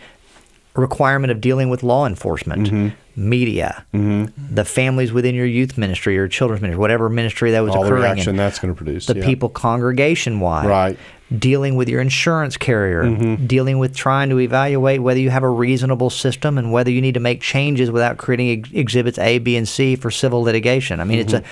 requirement 0.78 1.32
of 1.32 1.42
dealing 1.42 1.70
with 1.70 1.82
law 1.82 2.06
enforcement, 2.06 2.68
mm-hmm. 2.68 3.30
media, 3.30 3.84
mm-hmm. 3.94 4.54
the 4.54 4.64
families 4.64 5.12
within 5.12 5.34
your 5.34 5.46
youth 5.46 5.78
ministry 5.78 6.18
or 6.18 6.28
children's 6.28 6.62
ministry, 6.62 6.80
whatever 6.80 7.10
ministry 7.10 7.52
that 7.52 7.62
was 7.62 7.76
All 7.76 7.84
the 7.84 7.94
reaction 7.94 8.32
in, 8.32 8.36
that's 8.36 8.60
going 8.60 8.74
to 8.74 8.78
produce. 8.78 9.08
the 9.08 9.18
yeah. 9.18 9.26
people 9.26 9.50
congregation 9.50 10.40
wide, 10.40 10.68
Right. 10.68 11.00
dealing 11.36 11.76
with 11.76 11.90
your 11.90 12.00
insurance 12.00 12.58
carrier, 12.58 13.38
dealing 13.48 13.80
with 13.80 13.96
trying 13.96 14.30
to 14.30 14.40
evaluate 14.40 15.02
whether 15.02 15.20
you 15.20 15.32
have 15.32 15.44
a 15.44 15.50
reasonable 15.50 16.12
system 16.12 16.58
and 16.58 16.72
whether 16.72 16.92
you 16.92 17.02
need 17.02 17.16
to 17.16 17.20
make 17.20 17.42
changes 17.42 17.90
without 17.90 18.18
creating 18.18 18.60
ex- 18.60 18.70
exhibits 18.72 19.18
A, 19.18 19.40
B, 19.40 19.58
and 19.58 19.68
C 19.68 19.96
for 19.96 20.12
civil 20.12 20.44
litigation. 20.44 21.00
I 21.00 21.06
mean, 21.06 21.20
it's 21.20 21.34
a, 21.34 21.44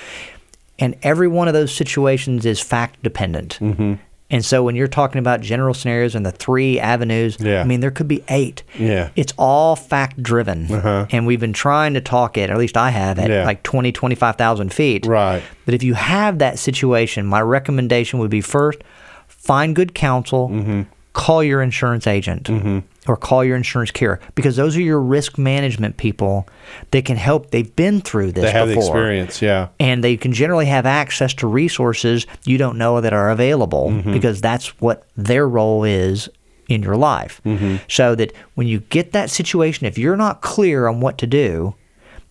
and 0.78 0.96
every 1.02 1.28
one 1.28 1.48
of 1.48 1.54
those 1.54 1.72
situations 1.74 2.44
is 2.46 2.60
fact 2.60 3.02
dependent. 3.02 3.58
Mm-hmm. 3.60 3.94
And 4.28 4.44
so 4.44 4.64
when 4.64 4.74
you're 4.74 4.88
talking 4.88 5.20
about 5.20 5.40
general 5.40 5.72
scenarios 5.72 6.16
and 6.16 6.26
the 6.26 6.32
three 6.32 6.80
avenues, 6.80 7.36
Yeah. 7.38 7.60
I 7.60 7.64
mean, 7.64 7.78
there 7.78 7.92
could 7.92 8.08
be 8.08 8.24
eight. 8.28 8.64
Yeah. 8.76 9.10
It's 9.14 9.32
all 9.38 9.76
fact 9.76 10.20
driven. 10.20 10.70
Uh-huh. 10.72 11.06
And 11.12 11.28
we've 11.28 11.38
been 11.38 11.52
trying 11.52 11.94
to 11.94 12.00
talk 12.00 12.36
it, 12.36 12.50
or 12.50 12.54
at 12.54 12.58
least 12.58 12.76
I 12.76 12.90
have, 12.90 13.20
at 13.20 13.30
Yeah. 13.30 13.44
like 13.44 13.62
20, 13.62 13.92
25,000 13.92 14.72
feet. 14.74 15.06
Right. 15.06 15.42
But 15.64 15.74
if 15.74 15.84
you 15.84 15.94
have 15.94 16.38
that 16.40 16.58
situation, 16.58 17.24
my 17.24 17.40
recommendation 17.40 18.18
would 18.18 18.30
be 18.30 18.40
first, 18.40 18.80
find 19.28 19.76
good 19.76 19.94
counsel, 19.94 20.48
Mm-hmm. 20.48 20.82
call 21.12 21.44
your 21.44 21.62
insurance 21.62 22.06
agent 22.08 22.44
mm-hmm. 22.44 22.80
Or 23.08 23.16
call 23.16 23.44
your 23.44 23.56
insurance 23.56 23.90
carrier 23.90 24.20
because 24.34 24.56
those 24.56 24.76
are 24.76 24.80
your 24.82 25.00
risk 25.00 25.38
management 25.38 25.96
people 25.96 26.46
that 26.90 27.04
can 27.04 27.16
help. 27.16 27.50
They've 27.50 27.74
been 27.76 28.00
through 28.00 28.32
this 28.32 28.44
they 28.44 28.50
have 28.50 28.68
the 28.68 28.74
before. 28.74 28.90
experience. 28.96 29.42
Yeah. 29.42 29.68
And 29.80 30.02
they 30.04 30.16
can 30.16 30.32
generally 30.32 30.66
have 30.66 30.86
access 30.86 31.34
to 31.34 31.46
resources 31.46 32.26
you 32.44 32.58
don't 32.58 32.78
know 32.78 33.00
that 33.00 33.12
are 33.12 33.30
available 33.30 33.90
Mm-hmm. 33.90 34.12
because 34.12 34.40
that's 34.40 34.68
what 34.80 35.06
their 35.16 35.48
role 35.48 35.84
is 35.84 36.28
in 36.68 36.82
your 36.82 36.96
life. 36.96 37.40
Mm-hmm. 37.44 37.76
So 37.88 38.14
that 38.14 38.32
when 38.54 38.66
you 38.66 38.80
get 38.80 39.12
that 39.12 39.30
situation, 39.30 39.86
if 39.86 39.96
you're 39.98 40.16
not 40.16 40.40
clear 40.40 40.88
on 40.88 41.00
what 41.00 41.18
to 41.18 41.26
do, 41.26 41.74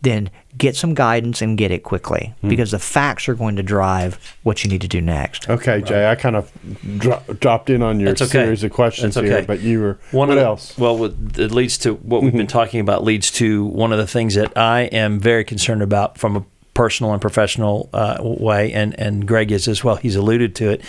then 0.06 0.30
get 0.58 0.74
some 0.76 0.94
guidance 0.94 1.42
and 1.42 1.58
get 1.58 1.70
it 1.72 1.84
quickly 1.84 2.34
Hmm. 2.40 2.48
because 2.48 2.72
the 2.72 2.80
facts 2.80 3.28
are 3.28 3.34
going 3.36 3.58
to 3.58 3.64
drive 3.64 4.38
what 4.44 4.64
you 4.64 4.70
need 4.70 4.80
to 4.82 4.88
do 4.88 5.02
next. 5.02 5.50
Okay, 5.50 5.82
Jay. 5.82 6.10
I 6.10 6.16
kind 6.16 6.38
of 6.38 6.50
dro- 6.98 7.22
dropped 7.42 7.70
in 7.70 7.82
on 7.82 8.00
your 8.00 8.10
That's 8.12 8.22
okay. 8.22 8.46
series 8.46 8.64
of 8.64 8.72
questions 8.72 9.16
That's 9.16 9.28
here, 9.28 9.42
but 9.44 9.60
you 9.60 9.82
were 9.82 9.98
One 10.12 10.30
what 10.30 10.38
of 10.38 10.42
the- 10.42 10.48
else? 10.48 10.78
Well, 10.78 11.04
it 11.06 11.52
leads 11.52 11.78
to 11.80 11.96
what 11.96 12.24
we've 12.24 12.32
been 12.32 12.48
talking 12.48 12.80
about. 12.80 13.04
Leads 13.04 13.32
to 13.32 13.66
one 13.66 13.92
of 13.92 13.98
the 13.98 14.08
things 14.08 14.36
that 14.36 14.58
I 14.58 14.84
am 14.94 15.20
very 15.20 15.44
concerned 15.44 15.82
about 15.82 16.18
from 16.18 16.38
a 16.38 16.46
personal 16.76 17.14
and 17.14 17.22
professional 17.22 17.90
uh, 17.94 18.18
way, 18.22 18.72
and 18.74 18.98
and 19.00 19.28
Greg 19.28 19.52
is 19.52 19.68
as 19.68 19.84
well. 19.84 19.96
He's 19.96 20.16
alluded 20.16 20.54
to 20.58 20.70
it. 20.70 20.82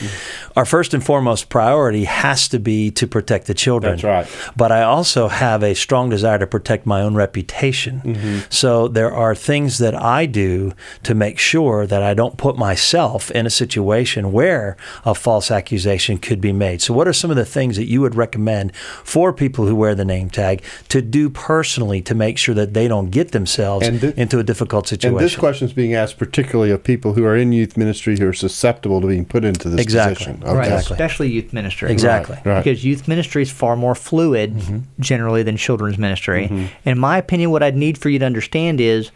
Our 0.55 0.67
first 0.67 0.93
and 0.93 1.03
foremost 1.03 1.49
priority 1.49 2.05
has 2.05 2.49
to 2.49 2.59
be 2.59 2.91
to 2.91 3.07
protect 3.07 3.47
the 3.47 3.55
children. 3.55 3.93
That's 3.93 4.05
right. 4.05 4.53
But 4.55 4.73
I 4.73 4.83
also 4.83 5.29
have 5.29 5.63
a 5.63 5.75
strong 5.75 6.11
desire 6.11 6.39
to 6.39 6.47
protect 6.47 6.85
my 6.85 7.01
own 7.01 7.15
reputation. 7.15 8.03
Mm-hmm. 8.05 8.39
So 8.51 8.89
there 8.89 9.13
are 9.13 9.35
things 9.35 9.79
that 9.79 9.95
I 9.95 10.27
do 10.27 10.73
to 11.05 11.15
make 11.15 11.39
sure 11.39 11.87
that 11.87 12.03
I 12.03 12.13
don't 12.13 12.37
put 12.37 12.59
myself 12.59 13.31
in 13.31 13.47
a 13.47 13.51
situation 13.51 14.33
where 14.33 14.77
a 15.05 15.15
false 15.15 15.51
accusation 15.51 16.19
could 16.19 16.41
be 16.41 16.53
made. 16.53 16.83
So, 16.83 16.93
what 16.93 17.07
are 17.07 17.13
some 17.13 17.31
of 17.31 17.37
the 17.37 17.45
things 17.45 17.77
that 17.77 17.87
you 17.87 18.01
would 18.01 18.15
recommend 18.17 18.75
for 18.77 19.33
people 19.33 19.67
who 19.67 19.77
wear 19.77 19.95
the 19.95 20.05
name 20.05 20.31
tag 20.31 20.63
to 20.89 21.01
do 21.01 21.31
personally 21.31 22.03
to 22.03 22.15
make 22.15 22.39
sure 22.39 22.55
that 22.55 22.75
they 22.75 22.89
don't 22.89 23.11
get 23.11 23.33
themselves 23.33 23.89
thi- 23.89 24.13
into 24.17 24.39
a 24.39 24.43
difficult 24.43 24.89
situation? 24.89 25.17
And 25.17 25.25
this 25.25 25.37
question 25.37 25.69
is 25.69 25.76
being 25.77 25.95
asked 25.95 26.19
particularly 26.19 26.73
of 26.73 26.83
people 26.83 27.13
who 27.13 27.25
are 27.25 27.37
in 27.37 27.53
youth 27.53 27.77
ministry 27.77 28.19
who 28.19 28.27
are 28.29 28.33
susceptible 28.33 29.01
to 29.01 29.07
being 29.07 29.25
put 29.25 29.45
into 29.45 29.69
this 29.69 29.81
Exactly. 29.81 30.33
position. 30.33 30.41
Right. 30.41 30.67
Okay. 30.73 30.75
Especially 30.77 31.31
youth 31.31 31.53
ministry. 31.53 31.93
Exactly. 31.93 32.37
Right. 32.45 32.65
Because 32.65 32.85
youth 32.85 33.07
ministry 33.07 33.43
is 33.43 33.51
far 33.53 33.77
more 33.77 33.95
fluid 33.95 34.55
Mm-hmm. 34.57 34.79
generally 34.99 35.43
than 35.45 35.57
children's 35.57 35.99
ministry. 35.99 36.71
In 36.85 36.99
my 36.99 37.19
opinion, 37.19 37.51
what 37.53 37.63
I'd 37.63 37.77
need 37.77 37.99
for 37.99 38.09
you 38.09 38.19
to 38.19 38.25
understand 38.25 38.81
is 38.81 39.11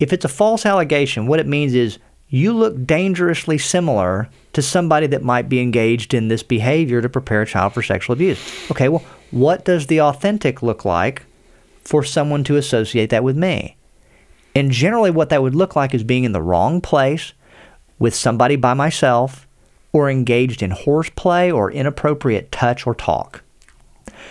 if 0.00 0.12
it's 0.12 0.24
a 0.24 0.28
false 0.28 0.64
allegation, 0.64 1.26
what 1.26 1.40
it 1.40 1.46
means 1.46 1.74
is 1.74 1.98
you 2.28 2.52
look 2.52 2.84
dangerously 2.86 3.58
similar 3.58 4.28
to 4.54 4.62
somebody 4.62 5.06
that 5.08 5.22
might 5.22 5.48
be 5.48 5.60
engaged 5.60 6.14
in 6.14 6.28
this 6.28 6.42
behavior 6.42 7.02
to 7.02 7.08
prepare 7.08 7.42
a 7.42 7.46
child 7.46 7.72
for 7.74 7.82
sexual 7.82 8.14
abuse. 8.14 8.40
Okay, 8.70 8.88
well, 8.88 9.04
what 9.30 9.64
does 9.64 9.88
the 9.88 10.00
authentic 10.00 10.62
look 10.62 10.84
like 10.84 11.22
for 11.82 12.02
someone 12.04 12.44
to 12.44 12.56
associate 12.56 13.10
that 13.10 13.24
with 13.24 13.36
me? 13.36 13.76
And 14.54 14.70
generally, 14.70 15.10
what 15.10 15.30
that 15.30 15.42
would 15.42 15.54
look 15.54 15.74
like 15.74 15.94
is 15.94 16.04
being 16.04 16.24
in 16.24 16.32
the 16.32 16.42
wrong 16.42 16.80
place 16.80 17.32
with 17.98 18.14
somebody 18.14 18.56
by 18.56 18.74
myself 18.74 19.46
or 19.92 20.10
engaged 20.10 20.62
in 20.62 20.70
horseplay 20.70 21.50
or 21.50 21.70
inappropriate 21.70 22.52
touch 22.52 22.86
or 22.86 22.94
talk. 22.94 23.42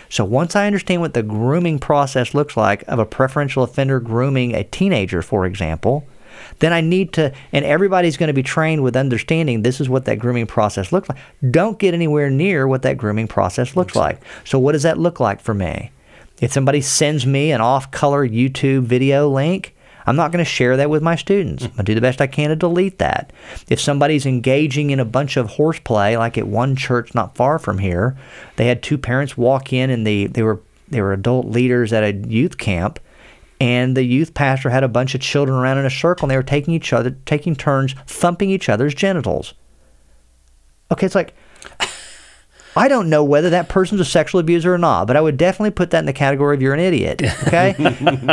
So 0.09 0.23
once 0.25 0.55
I 0.55 0.67
understand 0.67 1.01
what 1.01 1.13
the 1.13 1.23
grooming 1.23 1.79
process 1.79 2.33
looks 2.33 2.55
like 2.55 2.83
of 2.87 2.99
a 2.99 3.05
preferential 3.05 3.63
offender 3.63 3.99
grooming 3.99 4.53
a 4.53 4.63
teenager, 4.63 5.21
for 5.21 5.45
example, 5.45 6.05
then 6.59 6.73
I 6.73 6.81
need 6.81 7.13
to, 7.13 7.33
and 7.51 7.65
everybody's 7.65 8.17
going 8.17 8.27
to 8.27 8.33
be 8.33 8.43
trained 8.43 8.83
with 8.83 8.95
understanding 8.95 9.61
this 9.61 9.79
is 9.79 9.89
what 9.89 10.05
that 10.05 10.19
grooming 10.19 10.47
process 10.47 10.91
looks 10.91 11.09
like. 11.09 11.17
Don't 11.49 11.79
get 11.79 11.93
anywhere 11.93 12.29
near 12.29 12.67
what 12.67 12.81
that 12.83 12.97
grooming 12.97 13.27
process 13.27 13.75
looks 13.75 13.95
like. 13.95 14.19
So, 14.43 14.59
what 14.59 14.73
does 14.73 14.83
that 14.83 14.97
look 14.97 15.19
like 15.19 15.39
for 15.41 15.53
me? 15.53 15.91
If 16.41 16.51
somebody 16.51 16.81
sends 16.81 17.25
me 17.25 17.51
an 17.51 17.61
off 17.61 17.91
color 17.91 18.27
YouTube 18.27 18.83
video 18.83 19.29
link, 19.29 19.72
I'm 20.05 20.15
not 20.15 20.31
going 20.31 20.43
to 20.43 20.49
share 20.49 20.77
that 20.77 20.89
with 20.89 21.01
my 21.01 21.15
students. 21.15 21.67
Mm. 21.67 21.79
I 21.79 21.83
do 21.83 21.95
the 21.95 22.01
best 22.01 22.21
I 22.21 22.27
can 22.27 22.49
to 22.49 22.55
delete 22.55 22.99
that. 22.99 23.31
If 23.69 23.79
somebody's 23.79 24.25
engaging 24.25 24.89
in 24.89 24.99
a 24.99 25.05
bunch 25.05 25.37
of 25.37 25.51
horseplay, 25.51 26.17
like 26.17 26.37
at 26.37 26.47
one 26.47 26.75
church 26.75 27.15
not 27.15 27.35
far 27.35 27.59
from 27.59 27.79
here, 27.79 28.17
they 28.55 28.67
had 28.67 28.83
two 28.83 28.97
parents 28.97 29.37
walk 29.37 29.71
in 29.73 29.89
and 29.89 30.05
they, 30.05 30.27
they 30.27 30.43
were 30.43 30.61
they 30.89 31.01
were 31.01 31.13
adult 31.13 31.47
leaders 31.47 31.91
at 31.91 32.03
a 32.03 32.13
youth 32.13 32.57
camp 32.57 32.99
and 33.59 33.95
the 33.95 34.03
youth 34.03 34.33
pastor 34.33 34.69
had 34.69 34.83
a 34.83 34.89
bunch 34.89 35.15
of 35.15 35.21
children 35.21 35.57
around 35.57 35.77
in 35.77 35.85
a 35.85 35.89
circle 35.89 36.25
and 36.25 36.31
they 36.31 36.35
were 36.35 36.43
taking 36.43 36.73
each 36.73 36.93
other 36.93 37.11
taking 37.25 37.55
turns 37.55 37.95
thumping 38.05 38.49
each 38.49 38.69
other's 38.69 38.93
genitals. 38.93 39.53
Okay, 40.91 41.05
it's 41.05 41.15
like 41.15 41.33
I 42.75 42.87
don't 42.87 43.09
know 43.09 43.23
whether 43.23 43.49
that 43.51 43.69
person's 43.69 44.01
a 44.01 44.05
sexual 44.05 44.39
abuser 44.39 44.73
or 44.73 44.77
not, 44.77 45.05
but 45.05 45.15
I 45.15 45.21
would 45.21 45.37
definitely 45.37 45.71
put 45.71 45.91
that 45.91 45.99
in 45.99 46.05
the 46.05 46.13
category 46.13 46.55
of 46.55 46.61
you're 46.61 46.73
an 46.73 46.79
idiot. 46.79 47.21
Okay? 47.47 47.75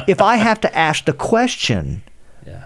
if 0.09 0.20
I 0.22 0.37
have 0.37 0.61
to 0.62 0.76
ask 0.79 1.05
the 1.05 1.12
question, 1.12 2.03
Yeah. 2.46 2.64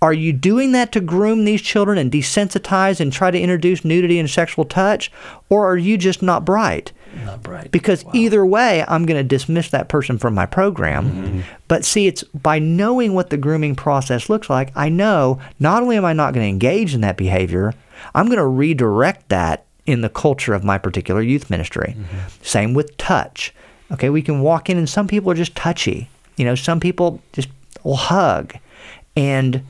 are 0.00 0.12
you 0.12 0.32
doing 0.32 0.72
that 0.72 0.90
to 0.92 1.00
groom 1.00 1.44
these 1.44 1.62
children 1.62 1.96
and 1.98 2.10
desensitize 2.10 2.98
and 3.00 3.12
try 3.12 3.30
to 3.30 3.38
introduce 3.40 3.84
nudity 3.84 4.18
and 4.18 4.28
sexual 4.28 4.64
touch? 4.64 5.12
Or 5.48 5.66
are 5.70 5.76
you 5.76 5.96
just 5.96 6.22
not 6.22 6.44
bright? 6.44 6.92
Not 7.24 7.42
bright. 7.42 7.70
Because 7.70 8.04
either 8.14 8.44
way, 8.44 8.84
I'm 8.88 9.04
going 9.06 9.18
to 9.18 9.36
dismiss 9.36 9.68
that 9.70 9.88
person 9.88 10.18
from 10.18 10.34
my 10.34 10.46
program. 10.46 11.10
Mm-hmm. 11.10 11.40
But 11.68 11.84
see, 11.84 12.06
it's 12.06 12.22
by 12.34 12.58
knowing 12.58 13.12
what 13.14 13.28
the 13.30 13.36
grooming 13.36 13.74
process 13.76 14.28
looks 14.30 14.48
like, 14.48 14.72
I 14.74 14.88
know 14.88 15.38
not 15.60 15.82
only 15.82 15.96
am 15.98 16.04
I 16.06 16.14
not 16.14 16.32
going 16.32 16.44
to 16.44 16.48
engage 16.48 16.94
in 16.94 17.02
that 17.02 17.18
behavior, 17.18 17.74
I'm 18.14 18.26
going 18.26 18.38
to 18.38 18.46
redirect 18.46 19.28
that 19.28 19.66
in 19.86 20.00
the 20.00 20.08
culture 20.08 20.54
of 20.54 20.64
my 20.64 20.78
particular 20.78 21.22
youth 21.22 21.50
ministry. 21.50 21.96
Mm-hmm. 21.96 22.42
Same 22.42 22.74
with 22.74 22.96
touch. 22.96 23.54
Okay, 23.90 24.10
we 24.10 24.22
can 24.22 24.40
walk 24.40 24.70
in 24.70 24.78
and 24.78 24.88
some 24.88 25.08
people 25.08 25.30
are 25.30 25.34
just 25.36 25.54
touchy. 25.56 26.08
You 26.36 26.44
know, 26.44 26.54
some 26.54 26.80
people 26.80 27.20
just 27.32 27.48
will 27.82 27.96
hug. 27.96 28.54
And 29.16 29.64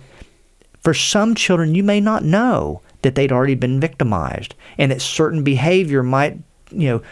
for 0.83 0.95
some 0.95 1.35
children, 1.35 1.75
you 1.75 1.83
may 1.83 2.01
not 2.01 2.25
know 2.25 2.83
that 3.03 3.15
they'd 3.15 3.33
already 3.33 3.55
been 3.55 3.81
victimized 3.81 4.55
and 4.79 4.93
that 4.93 5.03
certain 5.03 5.43
behavior 5.43 6.03
might, 6.03 6.39
you 6.71 6.89
know, 6.89 7.03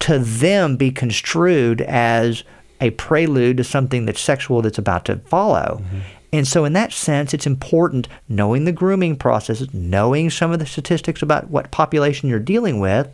to 0.00 0.18
them 0.18 0.76
be 0.76 0.90
construed 0.90 1.80
as 1.82 2.42
a 2.80 2.90
prelude 2.90 3.56
to 3.58 3.64
something 3.64 4.06
that's 4.06 4.20
sexual 4.20 4.62
that's 4.62 4.78
about 4.78 5.04
to 5.04 5.16
follow. 5.18 5.80
Mm-hmm. 5.80 5.98
And 6.32 6.48
so, 6.48 6.64
in 6.64 6.72
that 6.72 6.92
sense, 6.92 7.34
it's 7.34 7.46
important 7.46 8.08
knowing 8.26 8.64
the 8.64 8.72
grooming 8.72 9.16
processes, 9.16 9.72
knowing 9.74 10.30
some 10.30 10.50
of 10.50 10.58
the 10.58 10.66
statistics 10.66 11.20
about 11.20 11.50
what 11.50 11.70
population 11.70 12.28
you're 12.28 12.38
dealing 12.38 12.80
with 12.80 13.10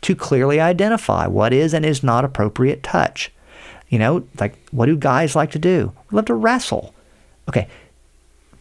to 0.00 0.14
clearly 0.14 0.58
identify 0.58 1.26
what 1.26 1.52
is 1.52 1.74
and 1.74 1.84
is 1.84 2.02
not 2.02 2.24
appropriate 2.24 2.82
touch. 2.82 3.30
You 3.88 3.98
know, 3.98 4.26
like 4.40 4.56
what 4.70 4.86
do 4.86 4.96
guys 4.96 5.36
like 5.36 5.50
to 5.50 5.58
do? 5.58 5.92
We 6.10 6.16
love 6.16 6.24
to 6.26 6.34
wrestle. 6.34 6.94
Okay, 7.46 7.68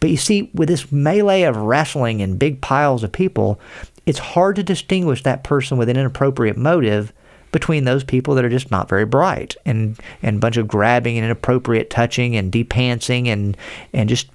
but 0.01 0.09
you 0.09 0.17
see, 0.17 0.49
with 0.53 0.67
this 0.67 0.91
melee 0.91 1.43
of 1.43 1.55
wrestling 1.55 2.21
and 2.21 2.37
big 2.37 2.59
piles 2.59 3.03
of 3.03 3.13
people, 3.13 3.61
it's 4.05 4.19
hard 4.19 4.57
to 4.57 4.63
distinguish 4.63 5.23
that 5.23 5.43
person 5.43 5.77
with 5.77 5.87
an 5.87 5.95
inappropriate 5.95 6.57
motive 6.57 7.13
between 7.51 7.83
those 7.83 8.03
people 8.03 8.35
that 8.35 8.45
are 8.45 8.49
just 8.49 8.71
not 8.71 8.89
very 8.89 9.05
bright 9.05 9.55
and 9.65 9.99
and 10.21 10.37
a 10.37 10.39
bunch 10.39 10.57
of 10.57 10.67
grabbing 10.67 11.17
and 11.17 11.25
inappropriate 11.25 11.89
touching 11.89 12.35
and 12.35 12.51
depantsing 12.51 13.27
and 13.27 13.57
and 13.93 14.09
just 14.09 14.27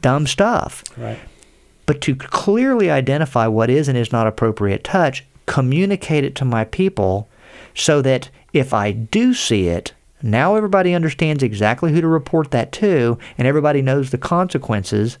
dumb 0.00 0.26
stuff. 0.26 0.84
Right. 0.96 1.18
But 1.86 2.00
to 2.02 2.14
clearly 2.14 2.90
identify 2.90 3.46
what 3.46 3.68
is 3.68 3.88
and 3.88 3.98
is 3.98 4.12
not 4.12 4.26
appropriate 4.26 4.84
touch 4.84 5.24
communicate 5.46 6.24
it 6.24 6.34
to 6.36 6.44
my 6.44 6.64
people 6.64 7.28
so 7.74 8.00
that 8.02 8.30
if 8.52 8.72
I 8.72 8.92
do 8.92 9.34
see 9.34 9.68
it, 9.68 9.92
now 10.22 10.54
everybody 10.54 10.94
understands 10.94 11.42
exactly 11.42 11.92
who 11.92 12.00
to 12.00 12.08
report 12.08 12.50
that 12.52 12.72
to, 12.72 13.18
and 13.36 13.46
everybody 13.46 13.82
knows 13.82 14.10
the 14.10 14.18
consequences. 14.18 15.18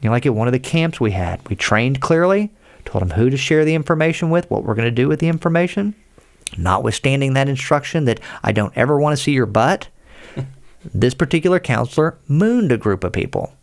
You 0.00 0.08
know, 0.08 0.12
like 0.12 0.26
at 0.26 0.34
one 0.34 0.48
of 0.48 0.52
the 0.52 0.58
camps 0.58 1.00
we 1.00 1.12
had, 1.12 1.46
we 1.48 1.56
trained 1.56 2.00
clearly, 2.00 2.50
told 2.84 3.02
them 3.02 3.12
who 3.12 3.30
to 3.30 3.36
share 3.36 3.64
the 3.64 3.74
information 3.74 4.28
with, 4.28 4.50
what 4.50 4.64
we're 4.64 4.74
going 4.74 4.84
to 4.84 4.90
do 4.90 5.08
with 5.08 5.20
the 5.20 5.28
information. 5.28 5.94
Notwithstanding 6.56 7.34
that 7.34 7.48
instruction 7.48 8.04
that 8.04 8.20
I 8.42 8.52
don't 8.52 8.76
ever 8.76 8.98
want 8.98 9.16
to 9.16 9.22
see 9.22 9.32
your 9.32 9.46
butt, 9.46 9.88
this 10.94 11.14
particular 11.14 11.60
counselor 11.60 12.18
mooned 12.28 12.72
a 12.72 12.78
group 12.78 13.04
of 13.04 13.12
people. 13.12 13.54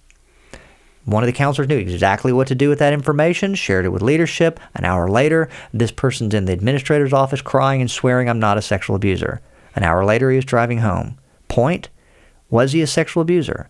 One 1.06 1.24
of 1.24 1.28
the 1.28 1.34
counselors 1.34 1.68
knew 1.68 1.78
exactly 1.78 2.32
what 2.32 2.48
to 2.48 2.56
do 2.56 2.70
with 2.70 2.80
that 2.80 2.94
information, 2.94 3.56
shared 3.56 3.86
it 3.86 3.89
with 3.89 4.04
leadership. 4.04 4.60
An 4.76 4.86
hour 4.86 5.10
later, 5.10 5.50
this 5.74 5.92
person's 5.92 6.34
in 6.34 6.46
the 6.46 6.54
administrator's 6.54 7.14
office 7.14 7.42
crying 7.42 7.82
and 7.82 7.89
swearing, 7.89 8.30
I'm 8.30 8.39
not 8.39 8.58
a 8.58 8.62
sexual 8.62 8.96
abuser. 8.96 9.42
An 9.76 9.84
hour 9.84 10.06
later, 10.06 10.30
he 10.30 10.36
was 10.36 10.46
driving 10.46 10.80
home. 10.80 11.18
Point 11.48 11.89
Was 12.50 12.74
he 12.74 12.82
a 12.82 12.88
sexual 12.88 13.22
abuser? 13.22 13.70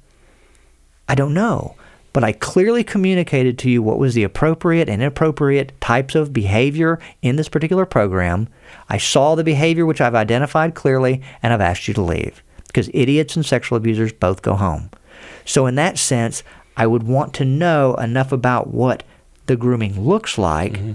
I 1.07 1.15
don't 1.15 1.33
know. 1.33 1.75
But 2.13 2.23
I 2.23 2.33
clearly 2.33 2.83
communicated 2.83 3.57
to 3.59 3.69
you 3.69 3.81
what 3.81 3.99
was 3.99 4.13
the 4.13 4.23
appropriate 4.23 4.89
and 4.89 5.01
inappropriate 5.01 5.79
types 5.79 6.13
of 6.15 6.33
behavior 6.33 6.99
in 7.21 7.37
this 7.37 7.47
particular 7.47 7.85
program. 7.85 8.49
I 8.89 8.97
saw 8.97 9.35
the 9.35 9.43
behavior 9.43 9.85
which 9.85 10.01
I've 10.01 10.15
identified 10.15 10.75
clearly, 10.75 11.21
and 11.41 11.53
I've 11.53 11.61
asked 11.61 11.87
you 11.87 11.93
to 11.93 12.01
leave. 12.01 12.43
Because 12.67 12.89
idiots 12.93 13.35
and 13.35 13.45
sexual 13.45 13.77
abusers 13.77 14.13
both 14.13 14.41
go 14.41 14.55
home. 14.55 14.89
So, 15.45 15.65
in 15.67 15.75
that 15.75 15.97
sense, 15.97 16.43
I 16.77 16.87
would 16.87 17.03
want 17.03 17.33
to 17.35 17.45
know 17.45 17.95
enough 17.95 18.31
about 18.31 18.67
what 18.67 19.03
the 19.45 19.55
grooming 19.55 20.01
looks 20.01 20.37
like, 20.37 20.73
mm-hmm. 20.73 20.93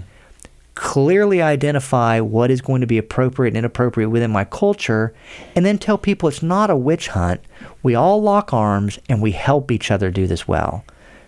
clearly 0.75 1.41
identify 1.41 2.19
what 2.19 2.49
is 2.49 2.61
going 2.61 2.81
to 2.81 2.87
be 2.87 2.97
appropriate 2.97 3.51
and 3.51 3.57
inappropriate 3.57 4.09
within 4.09 4.31
my 4.31 4.43
culture, 4.43 5.13
and 5.55 5.65
then 5.65 5.77
tell 5.77 5.97
people 5.97 6.29
it's 6.29 6.43
not 6.43 6.69
a 6.69 6.75
witch 6.75 7.09
hunt. 7.09 7.41
We 7.83 7.95
all 7.95 8.21
lock 8.21 8.53
arms 8.53 8.99
and 9.07 9.21
we 9.21 9.31
help 9.31 9.71
each 9.71 9.91
other 9.91 10.09
do 10.09 10.27
this 10.27 10.47
well. 10.47 10.83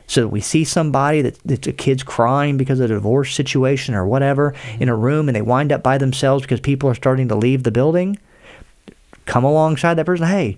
So 0.09 0.25
we 0.25 0.41
see 0.41 0.63
somebody 0.63 1.21
that 1.21 1.37
that's 1.45 1.67
a 1.67 1.71
kid's 1.71 2.01
crying 2.01 2.57
because 2.57 2.79
of 2.79 2.85
a 2.85 2.95
divorce 2.95 3.35
situation 3.35 3.93
or 3.93 4.07
whatever 4.07 4.51
mm-hmm. 4.51 4.83
in 4.83 4.89
a 4.89 4.95
room 4.95 5.29
and 5.29 5.35
they 5.35 5.43
wind 5.43 5.71
up 5.71 5.83
by 5.83 5.99
themselves 5.99 6.41
because 6.41 6.59
people 6.59 6.89
are 6.89 6.95
starting 6.95 7.27
to 7.27 7.35
leave 7.35 7.61
the 7.61 7.71
building. 7.71 8.17
Come 9.25 9.43
alongside 9.43 9.93
that 9.93 10.07
person. 10.07 10.25
Hey, 10.25 10.57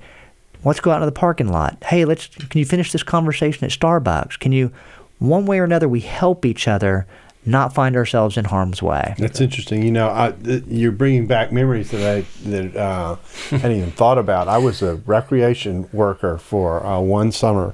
let's 0.63 0.79
go 0.79 0.91
out 0.91 0.95
into 0.95 1.07
the 1.07 1.11
parking 1.11 1.49
lot. 1.49 1.83
Hey, 1.83 2.05
let's 2.05 2.27
can 2.27 2.59
you 2.59 2.65
finish 2.65 2.93
this 2.93 3.03
conversation 3.03 3.65
at 3.65 3.71
Starbucks? 3.71 4.39
Can 4.39 4.53
you 4.53 4.71
one 5.19 5.45
way 5.45 5.59
or 5.59 5.65
another 5.65 5.89
we 5.89 5.99
help 5.99 6.45
each 6.45 6.69
other 6.69 7.05
not 7.45 7.73
find 7.73 7.97
ourselves 7.97 8.37
in 8.37 8.45
harm's 8.45 8.83
way. 8.83 9.15
That's 9.17 9.41
interesting. 9.41 9.81
You 9.81 9.91
know, 9.91 10.09
I, 10.09 10.31
th- 10.31 10.63
you're 10.67 10.91
bringing 10.91 11.25
back 11.25 11.51
memories 11.51 11.89
that 11.89 12.17
I 12.17 12.49
that 12.49 12.75
uh, 12.75 13.15
hadn't 13.49 13.77
even 13.77 13.91
thought 13.91 14.17
about. 14.17 14.47
I 14.47 14.59
was 14.59 14.81
a 14.81 14.95
recreation 14.95 15.89
worker 15.91 16.37
for 16.37 16.85
uh, 16.85 16.99
one 16.99 17.31
summer 17.31 17.73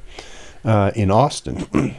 uh, 0.67 0.91
in 0.95 1.09
Austin. 1.09 1.65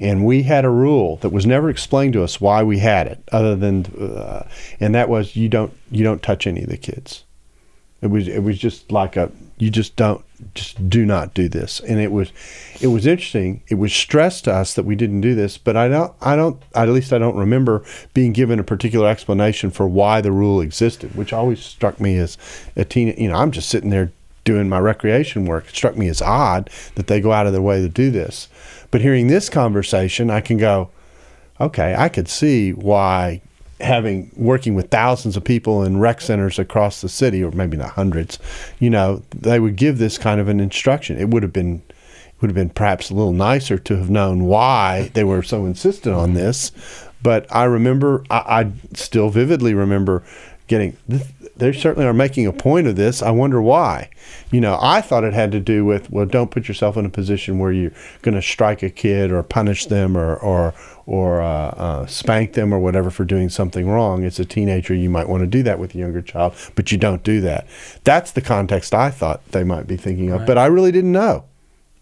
and 0.00 0.26
we 0.26 0.42
had 0.42 0.64
a 0.64 0.70
rule 0.70 1.16
that 1.18 1.30
was 1.30 1.46
never 1.46 1.70
explained 1.70 2.12
to 2.12 2.22
us 2.22 2.40
why 2.40 2.62
we 2.62 2.80
had 2.80 3.06
it, 3.06 3.22
other 3.30 3.54
than, 3.54 3.86
uh, 3.98 4.46
and 4.80 4.94
that 4.94 5.08
was 5.08 5.36
you 5.36 5.48
don't 5.48 5.72
you 5.90 6.04
don't 6.04 6.22
touch 6.22 6.46
any 6.46 6.62
of 6.62 6.68
the 6.68 6.76
kids. 6.76 7.24
It 8.02 8.08
was 8.08 8.26
it 8.26 8.40
was 8.40 8.58
just 8.58 8.90
like 8.90 9.16
a 9.16 9.30
you 9.58 9.70
just 9.70 9.94
don't 9.94 10.24
just 10.56 10.90
do 10.90 11.06
not 11.06 11.34
do 11.34 11.48
this. 11.48 11.78
And 11.78 12.00
it 12.00 12.10
was 12.10 12.32
it 12.80 12.88
was 12.88 13.06
interesting. 13.06 13.62
It 13.68 13.76
was 13.76 13.92
stressed 13.92 14.44
to 14.44 14.52
us 14.52 14.74
that 14.74 14.84
we 14.84 14.96
didn't 14.96 15.20
do 15.20 15.36
this, 15.36 15.56
but 15.56 15.76
I 15.76 15.86
don't 15.86 16.12
I 16.20 16.34
don't 16.34 16.60
at 16.74 16.88
least 16.88 17.12
I 17.12 17.18
don't 17.18 17.36
remember 17.36 17.84
being 18.12 18.32
given 18.32 18.58
a 18.58 18.64
particular 18.64 19.08
explanation 19.08 19.70
for 19.70 19.86
why 19.86 20.20
the 20.20 20.32
rule 20.32 20.60
existed, 20.60 21.14
which 21.14 21.32
always 21.32 21.60
struck 21.60 22.00
me 22.00 22.16
as 22.16 22.36
a 22.74 22.84
teen. 22.84 23.14
You 23.16 23.28
know, 23.28 23.36
I'm 23.36 23.52
just 23.52 23.68
sitting 23.68 23.90
there 23.90 24.10
doing 24.44 24.68
my 24.68 24.78
recreation 24.78 25.46
work. 25.46 25.68
It 25.68 25.76
struck 25.76 25.96
me 25.96 26.08
as 26.08 26.22
odd 26.22 26.70
that 26.94 27.06
they 27.06 27.20
go 27.20 27.32
out 27.32 27.46
of 27.46 27.52
their 27.52 27.62
way 27.62 27.80
to 27.80 27.88
do 27.88 28.10
this. 28.10 28.48
But 28.90 29.00
hearing 29.00 29.28
this 29.28 29.48
conversation, 29.48 30.30
I 30.30 30.40
can 30.40 30.58
go, 30.58 30.90
okay, 31.60 31.94
I 31.96 32.08
could 32.08 32.28
see 32.28 32.72
why 32.72 33.40
having 33.80 34.30
working 34.36 34.74
with 34.74 34.90
thousands 34.90 35.36
of 35.36 35.44
people 35.44 35.82
in 35.82 35.98
rec 35.98 36.20
centers 36.20 36.58
across 36.58 37.00
the 37.00 37.08
city, 37.08 37.42
or 37.42 37.50
maybe 37.50 37.76
not 37.76 37.90
hundreds, 37.90 38.38
you 38.78 38.90
know, 38.90 39.22
they 39.30 39.58
would 39.58 39.76
give 39.76 39.98
this 39.98 40.18
kind 40.18 40.40
of 40.40 40.48
an 40.48 40.60
instruction. 40.60 41.18
It 41.18 41.28
would 41.28 41.42
have 41.42 41.52
been 41.52 41.82
would 42.40 42.48
have 42.48 42.56
been 42.56 42.70
perhaps 42.70 43.08
a 43.08 43.14
little 43.14 43.32
nicer 43.32 43.78
to 43.78 43.96
have 43.96 44.10
known 44.10 44.44
why 44.44 45.10
they 45.14 45.22
were 45.22 45.44
so 45.44 45.64
insistent 45.64 46.14
on 46.14 46.34
this. 46.34 46.72
But 47.22 47.46
I 47.54 47.64
remember, 47.64 48.24
I, 48.30 48.38
I 48.38 48.72
still 48.94 49.30
vividly 49.30 49.74
remember 49.74 50.24
getting. 50.66 50.96
They 51.56 51.72
certainly 51.72 52.06
are 52.06 52.14
making 52.14 52.46
a 52.46 52.52
point 52.52 52.86
of 52.86 52.96
this. 52.96 53.22
I 53.22 53.30
wonder 53.30 53.60
why. 53.60 54.10
You 54.50 54.60
know, 54.60 54.78
I 54.80 55.00
thought 55.00 55.24
it 55.24 55.34
had 55.34 55.52
to 55.52 55.60
do 55.60 55.84
with 55.84 56.10
well, 56.10 56.26
don't 56.26 56.50
put 56.50 56.68
yourself 56.68 56.96
in 56.96 57.04
a 57.04 57.10
position 57.10 57.58
where 57.58 57.72
you're 57.72 57.92
going 58.22 58.34
to 58.34 58.42
strike 58.42 58.82
a 58.82 58.90
kid 58.90 59.30
or 59.32 59.42
punish 59.42 59.86
them 59.86 60.16
or 60.16 60.36
or 60.36 60.74
or 61.06 61.42
uh, 61.42 61.68
uh, 61.68 62.06
spank 62.06 62.52
them 62.52 62.72
or 62.72 62.78
whatever 62.78 63.10
for 63.10 63.24
doing 63.24 63.48
something 63.48 63.88
wrong. 63.88 64.24
It's 64.24 64.38
a 64.38 64.44
teenager. 64.44 64.94
You 64.94 65.10
might 65.10 65.28
want 65.28 65.42
to 65.42 65.46
do 65.46 65.62
that 65.64 65.78
with 65.78 65.94
a 65.94 65.98
younger 65.98 66.22
child, 66.22 66.54
but 66.74 66.92
you 66.92 66.98
don't 66.98 67.22
do 67.22 67.40
that. 67.40 67.66
That's 68.04 68.32
the 68.32 68.40
context 68.40 68.94
I 68.94 69.10
thought 69.10 69.46
they 69.48 69.64
might 69.64 69.86
be 69.86 69.96
thinking 69.96 70.30
of, 70.30 70.40
right. 70.40 70.46
but 70.46 70.58
I 70.58 70.66
really 70.66 70.92
didn't 70.92 71.12
know. 71.12 71.44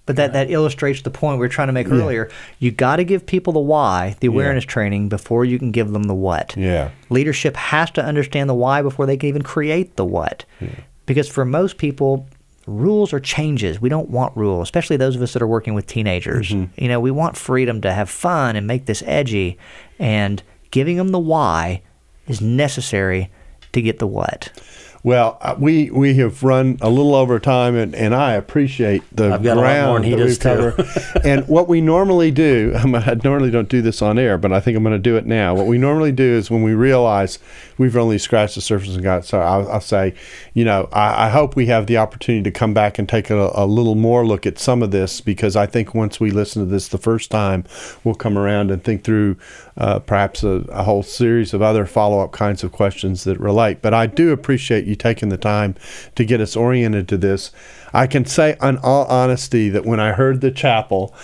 But 0.07 0.17
that, 0.17 0.33
that 0.33 0.51
illustrates 0.51 1.03
the 1.03 1.11
point 1.11 1.39
we 1.39 1.47
were 1.47 1.49
trying 1.49 1.69
to 1.69 1.73
make 1.73 1.87
yeah. 1.87 1.95
earlier. 1.95 2.31
You 2.59 2.73
got 2.73 2.97
to 2.97 3.05
give 3.05 3.27
people 3.27 3.53
the 3.53 3.61
why, 3.61 4.17
the 4.21 4.27
awareness 4.27 4.65
yeah. 4.65 4.71
training, 4.71 5.09
before 5.09 5.45
you 5.45 5.59
can 5.59 5.71
give 5.71 5.93
them 5.93 6.05
the 6.05 6.15
what. 6.15 6.57
Yeah. 6.57 6.91
Leadership 7.11 7.57
has 7.57 7.91
to 7.93 8.05
understand 8.05 8.51
the 8.51 8.55
why 8.55 8.83
before 8.83 9.07
they 9.07 9.17
can 9.17 9.29
even 9.29 9.43
create 9.43 9.97
the 9.97 10.05
what. 10.05 10.45
Yeah. 10.61 10.71
Because 11.07 11.29
for 11.29 11.45
most 11.45 11.79
people, 11.79 12.27
rules 12.67 13.13
are 13.13 13.21
changes. 13.21 13.81
We 13.81 13.89
don't 13.89 14.11
want 14.11 14.37
rules, 14.37 14.63
especially 14.65 14.97
those 14.97 15.17
of 15.17 15.23
us 15.23 15.33
that 15.33 15.43
are 15.43 15.47
working 15.47 15.75
with 15.75 15.87
teenagers. 15.87 16.51
Mm-hmm. 16.51 16.83
You 16.83 16.89
know, 16.89 17.01
we 17.01 17.11
want 17.11 17.37
freedom 17.37 17.81
to 17.83 17.93
have 17.93 18.11
fun 18.11 18.57
and 18.57 18.67
make 18.67 18.87
this 18.87 19.03
edgy, 19.07 19.59
and 19.99 20.43
giving 20.71 20.97
them 20.97 21.09
the 21.09 21.19
why 21.19 21.83
is 22.27 22.41
necessary 22.41 23.31
to 23.73 23.83
get 23.83 23.99
the 23.99 24.07
what. 24.07 24.51
Well, 25.03 25.39
uh, 25.41 25.55
we 25.59 25.91
we 25.91 26.15
have 26.17 26.43
run 26.43 26.77
a 26.83 26.91
little 26.91 27.15
over 27.15 27.41
time, 27.41 27.75
and, 27.75 27.95
and 27.95 28.15
I 28.15 28.35
appreciate 28.35 29.03
the 29.11 29.33
I've 29.33 29.43
got 29.43 29.57
ground 29.57 30.05
that 30.05 30.19
we 30.19 30.37
cover. 30.37 30.75
and 31.25 31.49
what 31.49 31.69
we 31.69 31.81
normally 31.81 32.31
do, 32.31 32.73
I 32.77 33.15
normally 33.25 33.51
don't 33.51 33.69
do 33.69 33.81
this 33.81 34.03
on 34.03 34.19
air, 34.19 34.37
but 34.37 34.53
I 34.53 34.61
think 34.61 34.77
I'm 34.77 34.83
going 34.83 34.95
to 34.95 34.99
do 34.99 35.17
it 35.17 35.25
now. 35.25 35.55
What 35.55 35.67
we 35.67 35.79
normally 35.79 36.13
do 36.13 36.25
is 36.25 36.51
when 36.51 36.63
we 36.63 36.75
realize 36.75 37.39
we've 37.81 37.97
only 37.97 38.19
scratched 38.19 38.57
the 38.57 38.61
surface 38.61 38.95
and 38.95 39.03
got, 39.03 39.25
so 39.25 39.41
I'll, 39.41 39.67
I'll 39.73 39.81
say, 39.81 40.13
you 40.53 40.67
know, 40.67 40.87
I, 40.93 41.29
I, 41.29 41.29
hope 41.31 41.57
we 41.57 41.65
have 41.67 41.87
the 41.87 41.97
opportunity 41.97 42.43
to 42.43 42.51
come 42.51 42.75
back 42.75 42.99
and 42.99 43.09
take 43.09 43.31
a, 43.31 43.51
a 43.55 43.65
little 43.65 43.95
more 43.95 44.27
look 44.27 44.45
at 44.45 44.59
some 44.59 44.83
of 44.83 44.91
this 44.91 45.23
because 45.23 45.57
I 45.57 45.65
think 45.65 45.95
once 45.95 46.21
we 46.21 46.31
listen 46.31 46.63
to 46.63 46.71
this 46.71 46.89
the 46.89 46.99
first 46.99 47.31
time, 47.31 47.65
we'll 48.05 48.15
come 48.15 48.37
around 48.37 48.71
and 48.71 48.85
think 48.85 49.03
through 49.03 49.39
uh, 49.79 49.99
perhaps 50.01 50.43
a, 50.43 50.67
a, 50.69 50.83
whole 50.83 51.03
series 51.03 51.55
of 51.55 51.63
other 51.63 51.87
follow 51.87 52.21
up 52.21 52.33
kinds 52.33 52.63
of 52.63 52.71
questions 52.71 53.25
that 53.25 53.41
relate. 53.41 53.81
But 53.81 53.95
I 53.95 54.07
do 54.07 54.31
appreciate 54.31 54.85
you 54.85 54.95
taking 54.95 55.31
the 55.31 55.39
time 55.39 55.75
to 56.17 56.25
get 56.27 56.43
us 56.43 56.57
oriented 56.57 57.09
to 57.09 57.17
this. 57.17 57.51
I 57.95 58.07
can 58.07 58.27
say, 58.27 58.59
in 58.61 58.77
all 58.77 59.07
honesty, 59.07 59.71
that 59.71 59.87
when 59.87 60.01
I 60.01 60.13
heard 60.13 60.43
the 60.43 60.51
chapel, 60.51 61.15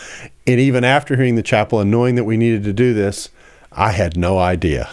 and 0.47 0.59
even 0.59 0.85
after 0.85 1.17
hearing 1.17 1.35
the 1.35 1.43
chapel 1.43 1.81
and 1.81 1.91
knowing 1.91 2.15
that 2.15 2.25
we 2.25 2.39
needed 2.39 2.65
to 2.65 2.73
do 2.73 2.95
this, 2.95 3.29
I 3.77 3.93
had 3.93 4.17
no 4.17 4.39
idea. 4.39 4.89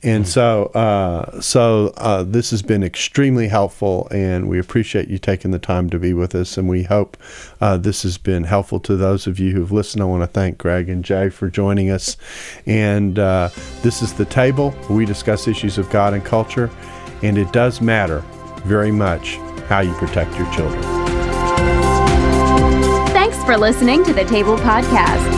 And 0.00 0.24
mm-hmm. 0.24 0.30
so, 0.30 0.66
uh, 0.66 1.40
so 1.40 1.92
uh, 1.96 2.22
this 2.22 2.52
has 2.52 2.62
been 2.62 2.84
extremely 2.84 3.48
helpful, 3.48 4.06
and 4.12 4.48
we 4.48 4.60
appreciate 4.60 5.08
you 5.08 5.18
taking 5.18 5.50
the 5.50 5.58
time 5.58 5.90
to 5.90 5.98
be 5.98 6.14
with 6.14 6.36
us. 6.36 6.56
And 6.56 6.68
we 6.68 6.84
hope 6.84 7.16
uh, 7.60 7.76
this 7.78 8.04
has 8.04 8.16
been 8.16 8.44
helpful 8.44 8.78
to 8.80 8.96
those 8.96 9.26
of 9.26 9.40
you 9.40 9.50
who've 9.50 9.72
listened. 9.72 10.02
I 10.02 10.06
want 10.06 10.22
to 10.22 10.28
thank 10.28 10.56
Greg 10.56 10.88
and 10.88 11.04
Jay 11.04 11.30
for 11.30 11.50
joining 11.50 11.90
us. 11.90 12.16
And 12.64 13.18
uh, 13.18 13.48
this 13.82 14.02
is 14.02 14.14
the 14.14 14.24
table. 14.24 14.72
We 14.88 15.04
discuss 15.04 15.48
issues 15.48 15.76
of 15.76 15.90
God 15.90 16.14
and 16.14 16.24
culture, 16.24 16.70
and 17.24 17.36
it 17.36 17.52
does 17.52 17.80
matter 17.80 18.20
very 18.64 18.92
much 18.92 19.34
how 19.66 19.80
you 19.80 19.92
protect 19.94 20.38
your 20.38 20.50
children. 20.52 20.80
Thanks 23.08 23.42
for 23.44 23.56
listening 23.56 24.04
to 24.04 24.12
the 24.12 24.24
Table 24.24 24.56
Podcast. 24.58 25.37